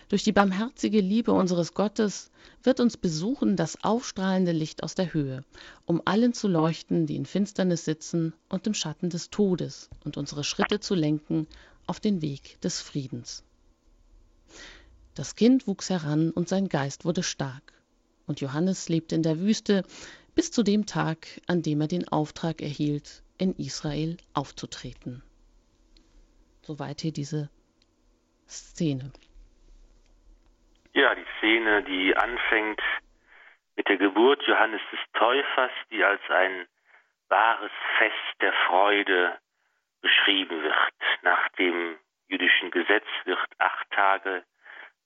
durch 0.09 0.23
die 0.23 0.33
barmherzige 0.33 1.01
Liebe 1.01 1.33
unseres 1.33 1.75
Gottes 1.75 2.31
wird 2.63 2.81
uns 2.81 2.97
besuchen 2.97 3.57
das 3.57 3.83
aufstrahlende 3.83 4.53
Licht 4.53 4.83
aus 4.83 4.95
der 4.95 5.13
Höhe, 5.13 5.45
um 5.87 6.03
allen 6.05 6.35
zu 6.35 6.49
leuchten, 6.49 7.07
die 7.07 7.17
in 7.17 7.27
Finsternis 7.27 7.85
sitzen 7.85 8.33
und 8.49 8.67
im 8.67 8.75
Schatten 8.75 9.11
des 9.11 9.31
Todes, 9.31 9.91
und 10.05 10.17
unsere 10.17 10.45
Schritte 10.45 10.81
zu 10.81 10.95
lenken 10.95 11.47
auf 11.87 11.99
den 11.99 12.23
Weg 12.23 12.61
des 12.61 12.81
Friedens. 12.81 13.43
Das 15.15 15.35
Kind 15.35 15.67
wuchs 15.67 15.91
heran 15.91 16.31
und 16.31 16.49
sein 16.49 16.69
Geist 16.69 17.05
wurde 17.05 17.23
stark. 17.23 17.73
Und 18.27 18.41
Johannes 18.41 18.89
lebte 18.89 19.15
in 19.15 19.23
der 19.23 19.41
Wüste 19.41 19.83
bis 20.35 20.51
zu 20.51 20.63
dem 20.63 20.87
Tag, 20.87 21.41
an 21.47 21.63
dem 21.63 21.81
er 21.81 21.89
den 21.89 22.09
Auftrag 22.09 22.63
erhielt, 22.63 23.22
in 23.39 23.55
Israel 23.57 24.17
aufzutreten. 24.35 25.23
Soweit 26.63 27.01
hier 27.01 27.13
diese 27.13 27.51
Szene. 28.47 29.13
Ja, 30.93 31.15
die 31.15 31.27
Szene, 31.39 31.83
die 31.83 32.17
anfängt 32.17 32.81
mit 33.77 33.89
der 33.89 33.97
Geburt 33.97 34.43
Johannes 34.47 34.81
des 34.93 35.01
Täufers, 35.15 35.73
die 35.91 36.05
als 36.05 36.21
ein 36.29 36.67
wahres 37.29 37.73
Fest 37.99 38.41
der 38.41 38.53
Freude 38.67 39.39
beschrieben 40.03 40.63
wird. 40.63 40.95
Nach 41.23 41.49
dem 41.59 41.97
jüdischen 42.29 42.71
Gesetz 42.71 43.07
wird 43.25 43.39
acht 43.59 43.91
Tage 43.91 44.45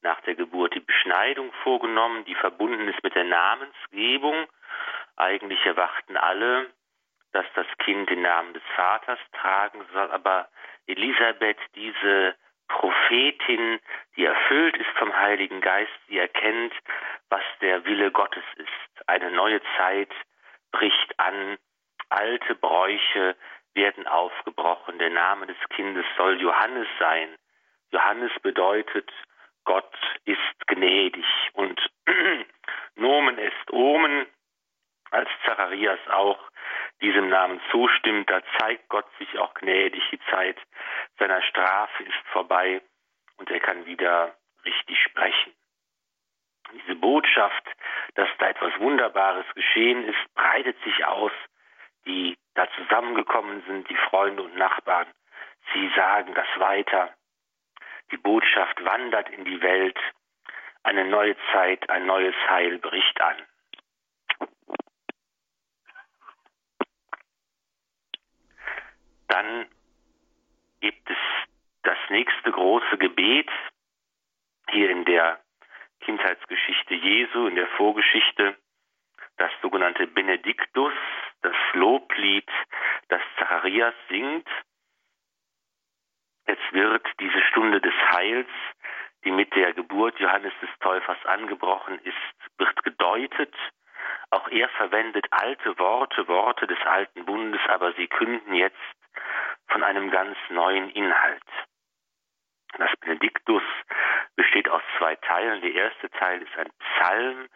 nach 0.03 0.21
der 0.23 0.35
Geburt 0.35 0.75
die 0.75 0.81
Beschneidung 0.81 1.53
vorgenommen, 1.63 2.25
die 2.25 2.35
verbunden 2.35 2.89
ist 2.89 3.03
mit 3.03 3.15
der 3.15 3.25
Namensgebung. 3.25 4.47
Eigentlich 5.17 5.65
erwarten 5.65 6.17
alle, 6.17 6.71
dass 7.37 7.47
das 7.55 7.67
Kind 7.85 8.09
den 8.09 8.23
Namen 8.23 8.55
des 8.55 8.63
Vaters 8.75 9.19
tragen 9.39 9.85
soll, 9.93 10.11
aber 10.11 10.49
Elisabeth 10.87 11.59
diese 11.75 12.35
Prophetin, 12.69 13.79
die 14.17 14.25
erfüllt 14.25 14.75
ist 14.79 14.89
vom 14.99 15.15
Heiligen 15.15 15.61
Geist, 15.61 15.93
die 16.09 16.19
erkennt, 16.19 16.73
was 17.29 17.43
der 17.61 17.85
Wille 17.85 18.11
Gottes 18.11 18.43
ist. 18.57 19.07
Eine 19.07 19.31
neue 19.33 19.61
Zeit 19.77 20.11
bricht 20.73 21.21
an, 21.21 21.59
alte 22.09 22.55
Bräuche 22.55 23.37
werden 23.75 24.07
aufgebrochen. 24.07 24.99
Der 24.99 25.11
Name 25.11 25.47
des 25.47 25.59
Kindes 25.75 26.07
soll 26.17 26.41
Johannes 26.41 26.89
sein. 26.99 27.37
Johannes 27.91 28.33
bedeutet, 28.41 29.13
Gott 29.65 29.95
ist 30.25 30.67
gnädig. 30.69 31.27
Und 31.53 31.79
Nomen 32.95 33.37
ist 33.37 33.71
Omen, 33.73 34.27
als 35.11 35.29
Zacharias 35.45 36.01
auch 36.09 36.39
diesem 37.01 37.29
Namen 37.29 37.61
zustimmt, 37.71 38.31
da 38.31 38.41
zeigt 38.59 38.89
Gott 38.89 39.07
sich 39.19 39.39
auch 39.39 39.53
gnädig. 39.55 40.03
Die 40.11 40.21
Zeit 40.31 40.57
seiner 41.19 41.43
Strafe 41.43 42.03
ist 42.03 42.29
vorbei 42.33 42.81
und 43.37 43.51
er 43.51 43.61
kann 43.61 43.87
wieder 43.87 44.35
richtig 44.65 45.01
sprechen. 45.03 45.53
Diese 46.73 46.97
Botschaft, 46.97 47.65
dass 48.15 48.29
da 48.39 48.49
etwas 48.49 48.79
Wunderbares 48.81 49.47
geschehen 49.55 50.05
ist, 50.05 50.35
breitet 50.35 50.77
sich 50.83 51.05
aus. 51.05 51.33
Die 52.07 52.37
da 52.55 52.69
zusammengekommen 52.77 53.63
sind, 53.67 53.89
die 53.91 53.97
Freunde 53.97 54.43
und 54.43 54.57
Nachbarn, 54.57 55.07
sie 55.73 55.91
sagen 55.95 56.35
das 56.35 56.47
weiter. 56.59 57.15
Die 58.11 58.17
Botschaft 58.17 58.85
wandert 58.85 59.29
in 59.31 59.45
die 59.45 59.61
Welt. 59.61 59.99
Eine 60.83 61.05
neue 61.05 61.37
Zeit, 61.53 61.89
ein 61.91 62.07
neues 62.07 62.35
Heil 62.49 62.79
bricht 62.79 63.21
an. 63.21 63.37
Dann 69.29 69.67
gibt 70.81 71.09
es 71.11 71.17
das 71.83 71.99
nächste 72.11 72.51
große 72.51 72.99
Gebet 72.99 73.49
hier 74.71 74.91
in 74.91 75.05
der 75.05 75.41
Kindheitsgeschichte 76.01 76.95
Jesu, 76.95 77.47
in 77.47 77.57
der 77.57 77.69
Vorgeschichte, 77.69 78.57
das 79.37 79.51
sogenannte 79.63 80.07
Benediktus, 80.07 80.93
das 81.43 81.55
Loblied, 81.75 82.49
das 83.09 83.21
Zacharias 83.39 83.95
singt. 84.09 84.49
Es 86.47 86.59
wird 86.71 87.07
diese 87.21 87.41
Stunde 87.51 87.81
des 87.81 87.95
Heils, 88.13 88.49
die 89.25 89.31
mit 89.31 89.55
der 89.55 89.73
Geburt 89.73 90.19
Johannes 90.21 90.53
des 90.63 90.71
Täufers 90.81 91.19
angebrochen 91.27 91.99
ist, 92.05 92.59
wird 92.59 92.83
gedeutet. 92.85 93.55
Auch 94.31 94.49
er 94.49 94.69
verwendet 94.71 95.27
alte 95.31 95.79
Worte, 95.79 96.27
Worte 96.29 96.67
des 96.67 96.79
alten 96.85 97.25
Bundes, 97.25 97.61
aber 97.69 97.93
sie 97.95 98.09
künden 98.09 98.55
jetzt 98.55 98.77
von 99.69 99.83
einem 99.83 100.11
ganz 100.11 100.37
neuen 100.51 100.91
Inhalt. 100.91 101.43
Das 102.79 102.91
Benediktus 103.01 103.63
besteht 104.35 104.69
aus 104.69 104.83
zwei 104.99 105.17
Teilen. 105.17 105.63
Der 105.63 105.73
erste 105.73 106.11
Teil 106.11 106.43
ist 106.43 106.57
ein 106.59 106.71
Psalm, 106.79 107.49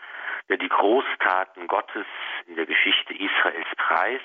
der 0.49 0.57
die 0.57 0.69
Großtaten 0.69 1.67
Gottes 1.67 2.07
in 2.47 2.57
der 2.57 2.67
Geschichte 2.67 3.15
Israels 3.15 3.69
preist. 3.77 4.25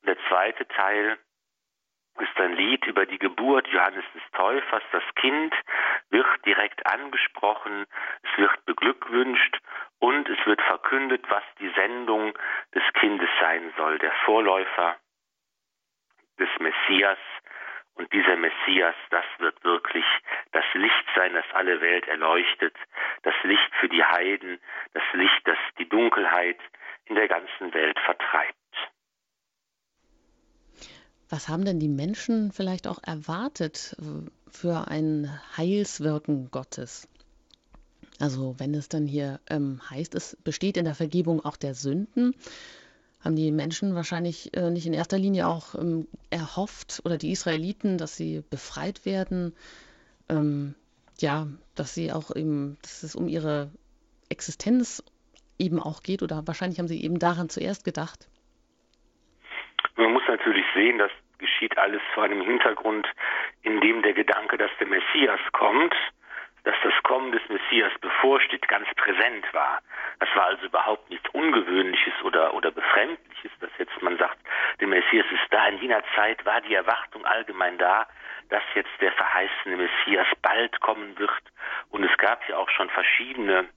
Und 0.00 0.08
der 0.08 0.16
zweite 0.28 0.66
Teil 0.68 1.18
ist 2.18 2.40
ein 2.40 2.54
Lied 2.54 2.86
über 2.86 3.06
die 3.06 3.18
Geburt 3.18 3.66
Johannes 3.68 4.04
des 4.14 4.22
Täufers. 4.32 4.82
Das 4.92 5.02
Kind 5.14 5.54
wird 6.10 6.26
direkt 6.44 6.84
angesprochen, 6.86 7.86
es 8.22 8.38
wird 8.38 8.64
beglückwünscht 8.66 9.58
und 9.98 10.28
es 10.28 10.44
wird 10.46 10.60
verkündet, 10.62 11.24
was 11.28 11.44
die 11.58 11.70
Sendung 11.70 12.34
des 12.74 12.82
Kindes 12.94 13.28
sein 13.40 13.72
soll. 13.76 13.98
Der 13.98 14.12
Vorläufer 14.24 14.96
des 16.38 16.48
Messias. 16.58 17.18
Und 17.94 18.10
dieser 18.12 18.36
Messias, 18.36 18.94
das 19.10 19.24
wird 19.38 19.62
wirklich 19.62 20.06
das 20.52 20.64
Licht 20.72 21.06
sein, 21.14 21.34
das 21.34 21.44
alle 21.52 21.80
Welt 21.80 22.08
erleuchtet, 22.08 22.74
das 23.22 23.34
Licht 23.42 23.74
für 23.78 23.88
die 23.88 24.02
Heiden, 24.02 24.58
das 24.94 25.02
Licht, 25.12 25.46
das 25.46 25.58
die 25.78 25.88
Dunkelheit 25.88 26.58
in 27.06 27.16
der 27.16 27.28
ganzen 27.28 27.74
Welt 27.74 27.98
vertreibt. 28.00 28.59
Was 31.30 31.48
haben 31.48 31.64
denn 31.64 31.78
die 31.78 31.88
Menschen 31.88 32.50
vielleicht 32.50 32.88
auch 32.88 32.98
erwartet 33.02 33.96
äh, 34.00 34.28
für 34.50 34.88
ein 34.88 35.30
Heilswirken 35.56 36.50
Gottes? 36.50 37.06
Also 38.18 38.56
wenn 38.58 38.74
es 38.74 38.88
dann 38.88 39.06
hier 39.06 39.40
ähm, 39.48 39.80
heißt, 39.88 40.14
es 40.16 40.36
besteht 40.42 40.76
in 40.76 40.84
der 40.84 40.96
Vergebung 40.96 41.42
auch 41.44 41.56
der 41.56 41.74
Sünden, 41.74 42.34
haben 43.20 43.36
die 43.36 43.52
Menschen 43.52 43.94
wahrscheinlich 43.94 44.54
äh, 44.56 44.70
nicht 44.70 44.86
in 44.86 44.92
erster 44.92 45.18
Linie 45.18 45.46
auch 45.46 45.74
ähm, 45.76 46.08
erhofft 46.30 47.00
oder 47.04 47.16
die 47.16 47.30
Israeliten, 47.30 47.96
dass 47.96 48.16
sie 48.16 48.42
befreit 48.50 49.04
werden, 49.04 49.54
ähm, 50.28 50.74
ja, 51.18 51.46
dass 51.76 51.94
sie 51.94 52.12
auch 52.12 52.34
eben, 52.34 52.76
dass 52.82 53.04
es 53.04 53.14
um 53.14 53.28
ihre 53.28 53.70
Existenz 54.28 55.02
eben 55.58 55.80
auch 55.80 56.02
geht 56.02 56.22
oder 56.22 56.46
wahrscheinlich 56.46 56.80
haben 56.80 56.88
sie 56.88 57.02
eben 57.02 57.18
daran 57.18 57.50
zuerst 57.50 57.84
gedacht. 57.84 58.28
Man 59.96 60.12
muss 60.12 60.22
natürlich 60.28 60.64
sehen, 60.74 60.98
das 60.98 61.10
geschieht 61.38 61.76
alles 61.78 62.02
vor 62.14 62.24
einem 62.24 62.42
Hintergrund, 62.42 63.06
in 63.62 63.80
dem 63.80 64.02
der 64.02 64.12
Gedanke, 64.12 64.56
dass 64.58 64.70
der 64.78 64.86
Messias 64.86 65.40
kommt, 65.52 65.94
dass 66.64 66.76
das 66.82 66.92
Kommen 67.02 67.32
des 67.32 67.42
Messias 67.48 67.92
bevorsteht, 68.00 68.68
ganz 68.68 68.86
präsent 68.96 69.46
war. 69.52 69.80
Das 70.18 70.28
war 70.34 70.46
also 70.46 70.66
überhaupt 70.66 71.08
nichts 71.08 71.28
Ungewöhnliches 71.30 72.12
oder, 72.22 72.52
oder 72.54 72.70
Befremdliches, 72.70 73.50
dass 73.60 73.70
jetzt 73.78 74.02
man 74.02 74.18
sagt, 74.18 74.38
der 74.78 74.88
Messias 74.88 75.26
ist 75.30 75.46
da. 75.50 75.66
In 75.68 75.78
jener 75.78 76.02
Zeit 76.14 76.44
war 76.44 76.60
die 76.60 76.74
Erwartung 76.74 77.24
allgemein 77.24 77.78
da, 77.78 78.06
dass 78.50 78.62
jetzt 78.74 78.90
der 79.00 79.12
verheißene 79.12 79.76
Messias 79.76 80.26
bald 80.42 80.78
kommen 80.80 81.18
wird. 81.18 81.30
Und 81.90 82.04
es 82.04 82.16
gab 82.18 82.46
ja 82.48 82.58
auch 82.58 82.68
schon 82.68 82.90
verschiedene 82.90 83.68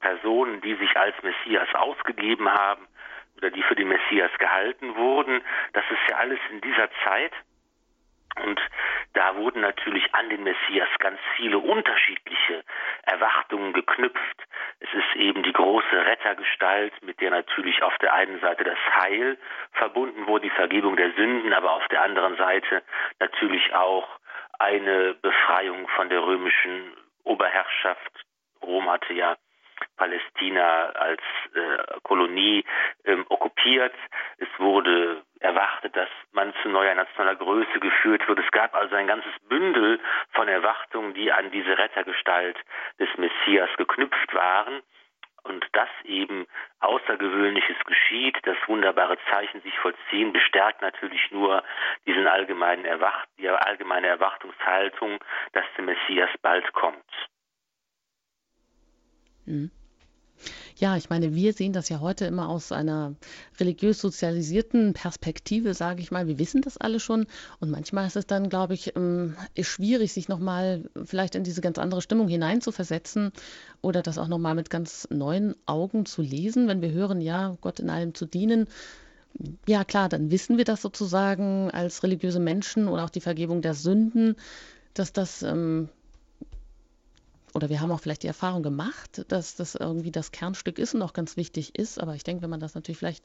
Personen, 0.00 0.60
die 0.62 0.74
sich 0.74 0.96
als 0.96 1.14
Messias 1.22 1.72
ausgegeben 1.74 2.50
haben 2.52 2.88
oder 3.36 3.50
die 3.50 3.62
für 3.62 3.74
den 3.74 3.88
Messias 3.88 4.30
gehalten 4.38 4.96
wurden. 4.96 5.42
Das 5.72 5.84
ist 5.90 6.10
ja 6.10 6.16
alles 6.16 6.38
in 6.50 6.60
dieser 6.60 6.88
Zeit. 7.04 7.32
Und 8.40 8.60
da 9.12 9.36
wurden 9.36 9.60
natürlich 9.60 10.14
an 10.14 10.30
den 10.30 10.42
Messias 10.42 10.88
ganz 10.98 11.20
viele 11.36 11.58
unterschiedliche 11.58 12.64
Erwartungen 13.02 13.74
geknüpft. 13.74 14.46
Es 14.80 14.88
ist 14.94 15.16
eben 15.16 15.42
die 15.42 15.52
große 15.52 16.06
Rettergestalt, 16.06 16.94
mit 17.02 17.20
der 17.20 17.30
natürlich 17.30 17.82
auf 17.82 17.96
der 17.98 18.14
einen 18.14 18.40
Seite 18.40 18.64
das 18.64 18.78
Heil 18.96 19.36
verbunden 19.72 20.26
wurde, 20.26 20.44
die 20.44 20.54
Vergebung 20.54 20.96
der 20.96 21.12
Sünden, 21.12 21.52
aber 21.52 21.72
auf 21.72 21.86
der 21.88 22.02
anderen 22.02 22.36
Seite 22.36 22.82
natürlich 23.20 23.74
auch 23.74 24.08
eine 24.58 25.14
Befreiung 25.14 25.88
von 25.88 26.08
der 26.08 26.22
römischen 26.22 26.96
Oberherrschaft. 27.24 28.24
Rom 28.62 28.90
hatte 28.90 29.12
ja 29.12 29.36
Palästina 29.96 30.90
als 30.90 31.20
äh, 31.54 32.00
Kolonie 32.02 32.64
ähm, 33.04 33.24
okkupiert. 33.28 33.94
Es 34.38 34.48
wurde 34.58 35.22
erwartet, 35.40 35.96
dass 35.96 36.08
man 36.32 36.52
zu 36.62 36.68
neuer 36.68 36.94
nationaler 36.94 37.36
Größe 37.36 37.80
geführt 37.80 38.26
wird. 38.28 38.38
Es 38.38 38.50
gab 38.50 38.74
also 38.74 38.94
ein 38.94 39.06
ganzes 39.06 39.32
Bündel 39.48 40.00
von 40.32 40.48
Erwartungen, 40.48 41.14
die 41.14 41.32
an 41.32 41.50
diese 41.50 41.76
Rettergestalt 41.76 42.56
des 42.98 43.08
Messias 43.16 43.70
geknüpft 43.76 44.34
waren 44.34 44.82
und 45.44 45.66
dass 45.72 45.88
eben 46.04 46.46
Außergewöhnliches 46.80 47.76
geschieht, 47.84 48.38
dass 48.44 48.56
wunderbare 48.66 49.18
Zeichen 49.30 49.60
sich 49.62 49.76
vollziehen, 49.78 50.32
bestärkt 50.32 50.82
natürlich 50.82 51.30
nur 51.30 51.62
diesen 52.06 52.26
allgemeinen 52.26 52.84
Erwacht, 52.84 53.28
die 53.38 53.48
allgemeine 53.48 54.06
Erwartungshaltung, 54.08 55.18
dass 55.52 55.64
der 55.76 55.84
Messias 55.84 56.30
bald 56.42 56.72
kommt. 56.72 57.04
Mhm. 59.46 59.70
Ja, 60.76 60.96
ich 60.96 61.10
meine, 61.10 61.34
wir 61.34 61.52
sehen 61.52 61.72
das 61.72 61.88
ja 61.88 62.00
heute 62.00 62.24
immer 62.24 62.48
aus 62.48 62.72
einer 62.72 63.14
religiös 63.60 64.00
sozialisierten 64.00 64.92
Perspektive, 64.94 65.74
sage 65.74 66.00
ich 66.00 66.10
mal. 66.10 66.26
Wir 66.26 66.38
wissen 66.38 66.62
das 66.62 66.78
alle 66.78 66.98
schon. 66.98 67.26
Und 67.60 67.70
manchmal 67.70 68.06
ist 68.06 68.16
es 68.16 68.26
dann, 68.26 68.48
glaube 68.48 68.74
ich, 68.74 68.96
ähm, 68.96 69.36
schwierig, 69.60 70.12
sich 70.12 70.28
nochmal 70.28 70.84
vielleicht 71.04 71.34
in 71.34 71.44
diese 71.44 71.60
ganz 71.60 71.78
andere 71.78 72.02
Stimmung 72.02 72.28
hineinzuversetzen 72.28 73.32
oder 73.80 74.02
das 74.02 74.18
auch 74.18 74.28
nochmal 74.28 74.54
mit 74.54 74.70
ganz 74.70 75.06
neuen 75.10 75.54
Augen 75.66 76.06
zu 76.06 76.22
lesen, 76.22 76.66
wenn 76.68 76.82
wir 76.82 76.90
hören, 76.90 77.20
ja, 77.20 77.56
Gott 77.60 77.78
in 77.78 77.90
allem 77.90 78.14
zu 78.14 78.26
dienen. 78.26 78.66
Ja, 79.66 79.84
klar, 79.84 80.08
dann 80.08 80.30
wissen 80.30 80.58
wir 80.58 80.64
das 80.64 80.82
sozusagen 80.82 81.70
als 81.70 82.02
religiöse 82.02 82.40
Menschen 82.40 82.88
oder 82.88 83.04
auch 83.04 83.10
die 83.10 83.20
Vergebung 83.20 83.62
der 83.62 83.74
Sünden, 83.74 84.36
dass 84.94 85.12
das 85.12 85.42
ähm, 85.42 85.88
oder 87.54 87.68
wir 87.68 87.80
haben 87.80 87.90
auch 87.90 88.00
vielleicht 88.00 88.22
die 88.22 88.28
Erfahrung 88.28 88.62
gemacht, 88.62 89.30
dass 89.30 89.56
das 89.56 89.74
irgendwie 89.74 90.10
das 90.10 90.32
Kernstück 90.32 90.78
ist 90.78 90.94
und 90.94 91.02
auch 91.02 91.12
ganz 91.12 91.36
wichtig 91.36 91.78
ist. 91.78 91.98
Aber 92.00 92.14
ich 92.14 92.24
denke, 92.24 92.42
wenn 92.42 92.50
man 92.50 92.60
das 92.60 92.74
natürlich 92.74 92.98
vielleicht, 92.98 93.24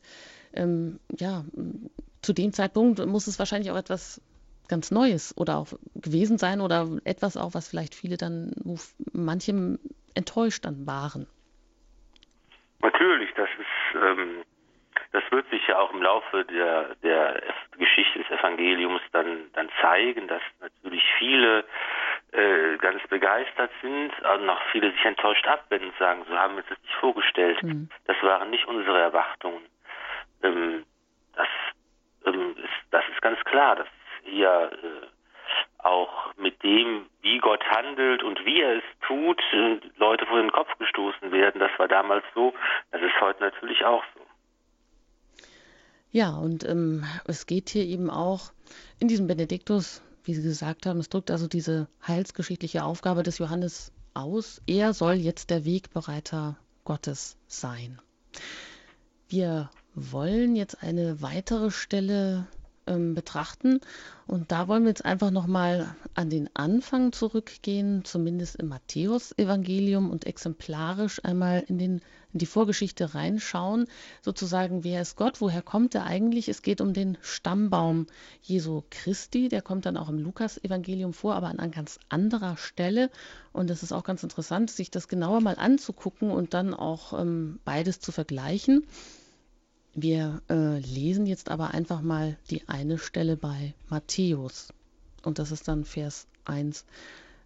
ähm, 0.53 0.99
ja, 1.17 1.43
zu 2.21 2.33
dem 2.33 2.51
Zeitpunkt 2.51 3.05
muss 3.05 3.27
es 3.27 3.39
wahrscheinlich 3.39 3.71
auch 3.71 3.77
etwas 3.77 4.21
ganz 4.67 4.91
Neues 4.91 5.33
oder 5.37 5.57
auch 5.57 5.67
gewesen 5.95 6.37
sein 6.37 6.61
oder 6.61 6.87
etwas 7.05 7.37
auch, 7.37 7.53
was 7.53 7.69
vielleicht 7.69 7.95
viele 7.95 8.17
dann, 8.17 8.51
wo 8.63 8.77
manchem 9.13 9.79
enttäuscht 10.13 10.65
dann 10.65 10.85
waren. 10.85 11.27
Natürlich, 12.81 13.29
das 13.35 13.49
ist, 13.57 14.01
ähm, 14.01 14.43
das 15.13 15.23
wird 15.31 15.49
sich 15.49 15.61
ja 15.67 15.79
auch 15.79 15.93
im 15.93 16.01
Laufe 16.01 16.43
der, 16.45 16.95
der 16.95 17.41
Geschichte 17.77 18.19
des 18.19 18.39
Evangeliums 18.39 19.01
dann, 19.13 19.49
dann 19.53 19.69
zeigen, 19.81 20.27
dass 20.27 20.41
natürlich 20.59 21.03
viele 21.17 21.63
äh, 22.31 22.77
ganz 22.77 23.01
begeistert 23.07 23.71
sind, 23.81 24.11
also 24.23 24.43
noch 24.45 24.61
viele 24.71 24.91
sich 24.91 25.05
enttäuscht 25.05 25.47
abwenden 25.47 25.89
und 25.89 25.97
sagen, 25.97 26.25
so 26.27 26.35
haben 26.37 26.55
wir 26.55 26.59
uns 26.59 26.69
das 26.69 26.81
nicht 26.81 26.95
vorgestellt. 26.95 27.63
Mhm. 27.63 27.89
Das 28.05 28.17
waren 28.21 28.49
nicht 28.49 28.67
unsere 28.67 28.99
Erwartungen. 28.99 29.63
Ähm, 30.43 30.85
das, 31.35 31.47
ähm, 32.25 32.55
ist, 32.57 32.91
das 32.91 33.03
ist 33.13 33.21
ganz 33.21 33.39
klar, 33.45 33.77
dass 33.77 33.87
hier 34.23 34.71
äh, 34.83 35.07
auch 35.79 36.33
mit 36.35 36.61
dem, 36.63 37.05
wie 37.21 37.37
Gott 37.37 37.63
handelt 37.63 38.23
und 38.23 38.43
wie 38.45 38.61
er 38.61 38.77
es 38.77 38.83
tut, 39.07 39.41
äh, 39.53 39.79
Leute 39.97 40.25
vor 40.25 40.41
den 40.41 40.51
Kopf 40.51 40.69
gestoßen 40.77 41.31
werden. 41.31 41.59
Das 41.59 41.71
war 41.77 41.87
damals 41.87 42.25
so, 42.35 42.53
das 42.91 43.01
ist 43.01 43.19
heute 43.21 43.41
natürlich 43.41 43.85
auch 43.85 44.03
so. 44.15 44.21
Ja, 46.11 46.35
und 46.35 46.67
ähm, 46.67 47.05
es 47.25 47.45
geht 47.45 47.69
hier 47.69 47.83
eben 47.83 48.09
auch 48.09 48.51
in 48.99 49.07
diesem 49.07 49.27
Benediktus 49.27 50.01
wie 50.27 50.35
Sie 50.35 50.43
gesagt 50.43 50.85
haben, 50.85 50.99
es 50.99 51.09
drückt 51.09 51.31
also 51.31 51.47
diese 51.47 51.87
heilsgeschichtliche 52.05 52.83
Aufgabe 52.83 53.23
des 53.23 53.37
Johannes 53.37 53.91
aus. 54.13 54.61
Er 54.67 54.93
soll 54.93 55.13
jetzt 55.13 55.49
der 55.49 55.63
Wegbereiter 55.63 56.57
Gottes 56.83 57.37
sein. 57.47 57.99
Wir 59.29 59.71
wollen 59.93 60.55
jetzt 60.55 60.83
eine 60.83 61.21
weitere 61.21 61.71
Stelle 61.71 62.47
ähm, 62.87 63.13
betrachten. 63.13 63.79
Und 64.25 64.51
da 64.51 64.67
wollen 64.67 64.83
wir 64.83 64.89
jetzt 64.89 65.05
einfach 65.05 65.31
nochmal 65.31 65.95
an 66.13 66.29
den 66.29 66.49
Anfang 66.53 67.13
zurückgehen, 67.13 68.03
zumindest 68.03 68.57
im 68.57 68.67
Matthäus-Evangelium 68.67 70.09
und 70.09 70.25
exemplarisch 70.25 71.23
einmal 71.23 71.63
in, 71.67 71.77
den, 71.77 72.01
in 72.33 72.39
die 72.39 72.45
Vorgeschichte 72.45 73.15
reinschauen. 73.15 73.87
Sozusagen, 74.21 74.83
wer 74.83 75.01
ist 75.01 75.15
Gott? 75.15 75.39
Woher 75.39 75.61
kommt 75.61 75.95
er 75.95 76.05
eigentlich? 76.05 76.49
Es 76.49 76.61
geht 76.61 76.81
um 76.81 76.93
den 76.93 77.17
Stammbaum 77.21 78.07
Jesu 78.41 78.83
Christi. 78.89 79.47
Der 79.47 79.61
kommt 79.61 79.85
dann 79.85 79.95
auch 79.95 80.09
im 80.09 80.19
Lukas-Evangelium 80.19 81.13
vor, 81.13 81.35
aber 81.35 81.47
an 81.47 81.59
einer 81.59 81.71
ganz 81.71 81.99
anderer 82.09 82.57
Stelle. 82.57 83.09
Und 83.53 83.69
es 83.69 83.81
ist 83.81 83.93
auch 83.93 84.03
ganz 84.03 84.23
interessant, 84.23 84.71
sich 84.71 84.91
das 84.91 85.07
genauer 85.07 85.39
mal 85.39 85.55
anzugucken 85.55 86.31
und 86.31 86.53
dann 86.53 86.73
auch 86.73 87.17
ähm, 87.17 87.59
beides 87.63 88.01
zu 88.01 88.11
vergleichen. 88.11 88.85
Wir 89.99 90.43
äh, 90.47 90.77
lesen 90.77 91.25
jetzt 91.25 91.49
aber 91.49 91.71
einfach 91.71 92.01
mal 92.01 92.37
die 92.51 92.69
eine 92.69 92.99
Stelle 92.99 93.35
bei 93.35 93.73
Matthäus. 93.89 94.71
Und 95.23 95.39
das 95.39 95.51
ist 95.51 95.67
dann 95.67 95.85
Vers 95.85 96.27
1 96.45 96.85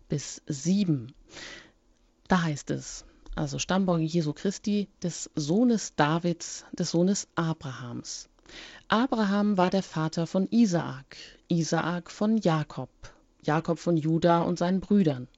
bis 0.10 0.42
7. 0.48 1.14
Da 2.28 2.42
heißt 2.44 2.72
es, 2.72 3.06
also 3.36 3.58
Stammbaum 3.58 4.02
Jesu 4.02 4.34
Christi, 4.34 4.90
des 5.02 5.30
Sohnes 5.34 5.96
Davids, 5.96 6.66
des 6.74 6.92
Sohnes 6.92 7.30
Abrahams. 7.36 8.28
Abraham 8.90 9.56
war 9.56 9.70
der 9.70 9.82
Vater 9.82 10.28
von 10.28 10.46
Isaak, 10.52 11.16
Isaak 11.48 12.12
von 12.12 12.36
Jakob, 12.36 12.90
Jakob 13.44 13.80
von 13.80 13.96
Juda 13.96 14.42
und 14.42 14.60
seinen 14.60 14.82
Brüdern. 14.82 15.30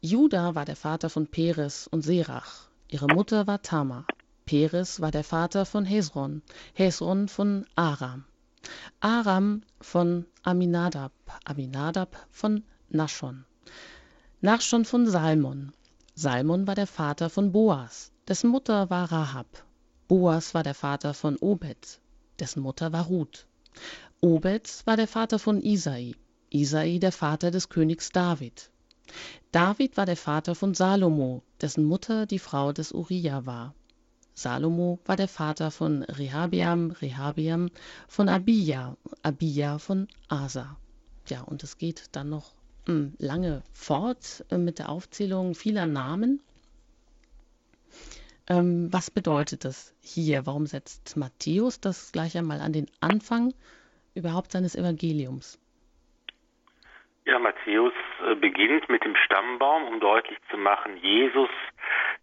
Juda 0.00 0.54
war 0.54 0.64
der 0.64 0.76
Vater 0.76 1.10
von 1.10 1.26
Peres 1.26 1.88
und 1.88 2.00
Serach, 2.00 2.70
ihre 2.88 3.08
Mutter 3.08 3.46
war 3.46 3.60
Tamar. 3.60 4.06
Peres 4.52 5.00
war 5.00 5.10
der 5.10 5.24
Vater 5.24 5.64
von 5.64 5.86
Hesron, 5.86 6.42
Hesron 6.74 7.26
von 7.26 7.64
Aram, 7.74 8.26
Aram 9.00 9.62
von 9.80 10.26
Aminadab, 10.42 11.14
Aminadab 11.46 12.14
von 12.30 12.62
Naschon, 12.90 13.46
Naschon 14.42 14.84
von 14.84 15.06
Salmon. 15.06 15.72
Salmon 16.14 16.66
war 16.66 16.74
der 16.74 16.86
Vater 16.86 17.30
von 17.30 17.50
Boas, 17.50 18.12
dessen 18.28 18.50
Mutter 18.50 18.90
war 18.90 19.10
Rahab. 19.10 19.46
Boas 20.06 20.52
war 20.52 20.62
der 20.62 20.74
Vater 20.74 21.14
von 21.14 21.38
Obed, 21.38 21.98
dessen 22.38 22.62
Mutter 22.62 22.92
war 22.92 23.06
Ruth. 23.06 23.46
Obed 24.20 24.68
war 24.84 24.98
der 24.98 25.08
Vater 25.08 25.38
von 25.38 25.62
Isai, 25.62 26.14
Isai 26.50 26.98
der 26.98 27.12
Vater 27.12 27.50
des 27.50 27.70
Königs 27.70 28.10
David. 28.10 28.70
David 29.50 29.96
war 29.96 30.04
der 30.04 30.18
Vater 30.18 30.54
von 30.54 30.74
Salomo, 30.74 31.42
dessen 31.62 31.84
Mutter 31.84 32.26
die 32.26 32.38
Frau 32.38 32.72
des 32.72 32.92
Uriah 32.92 33.46
war. 33.46 33.74
Salomo 34.34 34.98
war 35.04 35.16
der 35.16 35.28
Vater 35.28 35.70
von 35.70 36.02
Rehabiam, 36.04 36.90
Rehabiam 36.90 37.70
von 38.08 38.28
Abia, 38.28 38.96
Abia 39.22 39.78
von 39.78 40.08
Asa. 40.28 40.76
Ja, 41.26 41.42
und 41.42 41.62
es 41.62 41.78
geht 41.78 42.16
dann 42.16 42.30
noch 42.30 42.52
hm, 42.86 43.14
lange 43.18 43.62
fort 43.72 44.44
äh, 44.50 44.58
mit 44.58 44.78
der 44.78 44.88
Aufzählung 44.88 45.54
vieler 45.54 45.86
Namen. 45.86 46.40
Ähm, 48.48 48.92
was 48.92 49.10
bedeutet 49.10 49.64
das 49.64 49.94
hier? 50.00 50.46
Warum 50.46 50.66
setzt 50.66 51.16
Matthäus 51.16 51.80
das 51.80 52.10
gleich 52.10 52.36
einmal 52.36 52.60
an 52.60 52.72
den 52.72 52.86
Anfang 53.00 53.54
überhaupt 54.14 54.52
seines 54.52 54.74
Evangeliums? 54.74 55.60
Ja, 57.24 57.38
Matthäus 57.38 57.92
äh, 58.26 58.34
beginnt 58.34 58.88
mit 58.88 59.04
dem 59.04 59.14
Stammbaum, 59.14 59.84
um 59.84 60.00
deutlich 60.00 60.38
zu 60.50 60.56
machen, 60.56 60.96
Jesus 60.96 61.50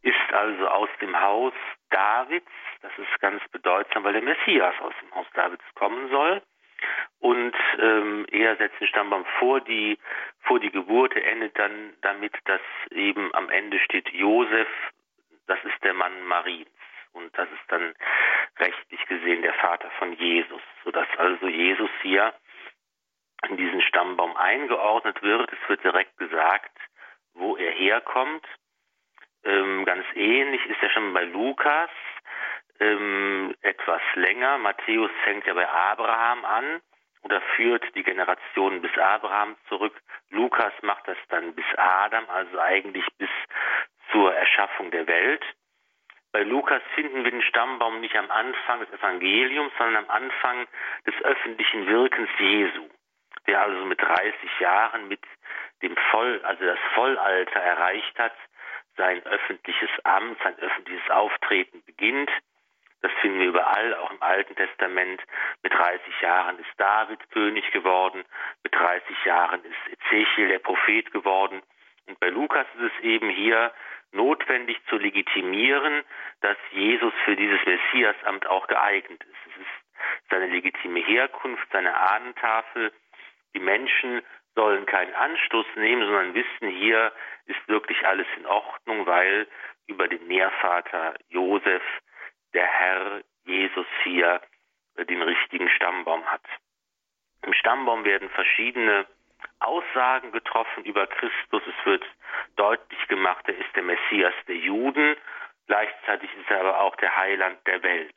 ist 0.01 0.33
also 0.33 0.67
aus 0.67 0.89
dem 1.01 1.19
Haus 1.19 1.53
Davids, 1.89 2.51
das 2.81 2.91
ist 2.97 3.19
ganz 3.19 3.41
bedeutsam, 3.49 4.03
weil 4.03 4.13
der 4.13 4.21
Messias 4.21 4.75
aus 4.81 4.93
dem 5.01 5.13
Haus 5.15 5.27
Davids 5.33 5.63
kommen 5.75 6.09
soll. 6.09 6.41
Und 7.19 7.53
ähm, 7.79 8.25
er 8.31 8.55
setzt 8.55 8.79
den 8.79 8.87
Stammbaum 8.87 9.25
vor 9.39 9.59
die, 9.61 9.97
vor 10.41 10.59
die 10.59 10.71
Geburt. 10.71 11.13
Er 11.15 11.27
endet 11.31 11.57
dann 11.57 11.93
damit, 12.01 12.33
dass 12.45 12.61
eben 12.91 13.33
am 13.35 13.49
Ende 13.49 13.79
steht 13.79 14.09
Josef, 14.09 14.67
das 15.47 15.59
ist 15.65 15.83
der 15.83 15.93
Mann 15.93 16.23
Mariens. 16.25 16.69
Und 17.11 17.35
das 17.37 17.49
ist 17.51 17.71
dann 17.71 17.93
rechtlich 18.59 19.05
gesehen 19.07 19.41
der 19.41 19.53
Vater 19.55 19.89
von 19.97 20.13
Jesus, 20.13 20.61
sodass 20.83 21.07
also 21.17 21.47
Jesus 21.47 21.89
hier 22.01 22.33
in 23.47 23.57
diesen 23.57 23.81
Stammbaum 23.81 24.35
eingeordnet 24.37 25.21
wird. 25.21 25.51
Es 25.51 25.69
wird 25.69 25.83
direkt 25.83 26.17
gesagt, 26.17 26.71
wo 27.33 27.57
er 27.57 27.71
herkommt. 27.71 28.45
Ähm, 29.43 29.85
ganz 29.85 30.05
ähnlich 30.15 30.65
ist 30.65 30.81
er 30.81 30.89
schon 30.89 31.13
bei 31.13 31.23
Lukas 31.23 31.89
ähm, 32.79 33.55
etwas 33.61 34.01
länger. 34.15 34.57
Matthäus 34.57 35.11
fängt 35.23 35.45
ja 35.45 35.53
bei 35.53 35.67
Abraham 35.67 36.45
an 36.45 36.81
oder 37.21 37.41
führt 37.55 37.83
die 37.95 38.03
Generation 38.03 38.81
bis 38.81 38.97
Abraham 38.97 39.55
zurück. 39.67 39.93
Lukas 40.29 40.73
macht 40.81 41.07
das 41.07 41.17
dann 41.29 41.53
bis 41.53 41.65
Adam, 41.75 42.25
also 42.29 42.59
eigentlich 42.59 43.05
bis 43.17 43.29
zur 44.11 44.33
Erschaffung 44.33 44.91
der 44.91 45.07
Welt. 45.07 45.43
Bei 46.31 46.43
Lukas 46.43 46.81
finden 46.93 47.23
wir 47.23 47.31
den 47.31 47.41
Stammbaum 47.41 48.01
nicht 48.01 48.15
am 48.15 48.29
Anfang 48.29 48.79
des 48.81 48.91
Evangeliums, 48.91 49.73
sondern 49.77 50.05
am 50.05 50.09
Anfang 50.09 50.67
des 51.07 51.15
öffentlichen 51.23 51.87
Wirkens 51.87 52.29
Jesu, 52.37 52.87
der 53.47 53.61
also 53.61 53.83
mit 53.85 53.99
30 53.99 54.59
Jahren 54.59 55.07
mit 55.07 55.21
dem 55.81 55.95
Voll, 56.11 56.39
also 56.43 56.63
das 56.63 56.77
Vollalter 56.93 57.59
erreicht 57.59 58.19
hat, 58.19 58.33
sein 58.99 59.25
öffentliches 59.25 59.89
Amt, 60.03 60.37
sein 60.43 60.59
öffentliches 60.59 61.09
Auftreten 61.09 61.81
beginnt. 61.85 62.29
Das 63.01 63.11
finden 63.21 63.39
wir 63.39 63.47
überall, 63.47 63.95
auch 63.95 64.11
im 64.11 64.21
Alten 64.21 64.55
Testament. 64.55 65.21
Mit 65.63 65.73
30 65.73 66.21
Jahren 66.21 66.59
ist 66.59 66.69
David 66.77 67.31
König 67.31 67.71
geworden, 67.71 68.25
mit 68.61 68.75
30 68.75 69.25
Jahren 69.25 69.63
ist 69.63 69.93
Ezechiel 69.93 70.49
der 70.49 70.59
Prophet 70.59 71.09
geworden. 71.13 71.63
Und 72.07 72.19
bei 72.19 72.27
Lukas 72.27 72.67
ist 72.75 72.91
es 72.91 73.03
eben 73.03 73.29
hier 73.29 73.73
notwendig 74.11 74.77
zu 74.89 74.97
legitimieren, 74.97 76.03
dass 76.41 76.57
Jesus 76.71 77.13
für 77.23 77.37
dieses 77.37 77.59
Messiasamt 77.65 78.47
auch 78.47 78.67
geeignet 78.67 79.23
ist. 79.23 79.53
Es 79.53 79.61
ist 79.61 80.29
seine 80.29 80.47
legitime 80.47 80.99
Herkunft, 80.99 81.65
seine 81.71 81.95
Ahnentafel. 81.95 82.91
Die 83.55 83.59
Menschen 83.59 84.23
sollen 84.59 84.85
keinen 84.85 85.15
Anstoß 85.15 85.65
nehmen, 85.75 86.01
sondern 86.03 86.33
wissen, 86.33 86.67
hier 86.67 87.13
ist 87.45 87.65
wirklich 87.69 88.05
alles 88.05 88.27
in 88.35 88.45
Ordnung, 88.45 89.05
weil 89.05 89.47
über 89.87 90.09
den 90.09 90.27
Nährvater 90.27 91.15
Josef 91.29 91.81
der 92.53 92.67
Herr 92.67 93.21
Jesus 93.45 93.87
hier 94.03 94.41
den 94.97 95.21
richtigen 95.21 95.69
Stammbaum 95.69 96.25
hat. 96.25 96.43
Im 97.43 97.53
Stammbaum 97.53 98.03
werden 98.03 98.29
verschiedene 98.31 99.05
Aussagen 99.59 100.33
getroffen 100.33 100.83
über 100.83 101.07
Christus. 101.07 101.63
Es 101.65 101.85
wird 101.85 102.03
deutlich 102.57 103.07
gemacht, 103.07 103.45
er 103.47 103.57
ist 103.57 103.73
der 103.75 103.83
Messias 103.83 104.33
der 104.49 104.57
Juden. 104.57 105.15
Gleichzeitig 105.67 106.29
ist 106.35 106.51
er 106.51 106.59
aber 106.59 106.81
auch 106.81 106.97
der 106.97 107.15
Heiland 107.15 107.65
der 107.65 107.81
Welt. 107.81 108.15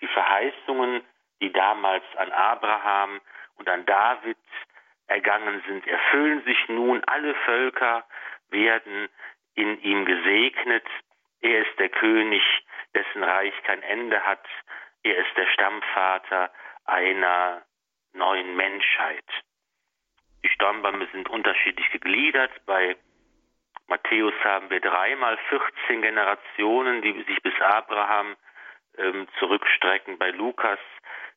Die 0.00 0.08
Verheißungen, 0.08 1.04
die 1.40 1.52
damals 1.52 2.04
an 2.16 2.32
Abraham 2.32 3.20
und 3.58 3.68
an 3.68 3.86
David 3.86 4.36
ergangen 5.08 5.62
sind, 5.66 5.86
erfüllen 5.86 6.42
sich 6.44 6.68
nun. 6.68 7.02
Alle 7.04 7.34
Völker 7.34 8.06
werden 8.50 9.08
in 9.54 9.80
ihm 9.82 10.04
gesegnet. 10.04 10.86
Er 11.40 11.66
ist 11.66 11.78
der 11.78 11.88
König, 11.88 12.42
dessen 12.94 13.24
Reich 13.24 13.54
kein 13.64 13.82
Ende 13.82 14.24
hat. 14.24 14.46
Er 15.02 15.16
ist 15.16 15.36
der 15.36 15.46
Stammvater 15.46 16.52
einer 16.84 17.62
neuen 18.12 18.56
Menschheit. 18.56 19.24
Die 20.44 20.48
Stammbäume 20.50 21.06
sind 21.12 21.28
unterschiedlich 21.28 21.90
gegliedert. 21.90 22.52
Bei 22.66 22.96
Matthäus 23.86 24.34
haben 24.44 24.70
wir 24.70 24.80
dreimal 24.80 25.38
14 25.48 26.02
Generationen, 26.02 27.02
die 27.02 27.22
sich 27.24 27.42
bis 27.42 27.58
Abraham 27.60 28.36
ähm, 28.98 29.26
zurückstrecken. 29.38 30.18
Bei 30.18 30.30
Lukas 30.30 30.78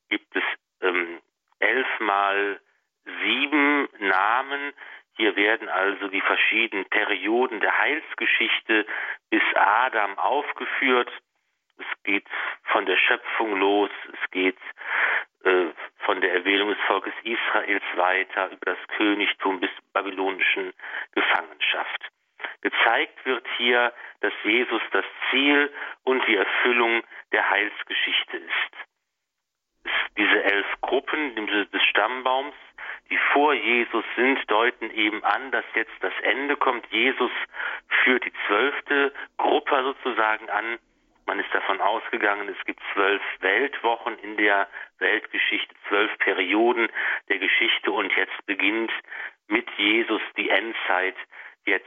gibt 0.08 0.36
es 0.36 0.42
ähm, 0.82 1.20
elfmal 1.58 2.60
sieben 3.04 3.88
Namen. 3.98 4.72
Hier 5.16 5.36
werden 5.36 5.68
also 5.68 6.08
die 6.08 6.20
verschiedenen 6.20 6.86
Perioden 6.86 7.60
der 7.60 7.76
Heilsgeschichte 7.76 8.86
bis 9.30 9.42
Adam 9.54 10.18
aufgeführt. 10.18 11.10
Es 11.78 12.02
geht 12.04 12.26
von 12.64 12.86
der 12.86 12.96
Schöpfung 12.96 13.58
los, 13.58 13.90
es 14.12 14.30
geht 14.30 14.58
äh, 15.44 15.66
von 15.98 16.20
der 16.20 16.34
Erwählung 16.34 16.70
des 16.70 16.78
Volkes 16.86 17.14
Israels 17.24 17.84
weiter 17.94 18.50
über 18.50 18.74
das 18.74 18.78
Königtum 18.96 19.60
bis 19.60 19.70
babylonischen 19.92 20.72
Gefangenschaft. 21.12 22.08
Gezeigt 22.60 23.24
wird 23.24 23.46
hier, 23.56 23.92
dass 24.20 24.32
Jesus 24.44 24.82
das 24.92 25.04
Ziel 25.30 25.72
und 26.04 26.26
die 26.26 26.36
Erfüllung 26.36 27.02
der 27.32 27.48
Heilsgeschichte 27.50 28.36
ist. 28.36 29.92
Diese 30.16 30.44
elf 30.44 30.66
Gruppen 30.80 31.34
des 31.46 31.82
Stammbaums, 31.90 32.54
die 33.12 33.18
vor 33.34 33.52
Jesus 33.52 34.04
sind, 34.16 34.38
deuten 34.50 34.90
eben 34.90 35.22
an, 35.22 35.50
dass 35.50 35.66
jetzt 35.74 35.92
das 36.00 36.14
Ende 36.22 36.56
kommt. 36.56 36.86
Jesus 36.90 37.30
führt 38.02 38.24
die 38.24 38.32
zwölfte 38.46 39.12
Gruppe 39.36 39.82
sozusagen 39.82 40.48
an, 40.48 40.78
man 41.26 41.38
ist 41.38 41.52
davon 41.52 41.78
ausgegangen, 41.80 42.48
es 42.48 42.64
gibt 42.64 42.80
zwölf 42.94 43.20
Weltwochen 43.40 44.18
in 44.20 44.38
der 44.38 44.66
Weltgeschichte, 44.98 45.74
zwölf 45.88 46.10
Perioden 46.18 46.88
der 47.28 47.38
Geschichte 47.38 47.92
und 47.92 48.10
jetzt 48.16 48.46
beginnt 48.46 48.90
mit 49.46 49.68
Jesus 49.76 50.22
die 50.38 50.48
Endzeit. 50.48 51.16
Jetzt 51.66 51.86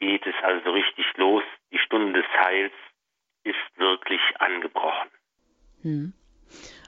geht 0.00 0.26
es 0.26 0.34
also 0.42 0.70
richtig 0.72 1.06
los. 1.16 1.44
Die 1.72 1.78
Stunde 1.78 2.20
des 2.20 2.30
Heils 2.38 2.74
ist 3.44 3.78
wirklich 3.78 4.20
angebrochen. 4.38 5.08
Hm. 5.82 6.12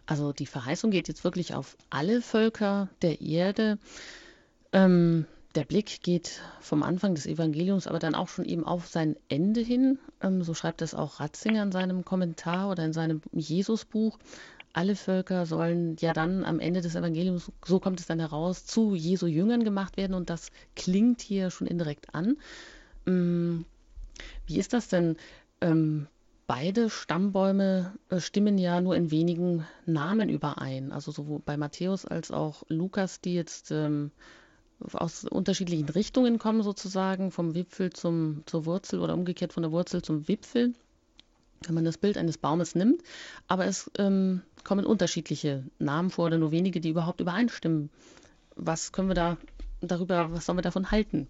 Also 0.06 0.32
die 0.32 0.46
Verheißung 0.46 0.90
geht 0.90 1.08
jetzt 1.08 1.24
wirklich 1.24 1.54
auf 1.54 1.76
alle 1.90 2.20
Völker 2.20 2.88
der 3.02 3.20
Erde. 3.20 3.78
Ähm, 4.72 5.26
der 5.54 5.64
Blick 5.64 6.02
geht 6.02 6.40
vom 6.60 6.82
Anfang 6.82 7.14
des 7.14 7.26
Evangeliums 7.26 7.86
aber 7.86 8.00
dann 8.00 8.14
auch 8.14 8.28
schon 8.28 8.44
eben 8.44 8.64
auf 8.64 8.88
sein 8.88 9.16
Ende 9.28 9.60
hin. 9.60 9.98
Ähm, 10.20 10.42
so 10.42 10.52
schreibt 10.52 10.82
es 10.82 10.94
auch 10.94 11.20
Ratzinger 11.20 11.62
in 11.62 11.72
seinem 11.72 12.04
Kommentar 12.04 12.70
oder 12.70 12.84
in 12.84 12.92
seinem 12.92 13.22
Jesusbuch. 13.32 14.18
Alle 14.72 14.96
Völker 14.96 15.46
sollen 15.46 15.96
ja 16.00 16.12
dann 16.12 16.44
am 16.44 16.58
Ende 16.58 16.80
des 16.80 16.96
Evangeliums, 16.96 17.52
so 17.64 17.78
kommt 17.78 18.00
es 18.00 18.06
dann 18.06 18.18
heraus, 18.18 18.66
zu 18.66 18.96
Jesu 18.96 19.26
Jüngern 19.26 19.62
gemacht 19.62 19.96
werden 19.96 20.14
und 20.14 20.28
das 20.28 20.50
klingt 20.74 21.20
hier 21.20 21.50
schon 21.50 21.68
indirekt 21.68 22.12
an. 22.12 22.36
Ähm, 23.06 23.64
wie 24.46 24.58
ist 24.58 24.72
das 24.72 24.88
denn? 24.88 25.16
Ähm, 25.60 26.08
beide 26.46 26.90
Stammbäume 26.90 27.94
äh, 28.11 28.20
stimmen 28.20 28.59
ja 28.59 28.80
nur 28.80 28.96
in 28.96 29.11
wenigen 29.11 29.66
Namen 29.87 30.28
überein. 30.28 30.92
Also 30.92 31.12
sowohl 31.12 31.40
bei 31.44 31.57
Matthäus 31.57 32.07
als 32.07 32.30
auch 32.30 32.62
Lukas, 32.68 33.20
die 33.20 33.35
jetzt 33.35 33.70
ähm, 33.70 34.11
aus 34.92 35.24
unterschiedlichen 35.24 35.88
Richtungen 35.88 36.38
kommen 36.38 36.62
sozusagen, 36.62 37.30
vom 37.30 37.54
Wipfel 37.54 37.90
zum, 37.90 38.42
zur 38.46 38.66
Wurzel 38.66 39.00
oder 39.00 39.14
umgekehrt 39.14 39.52
von 39.52 39.62
der 39.62 39.72
Wurzel 39.72 40.02
zum 40.02 40.28
Wipfel, 40.28 40.74
wenn 41.66 41.74
man 41.74 41.85
das 41.85 41.98
Bild 41.98 42.18
eines 42.18 42.38
Baumes 42.38 42.74
nimmt. 42.74 43.02
Aber 43.48 43.64
es 43.66 43.90
ähm, 43.98 44.42
kommen 44.64 44.85
unterschiedliche 44.85 45.64
Namen 45.78 46.11
vor 46.11 46.26
oder 46.26 46.38
nur 46.38 46.52
wenige, 46.52 46.80
die 46.80 46.90
überhaupt 46.90 47.20
übereinstimmen. 47.20 47.90
Was 48.57 48.92
können 48.92 49.09
wir 49.09 49.14
da 49.14 49.37
darüber, 49.80 50.33
was 50.33 50.46
sollen 50.46 50.59
wir 50.59 50.62
davon 50.62 50.90
halten? 50.90 51.28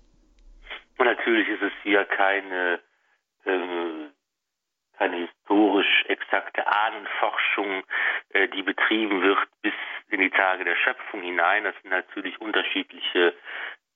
Natürlich 0.98 1.48
ist 1.48 1.62
es 1.62 1.72
hier 1.82 2.04
keine, 2.04 2.80
äh, 3.44 4.10
keine 5.04 5.28
historisch 5.28 6.04
exakte 6.08 6.66
Ahnenforschung, 6.66 7.84
äh, 8.30 8.48
die 8.48 8.62
betrieben 8.62 9.20
wird 9.20 9.38
bis 9.60 9.74
in 10.08 10.20
die 10.20 10.30
Tage 10.30 10.64
der 10.64 10.76
Schöpfung 10.76 11.20
hinein. 11.20 11.64
Das 11.64 11.74
sind 11.82 11.90
natürlich 11.90 12.40
unterschiedliche 12.40 13.34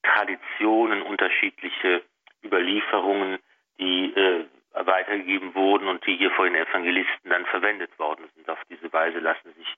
Traditionen, 0.03 1.01
unterschiedliche 1.01 2.03
Überlieferungen, 2.43 3.39
die 3.79 4.13
äh, 4.13 4.45
weitergegeben 4.73 5.55
wurden 5.55 5.87
und 5.87 6.05
die 6.05 6.15
hier 6.15 6.29
vor 6.31 6.45
den 6.45 6.55
Evangelisten 6.55 7.31
dann 7.31 7.45
verwendet 7.47 7.97
worden 7.97 8.29
sind. 8.35 8.47
Auf 8.47 8.59
diese 8.69 8.93
Weise 8.93 9.17
lassen 9.17 9.51
sich 9.55 9.73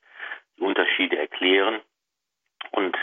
die 0.58 0.63
Unterschiede 0.63 1.17
erklären. 1.17 1.80
Und 2.72 2.98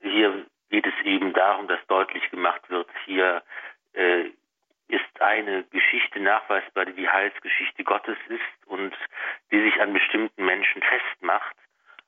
hier 0.00 0.46
geht 0.70 0.86
es 0.86 1.04
eben 1.04 1.34
darum, 1.34 1.68
dass 1.68 1.86
deutlich 1.86 2.30
gemacht 2.30 2.70
wird, 2.70 2.88
hier 3.04 3.42
äh, 3.92 4.30
ist 4.88 5.20
eine 5.20 5.64
Geschichte 5.64 6.20
nachweisbar, 6.20 6.86
die 6.86 6.94
die 6.94 7.08
Heilsgeschichte 7.08 7.84
Gottes 7.84 8.16
ist 8.28 8.66
und 8.66 8.94
die 9.50 9.62
sich 9.62 9.80
an 9.80 9.92
bestimmten 9.92 10.44
Menschen 10.44 10.82
festmacht, 10.82 11.56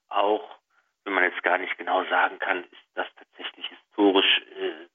auch 0.08 0.58
wenn 1.04 1.14
man 1.14 1.24
jetzt 1.24 1.42
gar 1.42 1.58
nicht 1.58 1.76
genau 1.78 2.04
sagen 2.04 2.38
kann, 2.38 2.64
ist 2.64 2.88
das 2.94 3.06
tatsächlich 3.16 3.66
historisch 3.68 4.42
äh, 4.56 4.86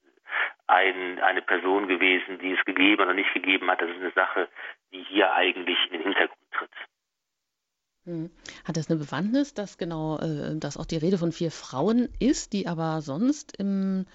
ein, 0.67 1.19
eine 1.19 1.41
Person 1.41 1.87
gewesen, 1.87 2.39
die 2.39 2.53
es 2.53 2.65
gegeben 2.65 3.01
oder 3.01 3.13
nicht 3.13 3.33
gegeben 3.33 3.69
hat. 3.69 3.81
Das 3.81 3.89
ist 3.89 4.01
eine 4.01 4.11
Sache, 4.11 4.49
die 4.91 5.03
hier 5.03 5.33
eigentlich 5.33 5.77
in 5.85 5.99
den 5.99 6.03
Hintergrund 6.03 6.51
tritt. 6.51 6.71
Hm. 8.05 8.29
Hat 8.65 8.77
das 8.77 8.89
eine 8.89 8.99
Bewandtnis, 8.99 9.53
dass 9.53 9.77
genau, 9.77 10.19
äh, 10.19 10.59
dass 10.59 10.77
auch 10.77 10.85
die 10.85 10.97
Rede 10.97 11.17
von 11.17 11.31
vier 11.31 11.51
Frauen 11.51 12.09
ist, 12.19 12.53
die 12.53 12.67
aber 12.67 13.01
sonst 13.01 13.57
im 13.59 14.05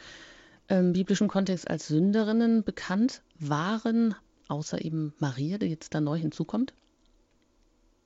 ähm, 0.70 0.92
biblischen 0.92 1.28
Kontext 1.28 1.68
als 1.68 1.88
Sünderinnen 1.88 2.64
bekannt 2.64 3.22
waren, 3.38 4.14
außer 4.48 4.82
eben 4.84 5.14
Maria, 5.20 5.58
die 5.58 5.70
jetzt 5.70 5.94
da 5.94 6.00
neu 6.00 6.16
hinzukommt? 6.16 6.72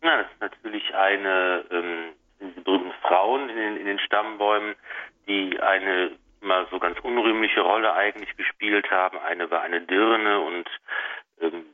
Ja, 0.03 0.18
das 0.18 0.27
ist 0.33 0.40
natürlich 0.40 0.94
eine, 0.94 1.64
ähm, 1.70 2.12
diese 2.40 2.60
berühmten 2.60 2.92
Frauen 3.02 3.48
in 3.48 3.56
den, 3.56 3.77
in 3.77 3.87
den 3.87 3.98
Stammbäumen, 3.98 4.75
die 5.27 5.58
eine 5.60 6.12
immer 6.42 6.67
so 6.71 6.79
ganz 6.79 6.98
unrühmliche 7.00 7.62
Rolle 7.62 7.94
eigentlich 7.94 8.37
gespielt 8.37 8.90
haben. 8.90 9.19
Eine 9.19 9.50
war 9.50 9.62
eine 9.62 9.81
Dirne 9.81 10.40
und 10.40 10.69
ähm, 11.40 11.65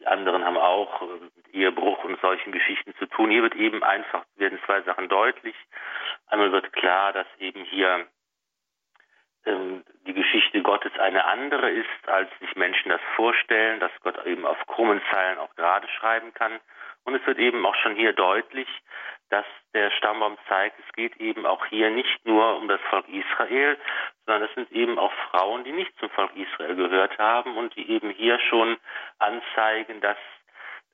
die 0.00 0.06
anderen 0.06 0.44
haben 0.44 0.58
auch 0.58 1.02
äh, 1.02 1.56
Ehebruch 1.58 2.04
und 2.04 2.20
solchen 2.20 2.52
Geschichten 2.52 2.94
zu 2.98 3.06
tun. 3.06 3.30
Hier 3.30 3.42
wird 3.42 3.54
eben 3.54 3.82
einfach, 3.82 4.24
werden 4.36 4.58
zwei 4.66 4.82
Sachen 4.82 5.08
deutlich. 5.08 5.54
Einmal 6.26 6.52
wird 6.52 6.72
klar, 6.74 7.12
dass 7.14 7.26
eben 7.38 7.64
hier 7.64 8.06
die 10.06 10.14
Geschichte 10.14 10.62
Gottes 10.62 10.92
eine 10.98 11.24
andere 11.24 11.70
ist, 11.70 12.08
als 12.08 12.30
sich 12.40 12.54
Menschen 12.56 12.90
das 12.90 13.00
vorstellen, 13.16 13.80
dass 13.80 13.92
Gott 14.02 14.24
eben 14.26 14.46
auf 14.46 14.58
krummen 14.66 15.00
Zeilen 15.10 15.38
auch 15.38 15.54
gerade 15.56 15.88
schreiben 15.88 16.32
kann. 16.34 16.60
Und 17.04 17.14
es 17.14 17.26
wird 17.26 17.38
eben 17.38 17.64
auch 17.64 17.74
schon 17.76 17.94
hier 17.94 18.12
deutlich, 18.12 18.68
dass 19.30 19.44
der 19.74 19.90
Stammbaum 19.90 20.38
zeigt, 20.48 20.78
es 20.78 20.92
geht 20.94 21.16
eben 21.16 21.46
auch 21.46 21.64
hier 21.66 21.90
nicht 21.90 22.24
nur 22.24 22.56
um 22.56 22.68
das 22.68 22.80
Volk 22.90 23.06
Israel, 23.08 23.76
sondern 24.26 24.48
es 24.48 24.54
sind 24.54 24.72
eben 24.72 24.98
auch 24.98 25.12
Frauen, 25.30 25.64
die 25.64 25.72
nicht 25.72 25.96
zum 25.98 26.10
Volk 26.10 26.34
Israel 26.34 26.76
gehört 26.76 27.18
haben 27.18 27.56
und 27.56 27.74
die 27.76 27.90
eben 27.90 28.10
hier 28.10 28.38
schon 28.40 28.78
anzeigen, 29.18 30.00
dass 30.00 30.16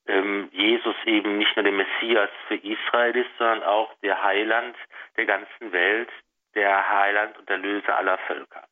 ähm, 0.06 0.48
Jesus 0.52 0.96
eben 1.06 1.38
nicht 1.38 1.56
nur 1.56 1.62
der 1.62 1.72
Messias 1.72 2.30
für 2.48 2.56
Israel 2.56 3.16
ist, 3.16 3.30
sondern 3.38 3.62
auch 3.62 3.92
der 4.02 4.22
Heiland 4.22 4.76
der 5.16 5.26
ganzen 5.26 5.72
Welt, 5.72 6.10
der 6.54 6.88
Heiland 6.88 7.38
und 7.38 7.48
Erlöser 7.48 7.96
aller 7.96 8.18
Völker. 8.26 8.64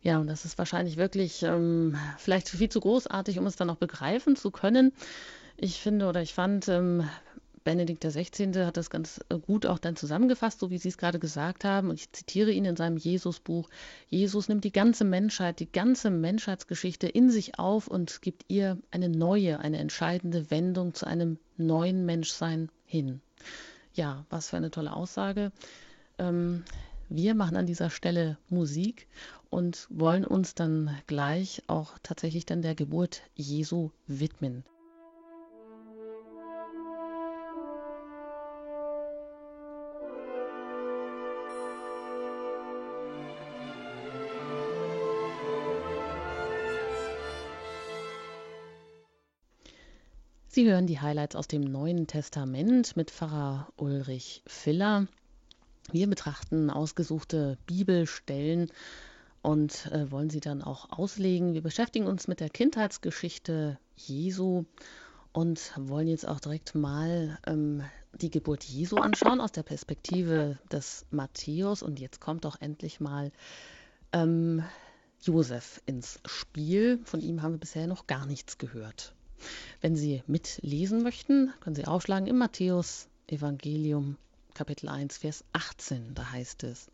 Ja, 0.00 0.18
und 0.18 0.26
das 0.26 0.44
ist 0.44 0.58
wahrscheinlich 0.58 0.96
wirklich 0.96 1.42
ähm, 1.44 1.96
vielleicht 2.18 2.48
viel 2.48 2.68
zu 2.68 2.80
großartig, 2.80 3.38
um 3.38 3.46
es 3.46 3.56
dann 3.56 3.70
auch 3.70 3.76
begreifen 3.76 4.34
zu 4.34 4.50
können. 4.50 4.92
Ich 5.56 5.80
finde 5.80 6.08
oder 6.08 6.20
ich 6.22 6.34
fand, 6.34 6.66
ähm, 6.68 7.08
Benedikt 7.64 8.04
XVI. 8.04 8.64
hat 8.64 8.76
das 8.76 8.90
ganz 8.90 9.20
gut 9.46 9.66
auch 9.66 9.78
dann 9.78 9.96
zusammengefasst, 9.96 10.58
so 10.60 10.70
wie 10.70 10.78
Sie 10.78 10.88
es 10.88 10.98
gerade 10.98 11.18
gesagt 11.18 11.64
haben. 11.64 11.90
Und 11.90 12.00
ich 12.00 12.12
zitiere 12.12 12.50
ihn 12.50 12.64
in 12.64 12.76
seinem 12.76 12.96
Jesusbuch. 12.96 13.68
Jesus 14.08 14.48
nimmt 14.48 14.64
die 14.64 14.72
ganze 14.72 15.04
Menschheit, 15.04 15.60
die 15.60 15.70
ganze 15.70 16.10
Menschheitsgeschichte 16.10 17.06
in 17.08 17.30
sich 17.30 17.58
auf 17.58 17.86
und 17.86 18.22
gibt 18.22 18.44
ihr 18.48 18.78
eine 18.90 19.08
neue, 19.08 19.60
eine 19.60 19.78
entscheidende 19.78 20.50
Wendung 20.50 20.94
zu 20.94 21.06
einem 21.06 21.38
neuen 21.56 22.04
Menschsein 22.04 22.70
hin. 22.84 23.20
Ja, 23.94 24.24
was 24.30 24.50
für 24.50 24.56
eine 24.56 24.70
tolle 24.70 24.92
Aussage. 24.92 25.52
Ähm, 26.18 26.64
wir 27.08 27.34
machen 27.34 27.56
an 27.56 27.66
dieser 27.66 27.90
Stelle 27.90 28.38
Musik 28.48 29.06
und 29.50 29.86
wollen 29.90 30.24
uns 30.24 30.54
dann 30.54 30.96
gleich 31.06 31.62
auch 31.66 31.98
tatsächlich 32.02 32.46
dann 32.46 32.62
der 32.62 32.74
Geburt 32.74 33.22
Jesu 33.34 33.90
widmen. 34.06 34.64
Sie 50.54 50.70
hören 50.70 50.86
die 50.86 51.00
Highlights 51.00 51.34
aus 51.34 51.48
dem 51.48 51.62
Neuen 51.62 52.06
Testament 52.06 52.94
mit 52.94 53.10
Pfarrer 53.10 53.72
Ulrich 53.76 54.42
Filler. 54.46 55.06
Wir 55.90 56.08
betrachten 56.08 56.70
ausgesuchte 56.70 57.58
Bibelstellen 57.66 58.70
und 59.42 59.86
äh, 59.86 60.10
wollen 60.10 60.30
sie 60.30 60.40
dann 60.40 60.62
auch 60.62 60.90
auslegen. 60.90 61.54
Wir 61.54 61.62
beschäftigen 61.62 62.06
uns 62.06 62.28
mit 62.28 62.40
der 62.40 62.48
Kindheitsgeschichte 62.48 63.78
Jesu 63.96 64.64
und 65.32 65.72
wollen 65.76 66.08
jetzt 66.08 66.26
auch 66.26 66.40
direkt 66.40 66.74
mal 66.74 67.38
ähm, 67.46 67.82
die 68.12 68.30
Geburt 68.30 68.64
Jesu 68.64 68.96
anschauen 68.96 69.40
aus 69.40 69.52
der 69.52 69.64
Perspektive 69.64 70.58
des 70.70 71.06
Matthäus. 71.10 71.82
Und 71.82 71.98
jetzt 71.98 72.20
kommt 72.20 72.44
doch 72.44 72.60
endlich 72.60 73.00
mal 73.00 73.32
ähm, 74.12 74.62
Josef 75.22 75.80
ins 75.86 76.20
Spiel. 76.24 77.00
Von 77.04 77.20
ihm 77.20 77.42
haben 77.42 77.54
wir 77.54 77.60
bisher 77.60 77.86
noch 77.86 78.06
gar 78.06 78.26
nichts 78.26 78.58
gehört. 78.58 79.14
Wenn 79.80 79.96
Sie 79.96 80.22
mitlesen 80.26 81.02
möchten, 81.02 81.52
können 81.60 81.74
Sie 81.74 81.86
aufschlagen 81.86 82.28
im 82.28 82.38
Matthäus 82.38 83.08
Evangelium 83.26 84.16
Kapitel 84.54 84.88
1, 84.88 85.16
Vers 85.16 85.44
18. 85.52 86.14
Da 86.14 86.30
heißt 86.30 86.64
es, 86.64 86.90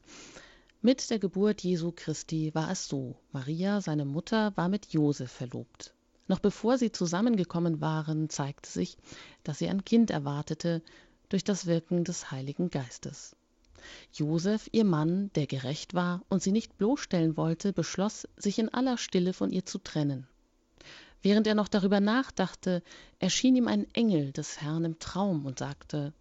mit 0.80 1.10
der 1.10 1.18
Geburt 1.18 1.62
Jesu 1.62 1.92
Christi 1.94 2.54
war 2.54 2.70
es 2.70 2.86
so, 2.86 3.16
Maria, 3.32 3.80
seine 3.80 4.04
Mutter, 4.04 4.56
war 4.56 4.68
mit 4.68 4.92
Josef 4.92 5.32
verlobt. 5.32 5.92
Noch 6.28 6.38
bevor 6.38 6.78
sie 6.78 6.92
zusammengekommen 6.92 7.80
waren, 7.80 8.30
zeigte 8.30 8.70
sich, 8.70 8.96
dass 9.42 9.58
sie 9.58 9.68
ein 9.68 9.84
Kind 9.84 10.10
erwartete 10.10 10.82
durch 11.30 11.42
das 11.42 11.66
Wirken 11.66 12.04
des 12.04 12.30
Heiligen 12.30 12.70
Geistes. 12.70 13.34
Josef, 14.12 14.68
ihr 14.70 14.84
Mann, 14.84 15.32
der 15.34 15.48
gerecht 15.48 15.94
war 15.94 16.22
und 16.28 16.42
sie 16.42 16.52
nicht 16.52 16.78
bloßstellen 16.78 17.36
wollte, 17.36 17.72
beschloss, 17.72 18.28
sich 18.36 18.60
in 18.60 18.68
aller 18.68 18.98
Stille 18.98 19.32
von 19.32 19.50
ihr 19.50 19.66
zu 19.66 19.78
trennen. 19.78 20.28
Während 21.22 21.48
er 21.48 21.56
noch 21.56 21.68
darüber 21.68 21.98
nachdachte, 21.98 22.84
erschien 23.18 23.56
ihm 23.56 23.66
ein 23.66 23.92
Engel 23.94 24.30
des 24.30 24.60
Herrn 24.60 24.84
im 24.84 25.00
Traum 25.00 25.44
und 25.44 25.58
sagte 25.58 26.12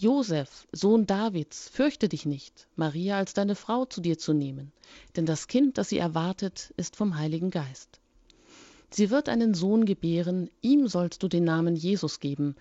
Josef, 0.00 0.68
Sohn 0.70 1.06
Davids, 1.06 1.68
fürchte 1.68 2.08
dich 2.08 2.24
nicht, 2.24 2.68
Maria 2.76 3.16
als 3.16 3.34
deine 3.34 3.56
Frau 3.56 3.84
zu 3.84 4.00
dir 4.00 4.16
zu 4.16 4.32
nehmen, 4.32 4.70
denn 5.16 5.26
das 5.26 5.48
Kind, 5.48 5.76
das 5.76 5.88
sie 5.88 5.98
erwartet, 5.98 6.72
ist 6.76 6.94
vom 6.94 7.18
Heiligen 7.18 7.50
Geist. 7.50 7.98
Sie 8.90 9.10
wird 9.10 9.28
einen 9.28 9.54
Sohn 9.54 9.86
gebären, 9.86 10.50
ihm 10.62 10.86
sollst 10.86 11.24
du 11.24 11.26
den 11.26 11.42
Namen 11.42 11.74
Jesus 11.74 12.20
geben, 12.20 12.54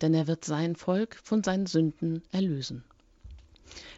denn 0.00 0.14
er 0.14 0.28
wird 0.28 0.44
sein 0.44 0.76
Volk 0.76 1.16
von 1.16 1.42
seinen 1.42 1.66
Sünden 1.66 2.22
erlösen. 2.30 2.84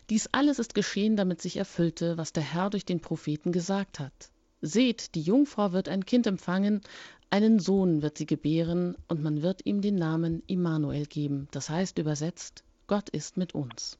Dies 0.08 0.30
alles 0.32 0.58
ist 0.58 0.74
geschehen, 0.74 1.16
damit 1.16 1.42
sich 1.42 1.58
erfüllte, 1.58 2.16
was 2.16 2.32
der 2.32 2.44
Herr 2.44 2.70
durch 2.70 2.86
den 2.86 3.00
Propheten 3.00 3.52
gesagt 3.52 4.00
hat. 4.00 4.30
Seht, 4.62 5.14
die 5.14 5.20
Jungfrau 5.20 5.72
wird 5.72 5.90
ein 5.90 6.06
Kind 6.06 6.26
empfangen, 6.26 6.80
einen 7.28 7.58
Sohn 7.58 8.00
wird 8.00 8.16
sie 8.16 8.24
gebären, 8.24 8.96
und 9.06 9.22
man 9.22 9.42
wird 9.42 9.66
ihm 9.66 9.82
den 9.82 9.96
Namen 9.96 10.42
Immanuel 10.46 11.04
geben, 11.04 11.48
das 11.50 11.68
heißt 11.68 11.98
übersetzt, 11.98 12.64
Gott 12.86 13.08
ist 13.08 13.36
mit 13.36 13.54
uns. 13.54 13.98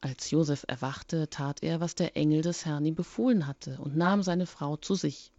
Als 0.00 0.30
Josef 0.30 0.64
erwachte, 0.68 1.28
tat 1.28 1.62
er, 1.62 1.80
was 1.80 1.94
der 1.94 2.16
Engel 2.16 2.42
des 2.42 2.64
Herrn 2.64 2.84
ihm 2.86 2.94
befohlen 2.94 3.46
hatte, 3.46 3.78
und 3.80 3.96
nahm 3.96 4.22
seine 4.22 4.46
Frau 4.46 4.76
zu 4.76 4.94
sich. 4.94 5.32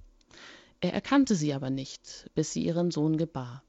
Er 0.82 0.94
erkannte 0.94 1.36
sie 1.36 1.54
aber 1.54 1.70
nicht, 1.70 2.30
bis 2.36 2.54
sie 2.54 2.64
ihren 2.64 2.92
Sohn 2.92 3.18
gebar, 3.18 3.64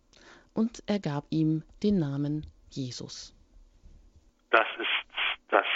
und 0.55 0.83
er 0.87 0.99
gab 0.99 1.25
ihm 1.31 1.63
den 1.83 1.99
Namen 1.99 2.47
Jesus. 2.71 3.35
Das 4.51 4.67
ist 4.79 5.49
das, 5.49 5.67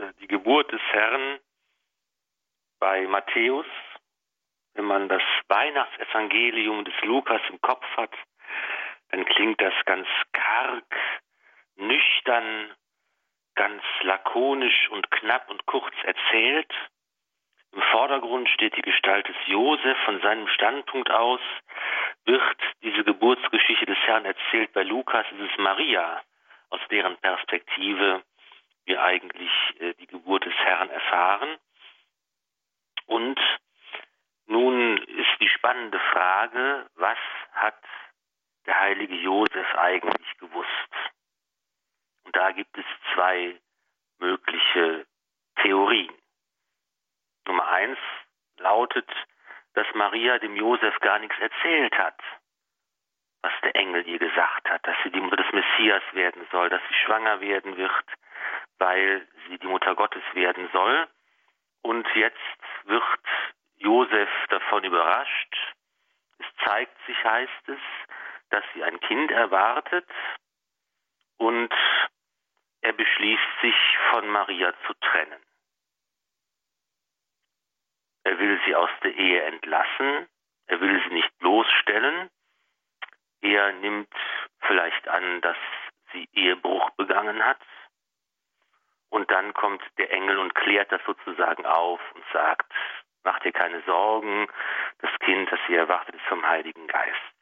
äh, 0.00 0.12
die 0.20 0.26
Geburt 0.26 0.70
des 0.70 0.82
Herrn 0.92 1.38
bei 2.78 3.06
Matthäus 3.06 3.66
wenn 4.78 4.84
man 4.84 5.08
das 5.08 5.22
Weihnachtsevangelium 5.48 6.84
des 6.84 6.94
Lukas 7.02 7.40
im 7.50 7.60
Kopf 7.60 7.84
hat, 7.96 8.14
dann 9.10 9.24
klingt 9.24 9.60
das 9.60 9.74
ganz 9.86 10.06
karg, 10.32 10.84
nüchtern, 11.78 12.74
ganz 13.54 13.82
lakonisch 14.02 14.88
und 14.90 15.10
knapp 15.10 15.50
und 15.50 15.66
kurz 15.66 15.94
erzählt. 16.04 16.72
Im 17.72 17.82
Vordergrund 17.92 18.48
steht 18.48 18.76
die 18.76 18.82
Gestalt 18.82 19.28
des 19.28 19.36
Josef. 19.46 19.96
Von 20.04 20.20
seinem 20.20 20.48
Standpunkt 20.48 21.10
aus 21.10 21.40
wird 22.24 22.56
diese 22.82 23.04
Geburtsgeschichte 23.04 23.86
des 23.86 23.98
Herrn 24.06 24.24
erzählt. 24.24 24.72
Bei 24.72 24.82
Lukas 24.82 25.26
ist 25.32 25.50
es 25.50 25.58
Maria, 25.58 26.22
aus 26.70 26.80
deren 26.90 27.16
Perspektive 27.18 28.22
wir 28.84 29.02
eigentlich 29.02 29.52
äh, 29.80 29.94
die 29.94 30.06
Geburt 30.06 30.46
des 30.46 30.54
Herrn 30.54 30.88
erfahren. 30.88 31.58
Und 33.06 33.38
nun 34.46 34.98
ist 34.98 35.40
die 35.40 35.48
spannende 35.48 35.98
Frage, 36.12 36.86
was 36.94 37.18
hat 37.52 37.82
der 38.66 38.80
heilige 38.80 39.14
Josef 39.14 39.74
eigentlich 39.76 40.38
gewusst? 40.38 41.17
Und 42.28 42.36
da 42.36 42.50
gibt 42.50 42.76
es 42.76 42.84
zwei 43.14 43.58
mögliche 44.18 45.06
Theorien. 45.62 46.12
Nummer 47.46 47.66
eins 47.68 47.98
lautet, 48.58 49.08
dass 49.72 49.86
Maria 49.94 50.38
dem 50.38 50.54
Josef 50.54 51.00
gar 51.00 51.20
nichts 51.20 51.38
erzählt 51.38 51.96
hat, 51.96 52.20
was 53.40 53.52
der 53.62 53.74
Engel 53.76 54.06
ihr 54.06 54.18
gesagt 54.18 54.68
hat, 54.68 54.86
dass 54.86 54.94
sie 55.04 55.10
die 55.10 55.22
Mutter 55.22 55.36
des 55.36 55.50
Messias 55.54 56.02
werden 56.12 56.46
soll, 56.52 56.68
dass 56.68 56.82
sie 56.88 56.94
schwanger 56.96 57.40
werden 57.40 57.78
wird, 57.78 58.04
weil 58.76 59.26
sie 59.48 59.56
die 59.56 59.66
Mutter 59.66 59.94
Gottes 59.94 60.22
werden 60.34 60.68
soll. 60.74 61.08
Und 61.80 62.06
jetzt 62.14 62.36
wird 62.84 63.20
Josef 63.76 64.28
davon 64.50 64.84
überrascht. 64.84 65.56
Es 66.40 66.46
zeigt 66.66 67.06
sich, 67.06 67.24
heißt 67.24 67.68
es, 67.68 67.80
dass 68.50 68.64
sie 68.74 68.84
ein 68.84 69.00
Kind 69.00 69.30
erwartet 69.30 70.06
und 71.38 71.72
er 72.88 72.94
beschließt 72.94 73.60
sich 73.60 73.98
von 74.10 74.26
Maria 74.28 74.72
zu 74.86 74.94
trennen. 74.94 75.42
Er 78.24 78.38
will 78.38 78.58
sie 78.64 78.74
aus 78.74 78.88
der 79.02 79.14
Ehe 79.14 79.42
entlassen, 79.42 80.26
er 80.68 80.80
will 80.80 81.02
sie 81.02 81.12
nicht 81.12 81.38
bloßstellen, 81.38 82.30
er 83.42 83.72
nimmt 83.72 84.14
vielleicht 84.60 85.06
an, 85.06 85.42
dass 85.42 85.58
sie 86.12 86.30
Ehebruch 86.32 86.88
begangen 86.92 87.44
hat, 87.44 87.60
und 89.10 89.30
dann 89.30 89.52
kommt 89.52 89.82
der 89.98 90.10
Engel 90.10 90.38
und 90.38 90.54
klärt 90.54 90.90
das 90.90 91.02
sozusagen 91.04 91.66
auf 91.66 92.00
und 92.14 92.24
sagt, 92.32 92.72
Mach 93.24 93.38
dir 93.40 93.52
keine 93.52 93.82
Sorgen, 93.82 94.46
das 95.00 95.10
Kind, 95.18 95.52
das 95.52 95.60
sie 95.66 95.74
erwartet, 95.74 96.14
ist 96.14 96.24
vom 96.26 96.46
Heiligen 96.46 96.86
Geist. 96.86 97.34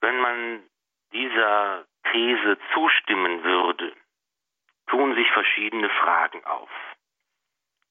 Wenn 0.00 0.18
man 0.18 0.68
dieser 1.12 1.86
These 2.12 2.58
zustimmen 2.72 3.42
würde, 3.42 3.94
tun 4.86 5.14
sich 5.14 5.30
verschiedene 5.32 5.90
Fragen 5.90 6.44
auf. 6.44 6.70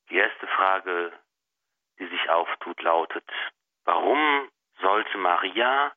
Die 0.09 0.15
erste 0.15 0.47
Frage, 0.47 1.11
die 1.99 2.07
sich 2.07 2.29
auftut, 2.29 2.81
lautet, 2.81 3.29
warum 3.83 4.49
sollte 4.79 5.17
Maria 5.17 5.93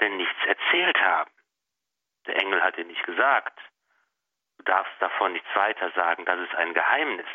denn 0.00 0.16
nichts 0.16 0.44
erzählt 0.46 1.00
haben? 1.00 1.30
Der 2.26 2.36
Engel 2.36 2.62
hat 2.62 2.76
ihr 2.76 2.84
nicht 2.84 3.04
gesagt, 3.04 3.58
du 4.58 4.64
darfst 4.64 4.94
davon 5.00 5.32
nichts 5.32 5.48
weiter 5.54 5.90
sagen, 5.92 6.24
das 6.24 6.40
ist 6.40 6.54
ein 6.54 6.74
Geheimnis. 6.74 7.26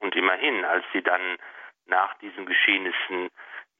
Und 0.00 0.14
immerhin, 0.14 0.64
als 0.64 0.84
sie 0.92 1.02
dann 1.02 1.38
nach 1.86 2.14
diesen 2.18 2.46
Geschehnissen 2.46 3.30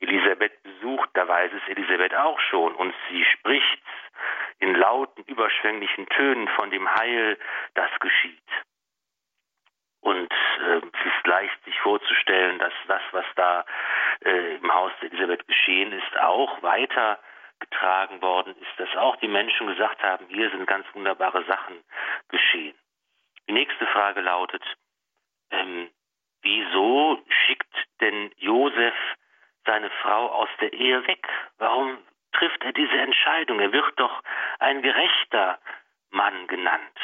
Elisabeth 0.01 0.63
besucht, 0.63 1.11
da 1.15 1.29
weiß 1.29 1.53
es 1.53 1.69
Elisabeth 1.69 2.15
auch 2.15 2.41
schon 2.41 2.75
und 2.75 2.95
sie 3.11 3.25
spricht 3.25 3.83
in 4.59 4.75
lauten, 4.75 5.25
überschwänglichen 5.25 6.07
Tönen 6.09 6.49
von 6.49 6.71
dem 6.71 6.91
Heil, 6.95 7.39
das 7.75 7.91
geschieht. 8.01 8.43
Und 10.01 10.33
äh, 10.33 10.77
es 10.77 11.07
ist 11.07 11.27
leicht 11.27 11.65
sich 11.65 11.79
vorzustellen, 11.81 12.59
dass 12.59 12.73
das, 12.89 13.03
was 13.13 13.25
da 13.37 13.65
äh, 14.25 14.57
im 14.57 14.73
Haus 14.73 14.93
der 15.01 15.13
Elisabeth 15.13 15.47
geschehen 15.47 15.93
ist, 15.93 16.19
auch 16.21 16.63
weitergetragen 16.63 18.23
worden 18.23 18.55
ist, 18.61 18.79
dass 18.79 18.97
auch 18.97 19.17
die 19.17 19.29
Menschen 19.29 19.67
gesagt 19.67 20.03
haben, 20.03 20.27
hier 20.29 20.51
sind 20.51 20.67
ganz 20.67 20.87
wunderbare 20.95 21.45
Sachen 21.45 21.85
geschehen. 22.29 22.75
Die 23.49 23.53
nächste 23.53 23.87
Frage 23.89 24.21
lautet, 24.23 24.63
ähm, 25.51 25.91
wieso 26.43 27.23
schickt 27.29 27.75
denn 28.01 28.33
Josef 28.39 28.95
seine 29.65 29.91
Frau 30.03 30.29
aus 30.29 30.49
der 30.61 30.73
Ehe 30.73 31.07
weg? 31.07 31.27
Warum 31.59 31.99
trifft 32.33 32.63
er 32.65 32.73
diese 32.73 32.99
Entscheidung? 32.99 33.61
Er 33.61 33.73
wird 33.73 33.99
doch 33.99 34.23
ein 34.59 34.83
gerechter 34.83 35.59
Mann 36.11 36.47
genannt. 36.47 36.99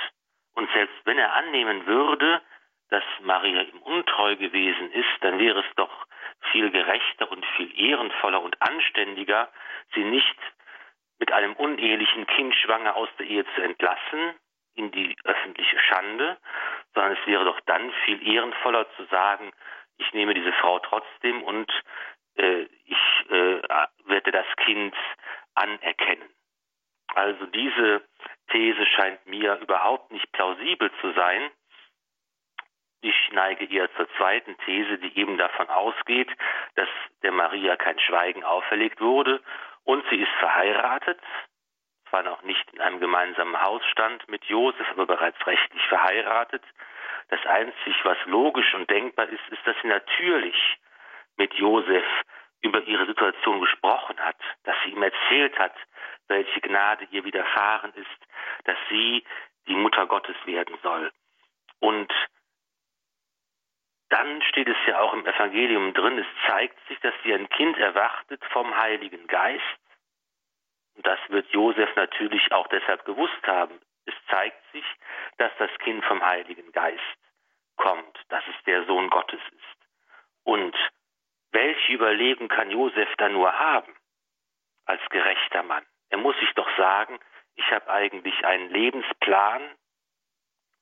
Und 0.55 0.71
selbst 0.73 0.97
wenn 1.05 1.19
er 1.19 1.35
annehmen 1.35 1.87
würde, 1.87 2.43
dass 2.91 3.05
Maria 3.21 3.63
ihm 3.63 3.79
untreu 3.83 4.37
gewesen 4.37 4.93
ist, 4.93 5.17
dann 5.21 5.39
wäre 5.39 5.61
es 5.61 5.75
doch 5.77 6.07
viel 6.53 6.71
gerechter 6.71 7.31
und 7.31 7.45
viel 7.57 7.79
ehrenvoller 7.79 8.43
und 8.43 8.61
anständiger, 8.63 9.51
sie 9.95 10.05
nicht 10.05 10.37
mit 11.19 11.33
einem 11.33 11.55
unehelichen 11.55 12.27
Kind 12.27 12.55
schwanger 12.55 12.97
aus 12.97 13.09
der 13.19 13.27
Ehe 13.27 13.45
zu 13.55 13.63
entlassen, 13.63 14.35
in 14.75 14.91
die 14.91 15.17
öffentliche 15.25 15.79
Schande, 15.81 16.37
sondern 16.95 17.13
es 17.13 17.27
wäre 17.27 17.45
doch 17.45 17.59
dann 17.61 17.91
viel 18.05 18.27
ehrenvoller 18.27 18.87
zu 18.97 19.05
sagen, 19.07 19.53
ich 19.99 20.13
nehme 20.13 20.35
diese 20.35 20.53
Frau 20.53 20.79
trotzdem 20.81 21.43
und 21.43 21.73
ich 22.37 23.31
äh, 23.31 23.63
werde 24.07 24.31
das 24.33 24.47
Kind 24.65 24.95
anerkennen. 25.55 26.29
Also 27.15 27.47
diese 27.47 28.03
These 28.51 28.87
scheint 28.87 29.27
mir 29.27 29.59
überhaupt 29.61 30.13
nicht 30.13 30.31
plausibel 30.33 30.91
zu 31.01 31.13
sein. 31.13 31.51
Ich 33.01 33.31
neige 33.33 33.67
eher 33.67 33.93
zur 33.97 34.09
zweiten 34.17 34.57
These, 34.65 34.99
die 34.99 35.19
eben 35.19 35.39
davon 35.39 35.69
ausgeht, 35.69 36.31
dass 36.75 36.89
der 37.23 37.33
Maria 37.33 37.77
kein 37.77 37.99
Schweigen 38.01 38.45
auferlegt 38.45 39.01
wurde 39.01 39.43
und 39.85 40.05
sie 40.11 40.17
ist 40.17 40.33
verheiratet, 40.41 41.21
zwar 42.11 42.23
noch 42.23 42.43
nicht 42.43 42.73
in 42.73 42.81
einem 42.81 43.01
gemeinsamen 43.01 43.61
Haus 43.61 43.85
stand 43.87 44.29
mit 44.29 44.45
Josef, 44.45 44.87
aber 44.91 45.07
bereits 45.07 45.47
rechtlich 45.47 45.83
verheiratet. 45.87 46.63
Das 47.29 47.45
einzig, 47.47 47.95
was 48.05 48.19
logisch 48.27 48.75
und 48.75 48.89
denkbar 48.91 49.29
ist, 49.29 49.49
ist, 49.51 49.67
dass 49.67 49.77
sie 49.83 49.89
natürlich 49.89 50.57
mit 51.37 51.55
Josef 51.55 52.05
über 52.63 52.83
ihre 52.83 53.07
Situation 53.07 53.61
gesprochen 53.61 54.19
hat, 54.19 54.37
dass 54.65 54.77
sie 54.85 54.91
ihm 54.91 55.03
erzählt 55.03 55.59
hat, 55.59 55.75
welche 56.29 56.61
Gnade 56.61 57.07
ihr 57.11 57.25
widerfahren 57.25 57.93
ist, 57.95 58.27
dass 58.65 58.79
sie 58.89 59.25
die 59.69 59.77
Mutter 59.77 60.07
Gottes 60.07 60.37
werden 60.45 60.77
soll. 60.83 61.13
Und 61.81 62.13
dann 64.09 64.41
steht 64.43 64.69
es 64.69 64.77
ja 64.87 65.01
auch 65.01 65.13
im 65.13 65.27
Evangelium 65.27 65.93
drin, 65.93 66.19
es 66.19 66.27
zeigt 66.47 66.79
sich, 66.89 66.99
dass 67.01 67.15
sie 67.25 67.35
ein 67.35 67.49
Kind 67.49 67.77
erwartet 67.77 68.43
vom 68.53 68.77
Heiligen 68.77 69.27
Geist. 69.27 69.63
Und 70.95 71.07
das 71.07 71.19
wird 71.29 71.49
Josef 71.51 71.95
natürlich 71.97 72.53
auch 72.53 72.67
deshalb 72.69 73.05
gewusst 73.05 73.47
haben. 73.47 73.79
Es 74.07 74.15
zeigt 74.31 74.63
sich, 74.73 74.85
dass 75.39 75.53
das 75.59 75.71
Kind 75.79 76.05
vom 76.05 76.25
Heiligen 76.25 76.71
Geist 76.73 77.03
kommt, 77.77 78.19
dass 78.29 78.45
es 78.47 78.65
der 78.65 78.85
Sohn 78.87 79.11
Gottes 79.11 79.41
ist. 79.51 79.89
Und 80.45 80.77
welche 81.53 81.93
Überlegung 81.93 82.49
kann 82.49 82.71
Josef 82.71 83.09
da 83.19 83.29
nur 83.29 83.53
haben 83.53 83.95
als 84.85 85.01
gerechter 85.11 85.63
Mann? 85.63 85.85
Er 86.11 86.19
muss 86.19 86.39
sich 86.39 86.53
doch 86.55 86.69
sagen, 86.77 87.19
ich 87.55 87.71
habe 87.71 87.91
eigentlich 87.91 88.45
einen 88.45 88.71
Lebensplan 88.71 89.63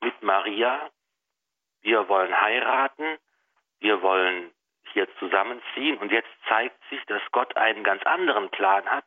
mit 0.00 0.22
Maria, 0.22 0.90
wir 1.82 2.08
wollen 2.08 2.40
heiraten, 2.40 3.18
wir 3.80 4.02
wollen 4.02 4.50
hier 4.92 5.08
zusammenziehen. 5.18 5.98
Und 5.98 6.10
jetzt 6.10 6.30
zeigt 6.48 6.78
sich, 6.90 7.04
dass 7.06 7.22
Gott 7.32 7.56
einen 7.56 7.84
ganz 7.84 8.02
anderen 8.04 8.50
Plan 8.50 8.88
hat, 8.88 9.04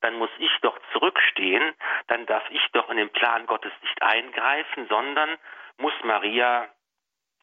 dann 0.00 0.14
muss 0.14 0.30
ich 0.38 0.50
doch 0.60 0.78
zurückstehen, 0.92 1.74
dann 2.08 2.26
darf 2.26 2.44
ich 2.50 2.66
doch 2.72 2.90
in 2.90 2.96
den 2.96 3.10
Plan 3.10 3.46
Gottes 3.46 3.72
nicht 3.82 4.02
eingreifen, 4.02 4.86
sondern 4.88 5.38
muss 5.78 5.94
Maria 6.02 6.68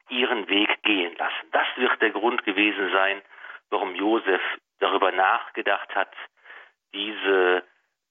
ihren 0.09 0.47
Weg 0.47 0.83
gehen 0.83 1.15
lassen. 1.15 1.49
Das 1.51 1.65
wird 1.77 2.01
der 2.01 2.11
Grund 2.11 2.43
gewesen 2.43 2.91
sein, 2.91 3.21
warum 3.71 3.95
Josef 3.95 4.41
darüber 4.79 5.11
nachgedacht 5.11 5.95
hat, 5.95 6.13
diese 6.93 7.63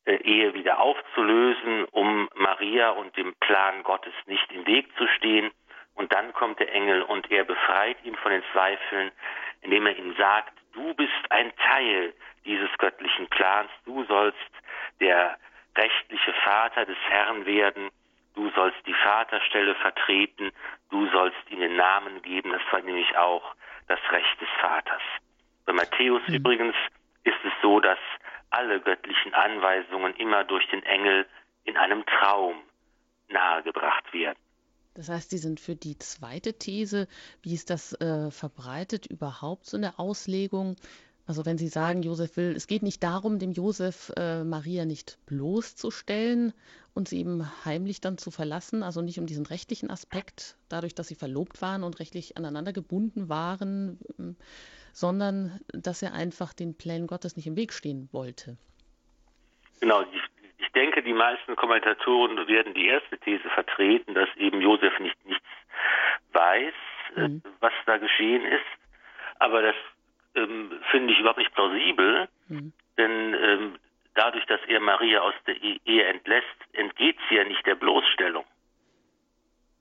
äh, 0.06 0.16
Ehe 0.16 0.54
wieder 0.54 0.80
aufzulösen, 0.80 1.84
um 1.92 2.28
Maria 2.34 2.90
und 2.90 3.16
dem 3.16 3.34
Plan 3.36 3.82
Gottes 3.82 4.14
nicht 4.26 4.50
im 4.52 4.66
Weg 4.66 4.88
zu 4.96 5.06
stehen. 5.16 5.50
Und 5.94 6.12
dann 6.12 6.32
kommt 6.32 6.58
der 6.58 6.72
Engel 6.72 7.02
und 7.02 7.30
er 7.30 7.44
befreit 7.44 7.98
ihn 8.04 8.16
von 8.16 8.32
den 8.32 8.42
Zweifeln, 8.52 9.12
indem 9.60 9.86
er 9.86 9.96
ihm 9.96 10.14
sagt, 10.16 10.52
du 10.72 10.94
bist 10.94 11.30
ein 11.30 11.52
Teil 11.56 12.14
dieses 12.44 12.70
göttlichen 12.78 13.28
Plans, 13.28 13.70
du 13.84 14.04
sollst 14.04 14.38
der 15.00 15.36
rechtliche 15.76 16.32
Vater 16.44 16.86
des 16.86 16.96
Herrn 17.08 17.44
werden, 17.44 17.90
du 18.34 18.50
sollst 18.50 18.78
die 18.86 18.94
Vaterstelle 18.94 19.74
vertreten, 19.74 20.52
du 20.90 21.06
sollst 21.10 21.38
ihm 21.50 21.60
den 21.60 21.76
Namen 21.76 22.22
geben, 22.22 22.52
das 22.52 22.62
war 22.70 22.80
nämlich 22.80 23.16
auch 23.16 23.54
das 23.88 24.00
Recht 24.10 24.40
des 24.40 24.48
Vaters. 24.60 25.02
Bei 25.66 25.72
Matthäus 25.72 26.22
mhm. 26.28 26.34
übrigens 26.34 26.74
ist 27.24 27.38
es 27.44 27.52
so, 27.62 27.80
dass 27.80 27.98
alle 28.50 28.80
göttlichen 28.80 29.34
Anweisungen 29.34 30.14
immer 30.16 30.44
durch 30.44 30.68
den 30.70 30.82
Engel 30.82 31.26
in 31.64 31.76
einem 31.76 32.04
Traum 32.06 32.56
nahegebracht 33.28 34.12
werden. 34.12 34.38
Das 34.94 35.08
heißt, 35.08 35.30
Sie 35.30 35.38
sind 35.38 35.60
für 35.60 35.76
die 35.76 35.98
zweite 35.98 36.54
These, 36.54 37.06
wie 37.42 37.54
ist 37.54 37.70
das 37.70 37.92
äh, 38.00 38.30
verbreitet 38.30 39.06
überhaupt 39.06 39.66
so 39.66 39.76
eine 39.76 39.98
Auslegung? 39.98 40.76
Also 41.26 41.46
wenn 41.46 41.58
Sie 41.58 41.68
sagen, 41.68 42.02
Josef 42.02 42.36
will, 42.36 42.56
es 42.56 42.66
geht 42.66 42.82
nicht 42.82 43.04
darum, 43.04 43.38
dem 43.38 43.52
Josef 43.52 44.12
äh, 44.16 44.42
Maria 44.42 44.84
nicht 44.84 45.18
bloßzustellen 45.26 46.52
und 46.92 47.08
sie 47.08 47.20
eben 47.20 47.46
heimlich 47.64 48.00
dann 48.00 48.18
zu 48.18 48.32
verlassen, 48.32 48.82
also 48.82 49.00
nicht 49.00 49.20
um 49.20 49.26
diesen 49.26 49.46
rechtlichen 49.46 49.90
Aspekt, 49.90 50.56
dadurch, 50.68 50.94
dass 50.94 51.08
sie 51.08 51.14
verlobt 51.14 51.62
waren 51.62 51.84
und 51.84 52.00
rechtlich 52.00 52.36
aneinander 52.36 52.72
gebunden 52.72 53.28
waren, 53.28 54.00
ähm, 54.18 54.36
sondern 54.92 55.60
dass 55.72 56.02
er 56.02 56.12
einfach 56.12 56.52
den 56.52 56.76
Plänen 56.76 57.06
Gottes 57.06 57.36
nicht 57.36 57.46
im 57.46 57.56
Weg 57.56 57.72
stehen 57.72 58.08
wollte. 58.12 58.56
Genau, 59.80 60.02
ich, 60.02 60.22
ich 60.58 60.72
denke, 60.72 61.02
die 61.02 61.12
meisten 61.12 61.56
Kommentatoren 61.56 62.46
werden 62.48 62.74
die 62.74 62.86
erste 62.86 63.18
These 63.18 63.48
vertreten, 63.50 64.14
dass 64.14 64.28
eben 64.36 64.60
Josef 64.60 64.98
nicht 65.00 65.16
nichts 65.26 65.46
weiß, 66.32 66.74
äh, 67.16 67.28
mhm. 67.28 67.42
was 67.60 67.72
da 67.86 67.96
geschehen 67.96 68.44
ist. 68.44 68.60
Aber 69.38 69.62
das 69.62 69.74
ähm, 70.34 70.70
finde 70.90 71.12
ich 71.12 71.20
überhaupt 71.20 71.38
nicht 71.38 71.54
plausibel, 71.54 72.28
mhm. 72.48 72.72
denn 72.98 73.34
ähm, 73.34 73.78
dadurch, 74.14 74.44
dass 74.46 74.60
er 74.68 74.80
Maria 74.80 75.20
aus 75.20 75.34
der 75.46 75.56
e-, 75.62 75.80
Ehe 75.84 76.04
entlässt, 76.04 76.46
entgeht 76.72 77.16
sie 77.28 77.36
ja 77.36 77.44
nicht 77.44 77.64
der 77.66 77.74
Bloßstellung. 77.74 78.44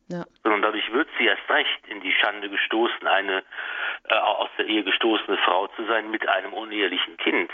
Ja. 0.07 0.25
Sondern 0.43 0.63
dadurch 0.63 0.91
wird 0.91 1.07
sie 1.19 1.25
erst 1.25 1.47
recht 1.49 1.87
in 1.87 2.01
die 2.01 2.13
Schande 2.13 2.49
gestoßen, 2.49 3.05
eine 3.05 3.43
äh, 4.09 4.15
aus 4.15 4.49
der 4.57 4.65
Ehe 4.65 4.83
gestoßene 4.83 5.37
Frau 5.37 5.67
zu 5.67 5.85
sein 5.85 6.11
mit 6.11 6.27
einem 6.27 6.53
unehelichen 6.53 7.17
Kind. 7.17 7.51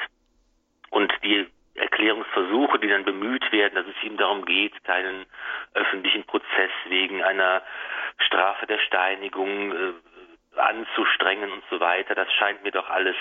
Und 0.89 1.11
die 1.23 1.47
Erklärungsversuche, 1.75 2.79
die 2.79 2.87
dann 2.87 3.03
bemüht 3.03 3.51
werden, 3.51 3.75
dass 3.75 3.85
es 3.85 4.03
ihm 4.03 4.17
darum 4.17 4.45
geht, 4.45 4.83
keinen 4.85 5.25
öffentlichen 5.73 6.23
Prozess 6.23 6.71
wegen 6.87 7.21
einer 7.21 7.61
Strafe 8.17 8.65
der 8.65 8.79
Steinigung 8.79 9.73
äh, 9.73 9.93
anzustrengen 10.57 11.51
und 11.51 11.63
so 11.69 11.81
weiter, 11.81 12.15
das 12.15 12.31
scheint 12.33 12.63
mir 12.63 12.71
doch 12.71 12.89
alles 12.89 13.17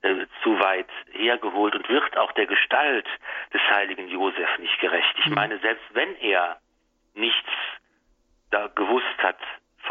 äh, 0.00 0.26
zu 0.42 0.58
weit 0.58 0.88
hergeholt 1.12 1.74
und 1.74 1.86
wird 1.90 2.16
auch 2.16 2.32
der 2.32 2.46
Gestalt 2.46 3.06
des 3.52 3.60
heiligen 3.70 4.08
Josef 4.08 4.58
nicht 4.58 4.80
gerecht. 4.80 5.14
Ich 5.18 5.26
mhm. 5.26 5.34
meine, 5.34 5.58
selbst 5.58 5.84
wenn 5.92 6.16
er 6.16 6.56
nichts 7.14 7.50
da 8.50 8.68
gewusst 8.68 9.18
hat 9.18 9.38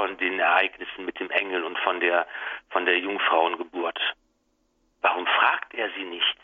von 0.02 0.18
den 0.18 0.40
Ereignissen 0.40 1.06
mit 1.06 1.20
dem 1.20 1.30
Engel 1.30 1.64
und 1.64 1.78
von 1.78 2.00
der 2.00 2.26
von 2.72 2.86
der 2.86 2.98
Jungfrauengeburt, 2.98 4.00
warum 5.04 5.28
fragt 5.28 5.76
er 5.76 5.92
sie 5.92 6.06
nicht? 6.06 6.38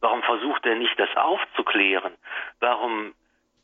Warum 0.00 0.22
versucht 0.22 0.64
er 0.64 0.76
nicht, 0.76 0.96
das 0.96 1.08
aufzuklären? 1.16 2.14
Warum 2.60 3.12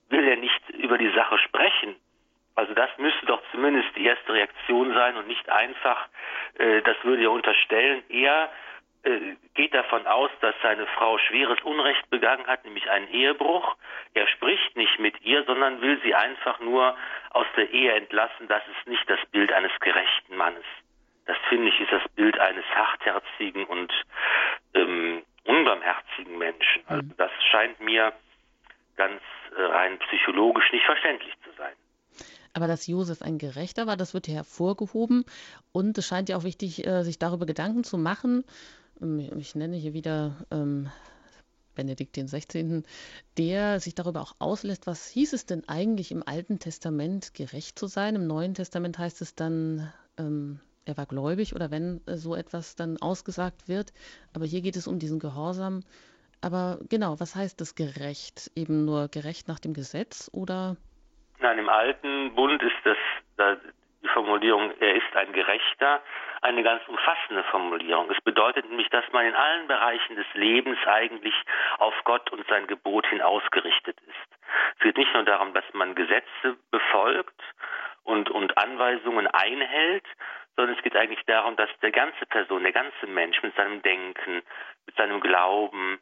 will 0.08 0.26
er 0.26 0.36
nicht 0.36 0.70
über 0.70 0.98
die 0.98 1.12
Sache 1.14 1.38
sprechen? 1.38 1.94
Also 2.56 2.74
das 2.74 2.90
müsste 2.98 3.26
doch 3.26 3.40
zumindest 3.52 3.94
die 3.94 4.04
erste 4.04 4.32
Reaktion 4.32 4.92
sein 4.94 5.16
und 5.16 5.28
nicht 5.28 5.48
einfach, 5.48 6.08
äh, 6.58 6.82
das 6.82 6.96
würde 7.04 7.22
ja 7.22 7.28
unterstellen, 7.28 8.02
er 8.08 8.50
geht 9.54 9.72
davon 9.72 10.06
aus, 10.06 10.30
dass 10.40 10.54
seine 10.62 10.86
Frau 10.86 11.18
schweres 11.18 11.60
Unrecht 11.62 12.08
begangen 12.10 12.46
hat, 12.46 12.64
nämlich 12.64 12.88
einen 12.90 13.08
Ehebruch. 13.08 13.76
Er 14.14 14.26
spricht 14.28 14.76
nicht 14.76 14.98
mit 14.98 15.20
ihr, 15.22 15.44
sondern 15.44 15.80
will 15.80 16.00
sie 16.02 16.14
einfach 16.14 16.60
nur 16.60 16.96
aus 17.30 17.46
der 17.56 17.70
Ehe 17.70 17.92
entlassen. 17.92 18.48
Das 18.48 18.62
ist 18.68 18.86
nicht 18.86 19.08
das 19.08 19.20
Bild 19.30 19.52
eines 19.52 19.72
gerechten 19.80 20.36
Mannes. 20.36 20.64
Das 21.26 21.36
finde 21.48 21.68
ich 21.68 21.80
ist 21.80 21.92
das 21.92 22.06
Bild 22.14 22.38
eines 22.38 22.64
hartherzigen 22.74 23.64
und 23.64 23.92
ähm, 24.74 25.22
unbarmherzigen 25.44 26.36
Menschen. 26.36 26.82
Also 26.86 27.02
mhm. 27.02 27.14
das 27.16 27.30
scheint 27.50 27.80
mir 27.80 28.12
ganz 28.96 29.22
äh, 29.56 29.62
rein 29.62 29.98
psychologisch 30.00 30.70
nicht 30.72 30.84
verständlich 30.84 31.32
zu 31.44 31.50
sein. 31.56 31.72
Aber 32.52 32.66
dass 32.66 32.86
Josef 32.86 33.22
ein 33.22 33.38
Gerechter 33.38 33.86
war, 33.86 33.96
das 33.96 34.12
wird 34.12 34.26
hier 34.26 34.34
hervorgehoben. 34.36 35.24
Und 35.72 35.96
es 35.96 36.06
scheint 36.06 36.28
ja 36.28 36.36
auch 36.36 36.44
wichtig, 36.44 36.86
äh, 36.86 37.02
sich 37.04 37.18
darüber 37.18 37.46
Gedanken 37.46 37.84
zu 37.84 37.96
machen. 37.96 38.44
Ähm, 39.00 39.18
ich 39.38 39.54
nenne 39.54 39.76
hier 39.76 39.92
wieder 39.92 40.36
ähm, 40.50 40.90
Benedikt 41.74 42.16
XVI., 42.16 42.82
der 43.38 43.80
sich 43.80 43.94
darüber 43.94 44.20
auch 44.20 44.34
auslässt, 44.38 44.86
was 44.86 45.08
hieß 45.08 45.32
es 45.32 45.46
denn 45.46 45.68
eigentlich 45.68 46.12
im 46.12 46.22
Alten 46.26 46.58
Testament 46.58 47.34
gerecht 47.34 47.78
zu 47.78 47.86
sein? 47.86 48.16
Im 48.16 48.26
Neuen 48.26 48.54
Testament 48.54 48.98
heißt 48.98 49.22
es 49.22 49.34
dann, 49.34 49.92
ähm, 50.18 50.60
er 50.84 50.96
war 50.96 51.06
gläubig 51.06 51.54
oder 51.54 51.70
wenn 51.70 52.00
äh, 52.06 52.16
so 52.16 52.34
etwas 52.34 52.76
dann 52.76 52.98
ausgesagt 52.98 53.68
wird. 53.68 53.92
Aber 54.34 54.44
hier 54.44 54.60
geht 54.60 54.76
es 54.76 54.86
um 54.86 54.98
diesen 54.98 55.18
Gehorsam. 55.18 55.82
Aber 56.42 56.78
genau, 56.88 57.20
was 57.20 57.34
heißt 57.34 57.60
das 57.60 57.74
gerecht? 57.74 58.50
Eben 58.54 58.84
nur 58.84 59.08
gerecht 59.08 59.46
nach 59.46 59.58
dem 59.58 59.74
Gesetz 59.74 60.30
oder? 60.32 60.76
Nein, 61.38 61.58
im 61.58 61.68
Alten 61.68 62.34
Bund 62.34 62.62
ist 62.62 62.72
das, 62.84 63.58
Formulierung, 64.12 64.72
er 64.80 64.94
ist 64.94 65.14
ein 65.16 65.32
Gerechter, 65.32 66.02
eine 66.42 66.62
ganz 66.62 66.86
umfassende 66.88 67.44
Formulierung. 67.44 68.10
Es 68.10 68.20
bedeutet 68.22 68.68
nämlich, 68.68 68.88
dass 68.90 69.04
man 69.12 69.26
in 69.26 69.34
allen 69.34 69.66
Bereichen 69.66 70.16
des 70.16 70.26
Lebens 70.34 70.78
eigentlich 70.86 71.34
auf 71.78 71.94
Gott 72.04 72.30
und 72.30 72.46
sein 72.48 72.66
Gebot 72.66 73.06
hin 73.06 73.20
ausgerichtet 73.20 73.98
ist. 74.00 74.40
Es 74.76 74.82
geht 74.82 74.96
nicht 74.96 75.12
nur 75.14 75.24
darum, 75.24 75.52
dass 75.54 75.64
man 75.72 75.94
Gesetze 75.94 76.56
befolgt 76.70 77.40
und, 78.04 78.30
und 78.30 78.56
Anweisungen 78.56 79.26
einhält, 79.26 80.04
sondern 80.56 80.76
es 80.76 80.82
geht 80.82 80.96
eigentlich 80.96 81.24
darum, 81.26 81.56
dass 81.56 81.70
der 81.82 81.90
ganze 81.90 82.26
Person, 82.26 82.62
der 82.62 82.72
ganze 82.72 83.06
Mensch 83.06 83.42
mit 83.42 83.54
seinem 83.56 83.82
Denken, 83.82 84.42
mit 84.86 84.96
seinem 84.96 85.20
Glauben, 85.20 86.00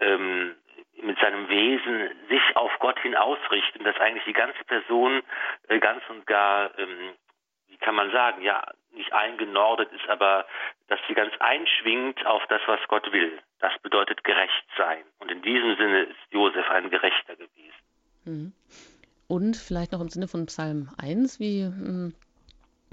ähm, 0.00 0.56
mit 1.02 1.18
seinem 1.18 1.48
Wesen 1.48 2.10
sich 2.28 2.56
auf 2.56 2.72
Gott 2.78 2.98
hin 3.00 3.16
ausrichtet, 3.16 3.84
dass 3.84 3.98
eigentlich 3.98 4.24
die 4.24 4.32
ganze 4.32 4.62
Person 4.64 5.22
äh, 5.68 5.78
ganz 5.78 6.02
und 6.08 6.26
gar, 6.26 6.76
ähm, 6.78 7.14
kann 7.80 7.94
man 7.94 8.10
sagen, 8.12 8.42
ja, 8.42 8.64
nicht 8.92 9.12
eingenordet 9.12 9.90
ist, 9.92 10.08
aber 10.08 10.46
dass 10.88 10.98
sie 11.08 11.14
ganz 11.14 11.32
einschwingt 11.38 12.24
auf 12.26 12.42
das, 12.48 12.60
was 12.66 12.80
Gott 12.88 13.10
will. 13.12 13.38
Das 13.60 13.72
bedeutet 13.82 14.24
gerecht 14.24 14.66
sein. 14.76 15.02
Und 15.18 15.30
in 15.30 15.42
diesem 15.42 15.76
Sinne 15.76 16.02
ist 16.02 16.18
Josef 16.30 16.68
ein 16.70 16.90
Gerechter 16.90 17.36
gewesen. 17.36 17.80
Mhm. 18.24 18.52
Und 19.28 19.56
vielleicht 19.56 19.92
noch 19.92 20.00
im 20.00 20.08
Sinne 20.08 20.26
von 20.26 20.46
Psalm 20.46 20.88
1, 20.98 21.38
wie 21.38 21.62
hm, 21.64 22.14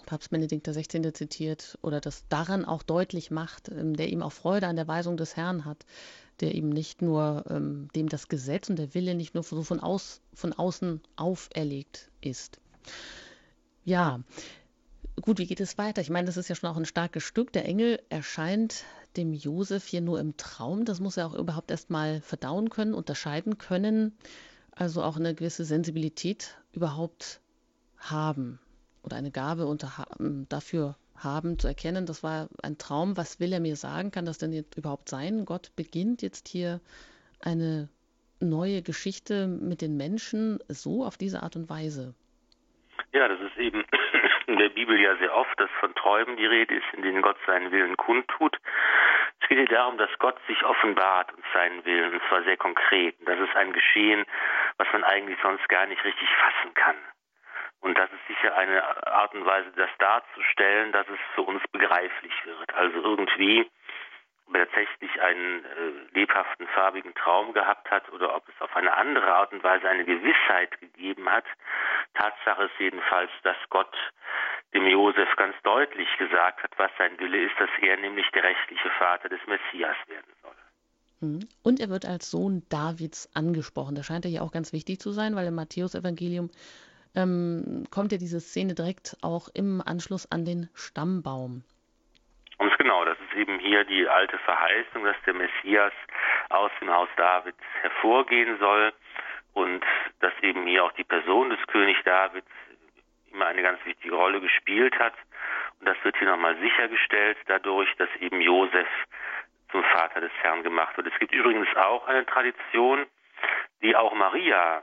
Papst 0.05 0.29
Benedikt 0.29 0.67
XVI. 0.67 1.11
zitiert, 1.11 1.77
oder 1.81 1.99
das 1.99 2.27
daran 2.27 2.63
auch 2.63 2.83
deutlich 2.83 3.31
macht, 3.31 3.69
ähm, 3.69 3.95
der 3.95 4.09
ihm 4.09 4.21
auch 4.21 4.31
Freude 4.31 4.67
an 4.67 4.75
der 4.75 4.87
Weisung 4.87 5.17
des 5.17 5.35
Herrn 5.35 5.65
hat, 5.65 5.85
der 6.39 6.53
ihm 6.53 6.69
nicht 6.69 7.01
nur, 7.01 7.43
ähm, 7.49 7.89
dem 7.95 8.07
das 8.07 8.27
Gesetz 8.27 8.69
und 8.69 8.77
der 8.77 8.93
Wille 8.93 9.15
nicht 9.15 9.33
nur 9.33 9.43
so 9.43 9.63
von, 9.63 9.79
aus, 9.79 10.21
von 10.33 10.53
außen 10.53 11.01
auferlegt 11.15 12.11
ist. 12.21 12.61
Ja, 13.83 14.19
gut, 15.21 15.39
wie 15.39 15.47
geht 15.47 15.59
es 15.59 15.77
weiter? 15.77 16.01
Ich 16.01 16.09
meine, 16.09 16.25
das 16.25 16.37
ist 16.37 16.49
ja 16.49 16.55
schon 16.55 16.69
auch 16.69 16.77
ein 16.77 16.85
starkes 16.85 17.23
Stück. 17.23 17.51
Der 17.53 17.65
Engel 17.65 18.01
erscheint 18.09 18.85
dem 19.15 19.33
Josef 19.33 19.85
hier 19.85 20.01
nur 20.01 20.19
im 20.19 20.37
Traum. 20.37 20.85
Das 20.85 20.99
muss 20.99 21.17
er 21.17 21.27
auch 21.27 21.33
überhaupt 21.33 21.71
erst 21.71 21.89
mal 21.89 22.21
verdauen 22.21 22.69
können, 22.69 22.93
unterscheiden 22.93 23.57
können. 23.57 24.17
Also 24.71 25.01
auch 25.03 25.17
eine 25.17 25.33
gewisse 25.33 25.65
Sensibilität 25.65 26.55
überhaupt 26.71 27.41
haben 27.97 28.59
oder 29.01 29.17
eine 29.17 29.31
Gabe 29.31 29.65
unter, 29.65 30.05
dafür 30.49 30.95
haben, 31.15 31.57
zu 31.57 31.67
erkennen, 31.67 32.05
das 32.05 32.23
war 32.23 32.47
ein 32.61 32.77
Traum, 32.77 33.17
was 33.17 33.39
will 33.39 33.51
er 33.51 33.59
mir 33.59 33.75
sagen, 33.75 34.11
kann 34.11 34.25
das 34.25 34.37
denn 34.37 34.53
jetzt 34.53 34.77
überhaupt 34.77 35.09
sein? 35.09 35.45
Gott 35.45 35.71
beginnt 35.75 36.21
jetzt 36.21 36.47
hier 36.47 36.79
eine 37.39 37.89
neue 38.39 38.83
Geschichte 38.83 39.47
mit 39.47 39.81
den 39.81 39.97
Menschen 39.97 40.59
so 40.67 41.03
auf 41.03 41.17
diese 41.17 41.41
Art 41.41 41.55
und 41.55 41.69
Weise. 41.69 42.13
Ja, 43.13 43.27
das 43.27 43.39
ist 43.41 43.57
eben 43.57 43.83
in 44.47 44.57
der 44.57 44.69
Bibel 44.69 44.99
ja 44.99 45.15
sehr 45.17 45.35
oft, 45.35 45.59
dass 45.59 45.69
von 45.79 45.93
Träumen 45.95 46.37
die 46.37 46.45
Rede 46.45 46.75
ist, 46.75 46.85
in 46.93 47.01
denen 47.01 47.21
Gott 47.21 47.37
seinen 47.45 47.71
Willen 47.71 47.97
kundtut. 47.97 48.57
Es 49.41 49.47
geht 49.49 49.57
hier 49.57 49.67
darum, 49.67 49.97
dass 49.97 50.09
Gott 50.19 50.37
sich 50.47 50.63
offenbart 50.63 51.31
und 51.33 51.43
seinen 51.53 51.83
Willen, 51.85 52.13
und 52.13 52.21
zwar 52.29 52.43
sehr 52.43 52.57
konkret. 52.57 53.15
Das 53.25 53.39
ist 53.39 53.55
ein 53.55 53.73
Geschehen, 53.73 54.25
was 54.77 54.87
man 54.93 55.03
eigentlich 55.03 55.37
sonst 55.41 55.67
gar 55.69 55.85
nicht 55.85 56.03
richtig 56.03 56.29
fassen 56.29 56.73
kann. 56.73 56.95
Und 57.81 57.97
das 57.97 58.09
ist 58.11 58.27
sicher 58.27 58.55
eine 58.55 58.83
Art 59.07 59.33
und 59.35 59.45
Weise, 59.45 59.71
das 59.75 59.89
darzustellen, 59.99 60.91
dass 60.93 61.07
es 61.09 61.19
für 61.35 61.43
uns 61.43 61.61
begreiflich 61.71 62.33
wird. 62.45 62.73
Also 62.73 63.01
irgendwie, 63.01 63.69
ob 64.47 64.55
er 64.55 64.67
tatsächlich 64.67 65.21
einen 65.21 65.65
äh, 65.65 66.13
lebhaften, 66.13 66.67
farbigen 66.67 67.13
Traum 67.15 67.53
gehabt 67.53 67.89
hat 67.89 68.11
oder 68.11 68.35
ob 68.35 68.47
es 68.47 68.61
auf 68.61 68.75
eine 68.75 68.95
andere 68.95 69.33
Art 69.33 69.51
und 69.51 69.63
Weise 69.63 69.87
eine 69.89 70.05
Gewissheit 70.05 70.79
gegeben 70.79 71.29
hat. 71.29 71.45
Tatsache 72.13 72.65
ist 72.65 72.79
jedenfalls, 72.79 73.31
dass 73.43 73.57
Gott 73.69 73.93
dem 74.73 74.85
Josef 74.85 75.29
ganz 75.37 75.55
deutlich 75.63 76.07
gesagt 76.17 76.63
hat, 76.63 76.71
was 76.77 76.91
sein 76.97 77.17
Wille 77.19 77.43
ist, 77.43 77.55
dass 77.59 77.69
er 77.81 77.97
nämlich 77.97 78.29
der 78.33 78.43
rechtliche 78.43 78.89
Vater 78.97 79.29
des 79.29 79.39
Messias 79.47 79.95
werden 80.07 80.31
soll. 80.41 81.29
Mhm. 81.29 81.47
Und 81.63 81.79
er 81.79 81.89
wird 81.89 82.05
als 82.05 82.29
Sohn 82.29 82.63
Davids 82.69 83.29
angesprochen. 83.33 83.95
Das 83.95 84.05
scheint 84.05 84.25
ja 84.25 84.41
auch 84.41 84.51
ganz 84.51 84.73
wichtig 84.73 84.99
zu 84.99 85.11
sein, 85.11 85.35
weil 85.35 85.47
im 85.47 85.55
Matthäusevangelium 85.55 86.49
ähm, 87.15 87.85
kommt 87.89 88.11
ja 88.11 88.17
diese 88.17 88.39
Szene 88.39 88.75
direkt 88.75 89.17
auch 89.21 89.49
im 89.53 89.81
Anschluss 89.83 90.31
an 90.31 90.45
den 90.45 90.69
Stammbaum. 90.73 91.63
Und 92.57 92.75
genau, 92.77 93.05
das 93.05 93.17
ist 93.19 93.37
eben 93.37 93.59
hier 93.59 93.83
die 93.83 94.07
alte 94.07 94.37
Verheißung, 94.39 95.03
dass 95.03 95.15
der 95.25 95.33
Messias 95.33 95.93
aus 96.49 96.71
dem 96.81 96.91
Haus 96.91 97.09
Davids 97.15 97.57
hervorgehen 97.81 98.57
soll 98.59 98.93
und 99.53 99.83
dass 100.19 100.33
eben 100.41 100.65
hier 100.65 100.83
auch 100.83 100.91
die 100.93 101.03
Person 101.03 101.49
des 101.49 101.59
König 101.67 102.01
Davids 102.03 102.47
immer 103.31 103.47
eine 103.47 103.61
ganz 103.61 103.83
wichtige 103.85 104.15
Rolle 104.15 104.41
gespielt 104.41 104.97
hat. 104.97 105.13
Und 105.79 105.87
das 105.87 105.97
wird 106.03 106.17
hier 106.17 106.29
nochmal 106.29 106.57
sichergestellt 106.57 107.37
dadurch, 107.45 107.93
dass 107.97 108.09
eben 108.19 108.41
Josef 108.41 108.87
zum 109.71 109.83
Vater 109.83 110.21
des 110.21 110.31
Herrn 110.41 110.63
gemacht 110.63 110.97
wird. 110.97 111.07
Es 111.07 111.19
gibt 111.19 111.33
übrigens 111.33 111.67
auch 111.75 112.07
eine 112.07 112.25
Tradition, 112.25 113.05
die 113.81 113.95
auch 113.95 114.13
Maria 114.15 114.81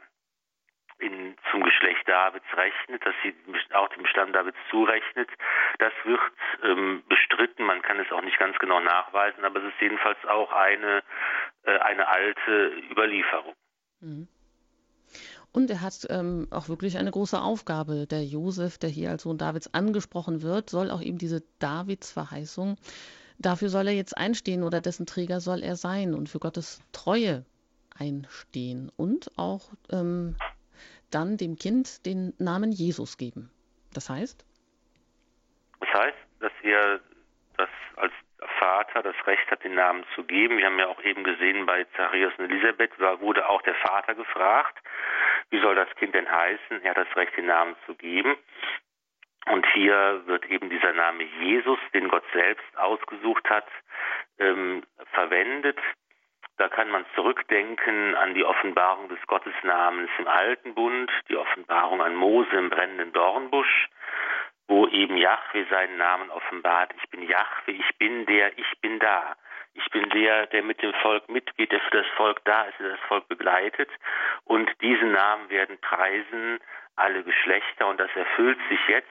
in, 1.05 1.37
zum 1.51 1.63
Geschlecht 1.63 2.09
Davids 2.09 2.47
rechnet, 2.57 3.05
dass 3.05 3.15
sie 3.23 3.35
auch 3.75 3.89
dem 3.91 4.07
Stamm 4.07 4.33
Davids 4.33 4.57
zurechnet. 4.71 5.29
Das 5.79 5.93
wird 6.05 6.21
ähm, 6.63 7.03
bestritten, 7.09 7.65
man 7.65 7.83
kann 7.83 7.99
es 8.01 8.11
auch 8.13 8.23
nicht 8.23 8.39
ganz 8.39 8.59
genau 8.59 8.81
nachweisen, 8.81 9.45
aber 9.45 9.61
es 9.61 9.67
ist 9.67 9.81
jedenfalls 9.81 10.19
auch 10.27 10.53
eine, 10.53 11.03
äh, 11.65 11.79
eine 11.79 12.09
alte 12.09 12.73
Überlieferung. 12.91 13.55
Mhm. 14.01 14.29
Und 15.53 15.71
er 15.71 15.83
hat 15.83 16.07
ähm, 16.11 16.49
auch 16.51 16.69
wirklich 16.69 16.99
eine 16.99 17.13
große 17.13 17.41
Aufgabe. 17.41 18.09
Der 18.09 18.25
Josef, 18.25 18.79
der 18.79 18.91
hier 18.91 19.11
als 19.11 19.23
Sohn 19.23 19.39
Davids 19.39 19.73
angesprochen 19.73 20.43
wird, 20.43 20.69
soll 20.69 20.91
auch 20.91 21.01
eben 21.01 21.19
diese 21.19 21.45
Davids-Verheißung, 21.61 22.77
dafür 23.39 23.69
soll 23.69 23.87
er 23.87 23.95
jetzt 23.95 24.17
einstehen 24.17 24.65
oder 24.65 24.81
dessen 24.81 25.07
Träger 25.07 25.41
soll 25.41 25.63
er 25.63 25.77
sein 25.77 26.15
und 26.15 26.29
für 26.29 26.41
Gottes 26.41 26.81
Treue 26.93 27.45
einstehen 27.97 28.91
und 28.97 29.31
auch 29.37 29.71
ähm, 29.91 30.35
dann 31.15 31.37
dem 31.37 31.57
Kind 31.57 32.05
den 32.07 32.35
Namen 32.39 32.73
Jesus 32.73 33.17
geben. 33.17 33.51
Das 33.93 34.11
heißt? 34.11 34.45
Das 35.81 35.89
heißt, 35.93 36.19
dass 36.41 36.53
er 36.63 37.01
das 37.57 37.69
als 37.97 38.13
Vater 38.59 39.03
das 39.03 39.15
Recht 39.27 39.51
hat, 39.51 39.63
den 39.65 39.75
Namen 39.75 40.05
zu 40.15 40.25
geben. 40.25 40.59
Wir 40.59 40.67
haben 40.67 40.79
ja 40.79 40.89
auch 40.89 41.03
eben 41.03 41.25
gesehen, 41.25 41.67
bei 41.67 41.85
Zacharias 41.97 42.33
und 42.39 42.51
Elisabeth 42.51 42.91
da 42.99 43.21
wurde 43.21 43.49
auch 43.49 43.63
der 43.63 43.75
Vater 43.77 44.15
gefragt, 44.15 44.77
wie 45.51 45.61
soll 45.61 45.75
das 45.75 45.89
Kind 45.97 46.15
denn 46.15 46.31
heißen? 46.31 46.83
Er 46.83 46.91
hat 46.91 46.97
das 46.97 47.17
Recht, 47.17 47.37
den 47.37 47.47
Namen 47.47 47.77
zu 47.87 47.95
geben. 47.95 48.37
Und 49.47 49.67
hier 49.75 50.23
wird 50.27 50.47
eben 50.47 50.71
dieser 50.71 50.93
Name 50.95 51.25
Jesus, 51.41 51.79
den 51.93 52.09
Gott 52.09 52.25
selbst 52.33 52.77
ausgesucht 52.77 53.49
hat, 53.51 53.67
ähm, 54.39 54.83
verwendet. 55.13 55.79
Da 56.57 56.69
kann 56.69 56.89
man 56.91 57.05
zurückdenken 57.15 58.15
an 58.15 58.35
die 58.35 58.45
Offenbarung 58.45 59.09
des 59.09 59.21
Gottesnamens 59.27 60.11
im 60.19 60.29
Alten 60.29 60.75
Bund, 60.75 61.11
die 61.29 61.37
Offenbarung 61.37 62.01
an 62.01 62.15
Mose 62.15 62.51
im 62.57 62.71
brennenden 62.71 63.13
Dornbusch, 63.13 63.89
wo 64.69 64.87
eben 64.89 65.17
Jahwe 65.17 65.67
seinen 65.69 65.97
Namen 65.97 66.31
offenbart. 66.31 66.93
Ich 67.03 67.11
bin 67.11 67.23
Jahwe, 67.23 67.73
ich 67.73 67.99
bin 67.99 68.25
der, 68.27 68.57
ich 68.57 68.81
bin 68.81 68.99
da. 69.01 69.37
Ich 69.75 69.91
bin 69.91 70.09
der, 70.11 70.47
der 70.47 70.63
mit 70.63 70.81
dem 70.81 70.95
Volk 71.03 71.29
mitgeht, 71.29 71.73
der 71.73 71.81
für 71.81 72.03
das 72.03 72.07
Volk 72.17 72.41
da 72.45 72.63
ist, 72.63 72.79
der 72.79 72.91
das 72.91 73.01
Volk 73.09 73.27
begleitet. 73.27 73.91
Und 74.45 74.71
diesen 74.81 75.11
Namen 75.11 75.51
werden 75.51 75.79
preisen 75.81 76.61
alle 76.95 77.25
Geschlechter 77.25 77.89
und 77.89 77.99
das 77.99 78.11
erfüllt 78.15 78.59
sich 78.69 78.79
jetzt, 78.87 79.09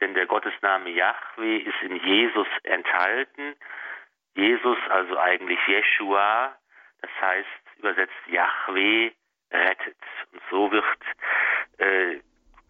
denn 0.00 0.12
der 0.12 0.26
Gottesname 0.26 0.90
Jahwe 0.90 1.60
ist 1.60 1.82
in 1.82 1.96
Jesus 1.96 2.46
enthalten. 2.64 3.56
Jesus, 4.34 4.78
also 4.88 5.18
eigentlich 5.18 5.58
Jeshua, 5.66 6.54
das 7.02 7.10
heißt 7.20 7.78
übersetzt 7.78 8.12
Yahweh 8.28 9.10
rettet. 9.50 9.96
Und 10.32 10.42
so 10.50 10.70
wird 10.70 10.84
äh, 11.78 12.20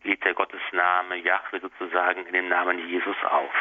geht 0.03 0.25
der 0.25 0.35
Gottesname 0.35 1.17
Yahweh 1.17 1.61
sozusagen 1.61 2.27
in 2.27 2.33
dem 2.33 2.49
Namen 2.49 2.79
Jesus 2.89 3.17
auf. 3.29 3.53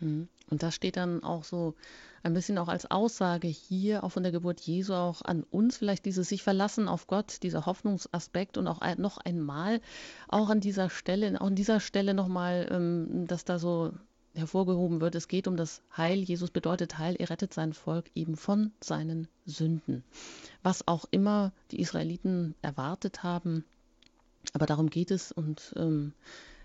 Mhm. 0.00 0.28
Und 0.50 0.62
das 0.62 0.74
steht 0.74 0.96
dann 0.96 1.22
auch 1.22 1.44
so 1.44 1.74
ein 2.22 2.34
bisschen 2.34 2.58
auch 2.58 2.68
als 2.68 2.90
Aussage 2.90 3.48
hier, 3.48 4.04
auch 4.04 4.10
von 4.10 4.22
der 4.22 4.32
Geburt 4.32 4.60
Jesu, 4.60 4.94
auch 4.94 5.22
an 5.22 5.44
uns 5.44 5.78
vielleicht 5.78 6.04
dieses 6.04 6.28
sich 6.28 6.42
verlassen 6.42 6.88
auf 6.88 7.06
Gott, 7.06 7.42
dieser 7.42 7.66
Hoffnungsaspekt 7.66 8.58
und 8.58 8.66
auch 8.66 8.80
noch 8.96 9.18
einmal, 9.18 9.80
auch 10.28 10.50
an 10.50 10.60
dieser 10.60 10.90
Stelle, 10.90 11.40
auch 11.40 11.46
an 11.46 11.54
dieser 11.54 11.80
Stelle 11.80 12.14
nochmal, 12.14 12.68
ähm, 12.70 13.26
dass 13.26 13.44
da 13.44 13.58
so 13.58 13.92
hervorgehoben 14.36 15.00
wird, 15.00 15.14
es 15.14 15.28
geht 15.28 15.48
um 15.48 15.56
das 15.56 15.82
Heil. 15.96 16.18
Jesus 16.18 16.50
bedeutet 16.50 16.98
Heil, 16.98 17.16
er 17.18 17.30
rettet 17.30 17.52
sein 17.52 17.72
Volk 17.72 18.10
eben 18.14 18.36
von 18.36 18.72
seinen 18.80 19.28
Sünden. 19.44 20.04
Was 20.62 20.86
auch 20.86 21.04
immer 21.10 21.52
die 21.70 21.80
Israeliten 21.80 22.54
erwartet 22.62 23.22
haben, 23.22 23.64
aber 24.52 24.66
darum 24.66 24.90
geht 24.90 25.10
es 25.10 25.32
und 25.32 25.74
ähm, 25.76 26.12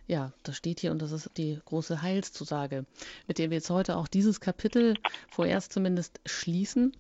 ja, 0.07 0.33
das 0.43 0.57
steht 0.57 0.79
hier 0.79 0.91
und 0.91 1.01
das 1.01 1.11
ist 1.11 1.37
die 1.37 1.59
große 1.65 2.01
Heilszusage, 2.01 2.85
mit 3.27 3.37
der 3.37 3.49
wir 3.49 3.57
jetzt 3.57 3.69
heute 3.69 3.95
auch 3.95 4.07
dieses 4.07 4.41
Kapitel 4.41 4.95
vorerst 5.29 5.71
zumindest 5.71 6.19
schließen. 6.25 6.93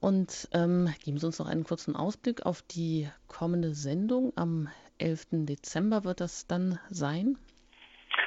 Und 0.00 0.48
ähm, 0.52 0.92
geben 1.04 1.18
Sie 1.18 1.26
uns 1.26 1.38
noch 1.38 1.46
einen 1.46 1.62
kurzen 1.62 1.94
Ausblick 1.94 2.44
auf 2.44 2.62
die 2.62 3.08
kommende 3.28 3.74
Sendung. 3.74 4.32
Am 4.34 4.68
11. 4.98 5.26
Dezember 5.46 6.02
wird 6.02 6.20
das 6.20 6.48
dann 6.48 6.80
sein. 6.90 7.38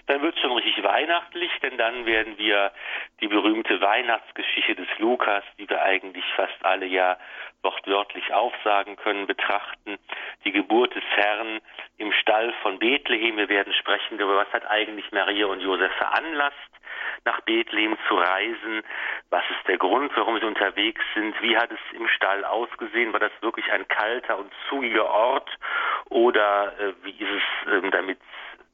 Dann 0.07 0.21
wird 0.21 0.35
es 0.35 0.41
schon 0.41 0.53
richtig 0.53 0.74
weihnachtlich, 0.85 1.51
denn 1.61 1.77
dann 1.77 2.05
werden 2.05 2.37
wir 2.37 2.71
die 3.19 3.27
berühmte 3.27 3.81
Weihnachtsgeschichte 3.81 4.75
des 4.75 4.87
Lukas, 4.99 5.43
die 5.57 5.69
wir 5.69 5.81
eigentlich 5.81 6.23
fast 6.35 6.63
alle 6.63 6.85
ja 6.85 7.17
wortwörtlich 7.65 8.31
aufsagen 8.33 8.95
können, 8.95 9.25
betrachten. 9.25 9.97
Die 10.45 10.51
Geburt 10.51 10.95
des 10.95 11.03
Herrn 11.15 11.59
im 11.97 12.11
Stall 12.13 12.53
von 12.61 12.79
Bethlehem. 12.79 13.37
Wir 13.37 13.49
werden 13.49 13.73
sprechen 13.73 14.17
darüber, 14.17 14.37
was 14.37 14.53
hat 14.53 14.69
eigentlich 14.69 15.11
Maria 15.11 15.47
und 15.47 15.61
Josef 15.61 15.91
veranlasst, 15.93 16.55
nach 17.25 17.41
Bethlehem 17.41 17.97
zu 18.07 18.15
reisen. 18.15 18.83
Was 19.31 19.43
ist 19.49 19.67
der 19.67 19.77
Grund, 19.77 20.11
warum 20.15 20.39
sie 20.39 20.45
unterwegs 20.45 21.01
sind? 21.15 21.41
Wie 21.41 21.57
hat 21.57 21.71
es 21.71 21.79
im 21.93 22.07
Stall 22.07 22.45
ausgesehen? 22.45 23.13
War 23.13 23.19
das 23.19 23.31
wirklich 23.41 23.71
ein 23.71 23.87
kalter 23.87 24.37
und 24.37 24.51
zugiger 24.69 25.09
Ort? 25.09 25.49
Oder 26.09 26.73
äh, 26.79 26.93
wie 27.03 27.11
ist 27.11 27.41
es 27.65 27.71
äh, 27.71 27.89
damit 27.89 28.19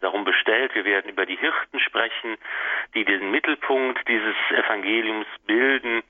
darum 0.01 0.25
bestellt. 0.25 0.75
Wir 0.75 0.85
werden 0.85 1.11
über 1.11 1.25
die 1.25 1.37
Hirten 1.37 1.79
sprechen, 1.79 2.37
die 2.93 3.05
den 3.05 3.31
Mittelpunkt 3.31 4.07
dieses 4.07 4.35
Evangeliums 4.51 5.27
bilden, 5.45 6.03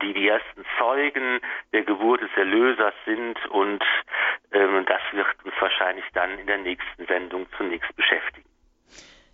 die 0.00 0.14
die 0.14 0.28
ersten 0.28 0.64
Zeugen 0.78 1.40
der 1.72 1.82
Geburt 1.82 2.22
des 2.22 2.30
Erlösers 2.36 2.94
sind 3.04 3.36
und 3.50 3.84
ähm, 4.52 4.84
das 4.86 5.00
wird 5.12 5.26
uns 5.44 5.54
wahrscheinlich 5.60 6.04
dann 6.14 6.38
in 6.38 6.46
der 6.46 6.58
nächsten 6.58 7.06
Sendung 7.06 7.46
zunächst 7.56 7.94
beschäftigen. 7.96 8.48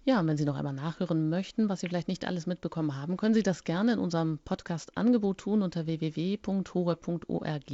Ja, 0.04 0.20
und 0.20 0.26
wenn 0.26 0.38
Sie 0.38 0.46
noch 0.46 0.56
einmal 0.56 0.72
nachhören 0.72 1.28
möchten, 1.28 1.68
was 1.68 1.80
Sie 1.80 1.88
vielleicht 1.88 2.08
nicht 2.08 2.26
alles 2.26 2.46
mitbekommen 2.46 2.96
haben, 2.96 3.18
können 3.18 3.34
Sie 3.34 3.42
das 3.42 3.64
gerne 3.64 3.92
in 3.92 3.98
unserem 3.98 4.38
Podcast-Angebot 4.42 5.36
tun 5.36 5.60
unter 5.60 5.84
www.hore.org. 5.84 7.70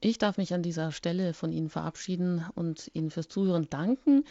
Ich 0.00 0.18
darf 0.18 0.38
mich 0.38 0.54
an 0.54 0.62
dieser 0.62 0.92
Stelle 0.92 1.34
von 1.34 1.50
Ihnen 1.50 1.68
verabschieden 1.68 2.46
und 2.54 2.88
Ihnen 2.94 3.10
fürs 3.10 3.26
Zuhören 3.26 3.68
danken. 3.68 4.24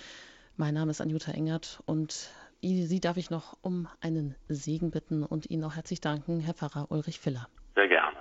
Mein 0.58 0.74
Name 0.74 0.92
ist 0.92 1.02
Anjuta 1.02 1.34
Engert 1.34 1.84
und 1.86 2.32
Sie 2.62 3.00
darf 3.02 3.18
ich 3.18 3.30
noch 3.30 3.58
um 3.62 3.90
einen 4.02 4.36
Segen 4.48 4.90
bitten 4.90 5.24
und 5.24 5.50
Ihnen 5.52 5.66
auch 5.66 5.76
herzlich 5.76 6.00
danken, 6.00 6.40
Herr 6.40 6.54
Pfarrer 6.54 6.90
Ulrich 6.90 7.20
Filler. 7.20 7.48
Sehr 7.76 7.90
gerne. 7.90 8.18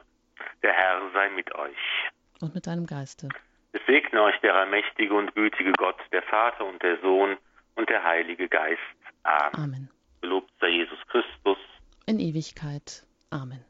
Der 0.61 0.73
Herr 0.73 1.01
sei 1.13 1.31
mit 1.31 1.55
euch. 1.55 1.77
Und 2.41 2.53
mit 2.53 2.67
deinem 2.67 2.87
Geiste. 2.87 3.29
Es 3.73 3.81
segne 3.87 4.21
euch 4.21 4.35
der 4.43 4.55
allmächtige 4.55 5.15
und 5.15 5.35
gütige 5.37 5.73
Gott, 5.79 5.97
der 6.13 6.23
Vater 6.25 6.67
und 6.67 6.83
der 6.83 7.01
Sohn 7.01 7.37
und 7.77 7.89
der 7.89 8.03
Heilige 8.03 8.49
Geist. 8.49 8.81
Amen. 9.23 9.55
Amen. 9.55 9.91
Gelobt 10.21 10.51
sei 10.61 10.71
Jesus 10.71 10.99
Christus. 11.07 11.59
In 12.07 12.19
Ewigkeit. 12.19 13.07
Amen. 13.31 13.65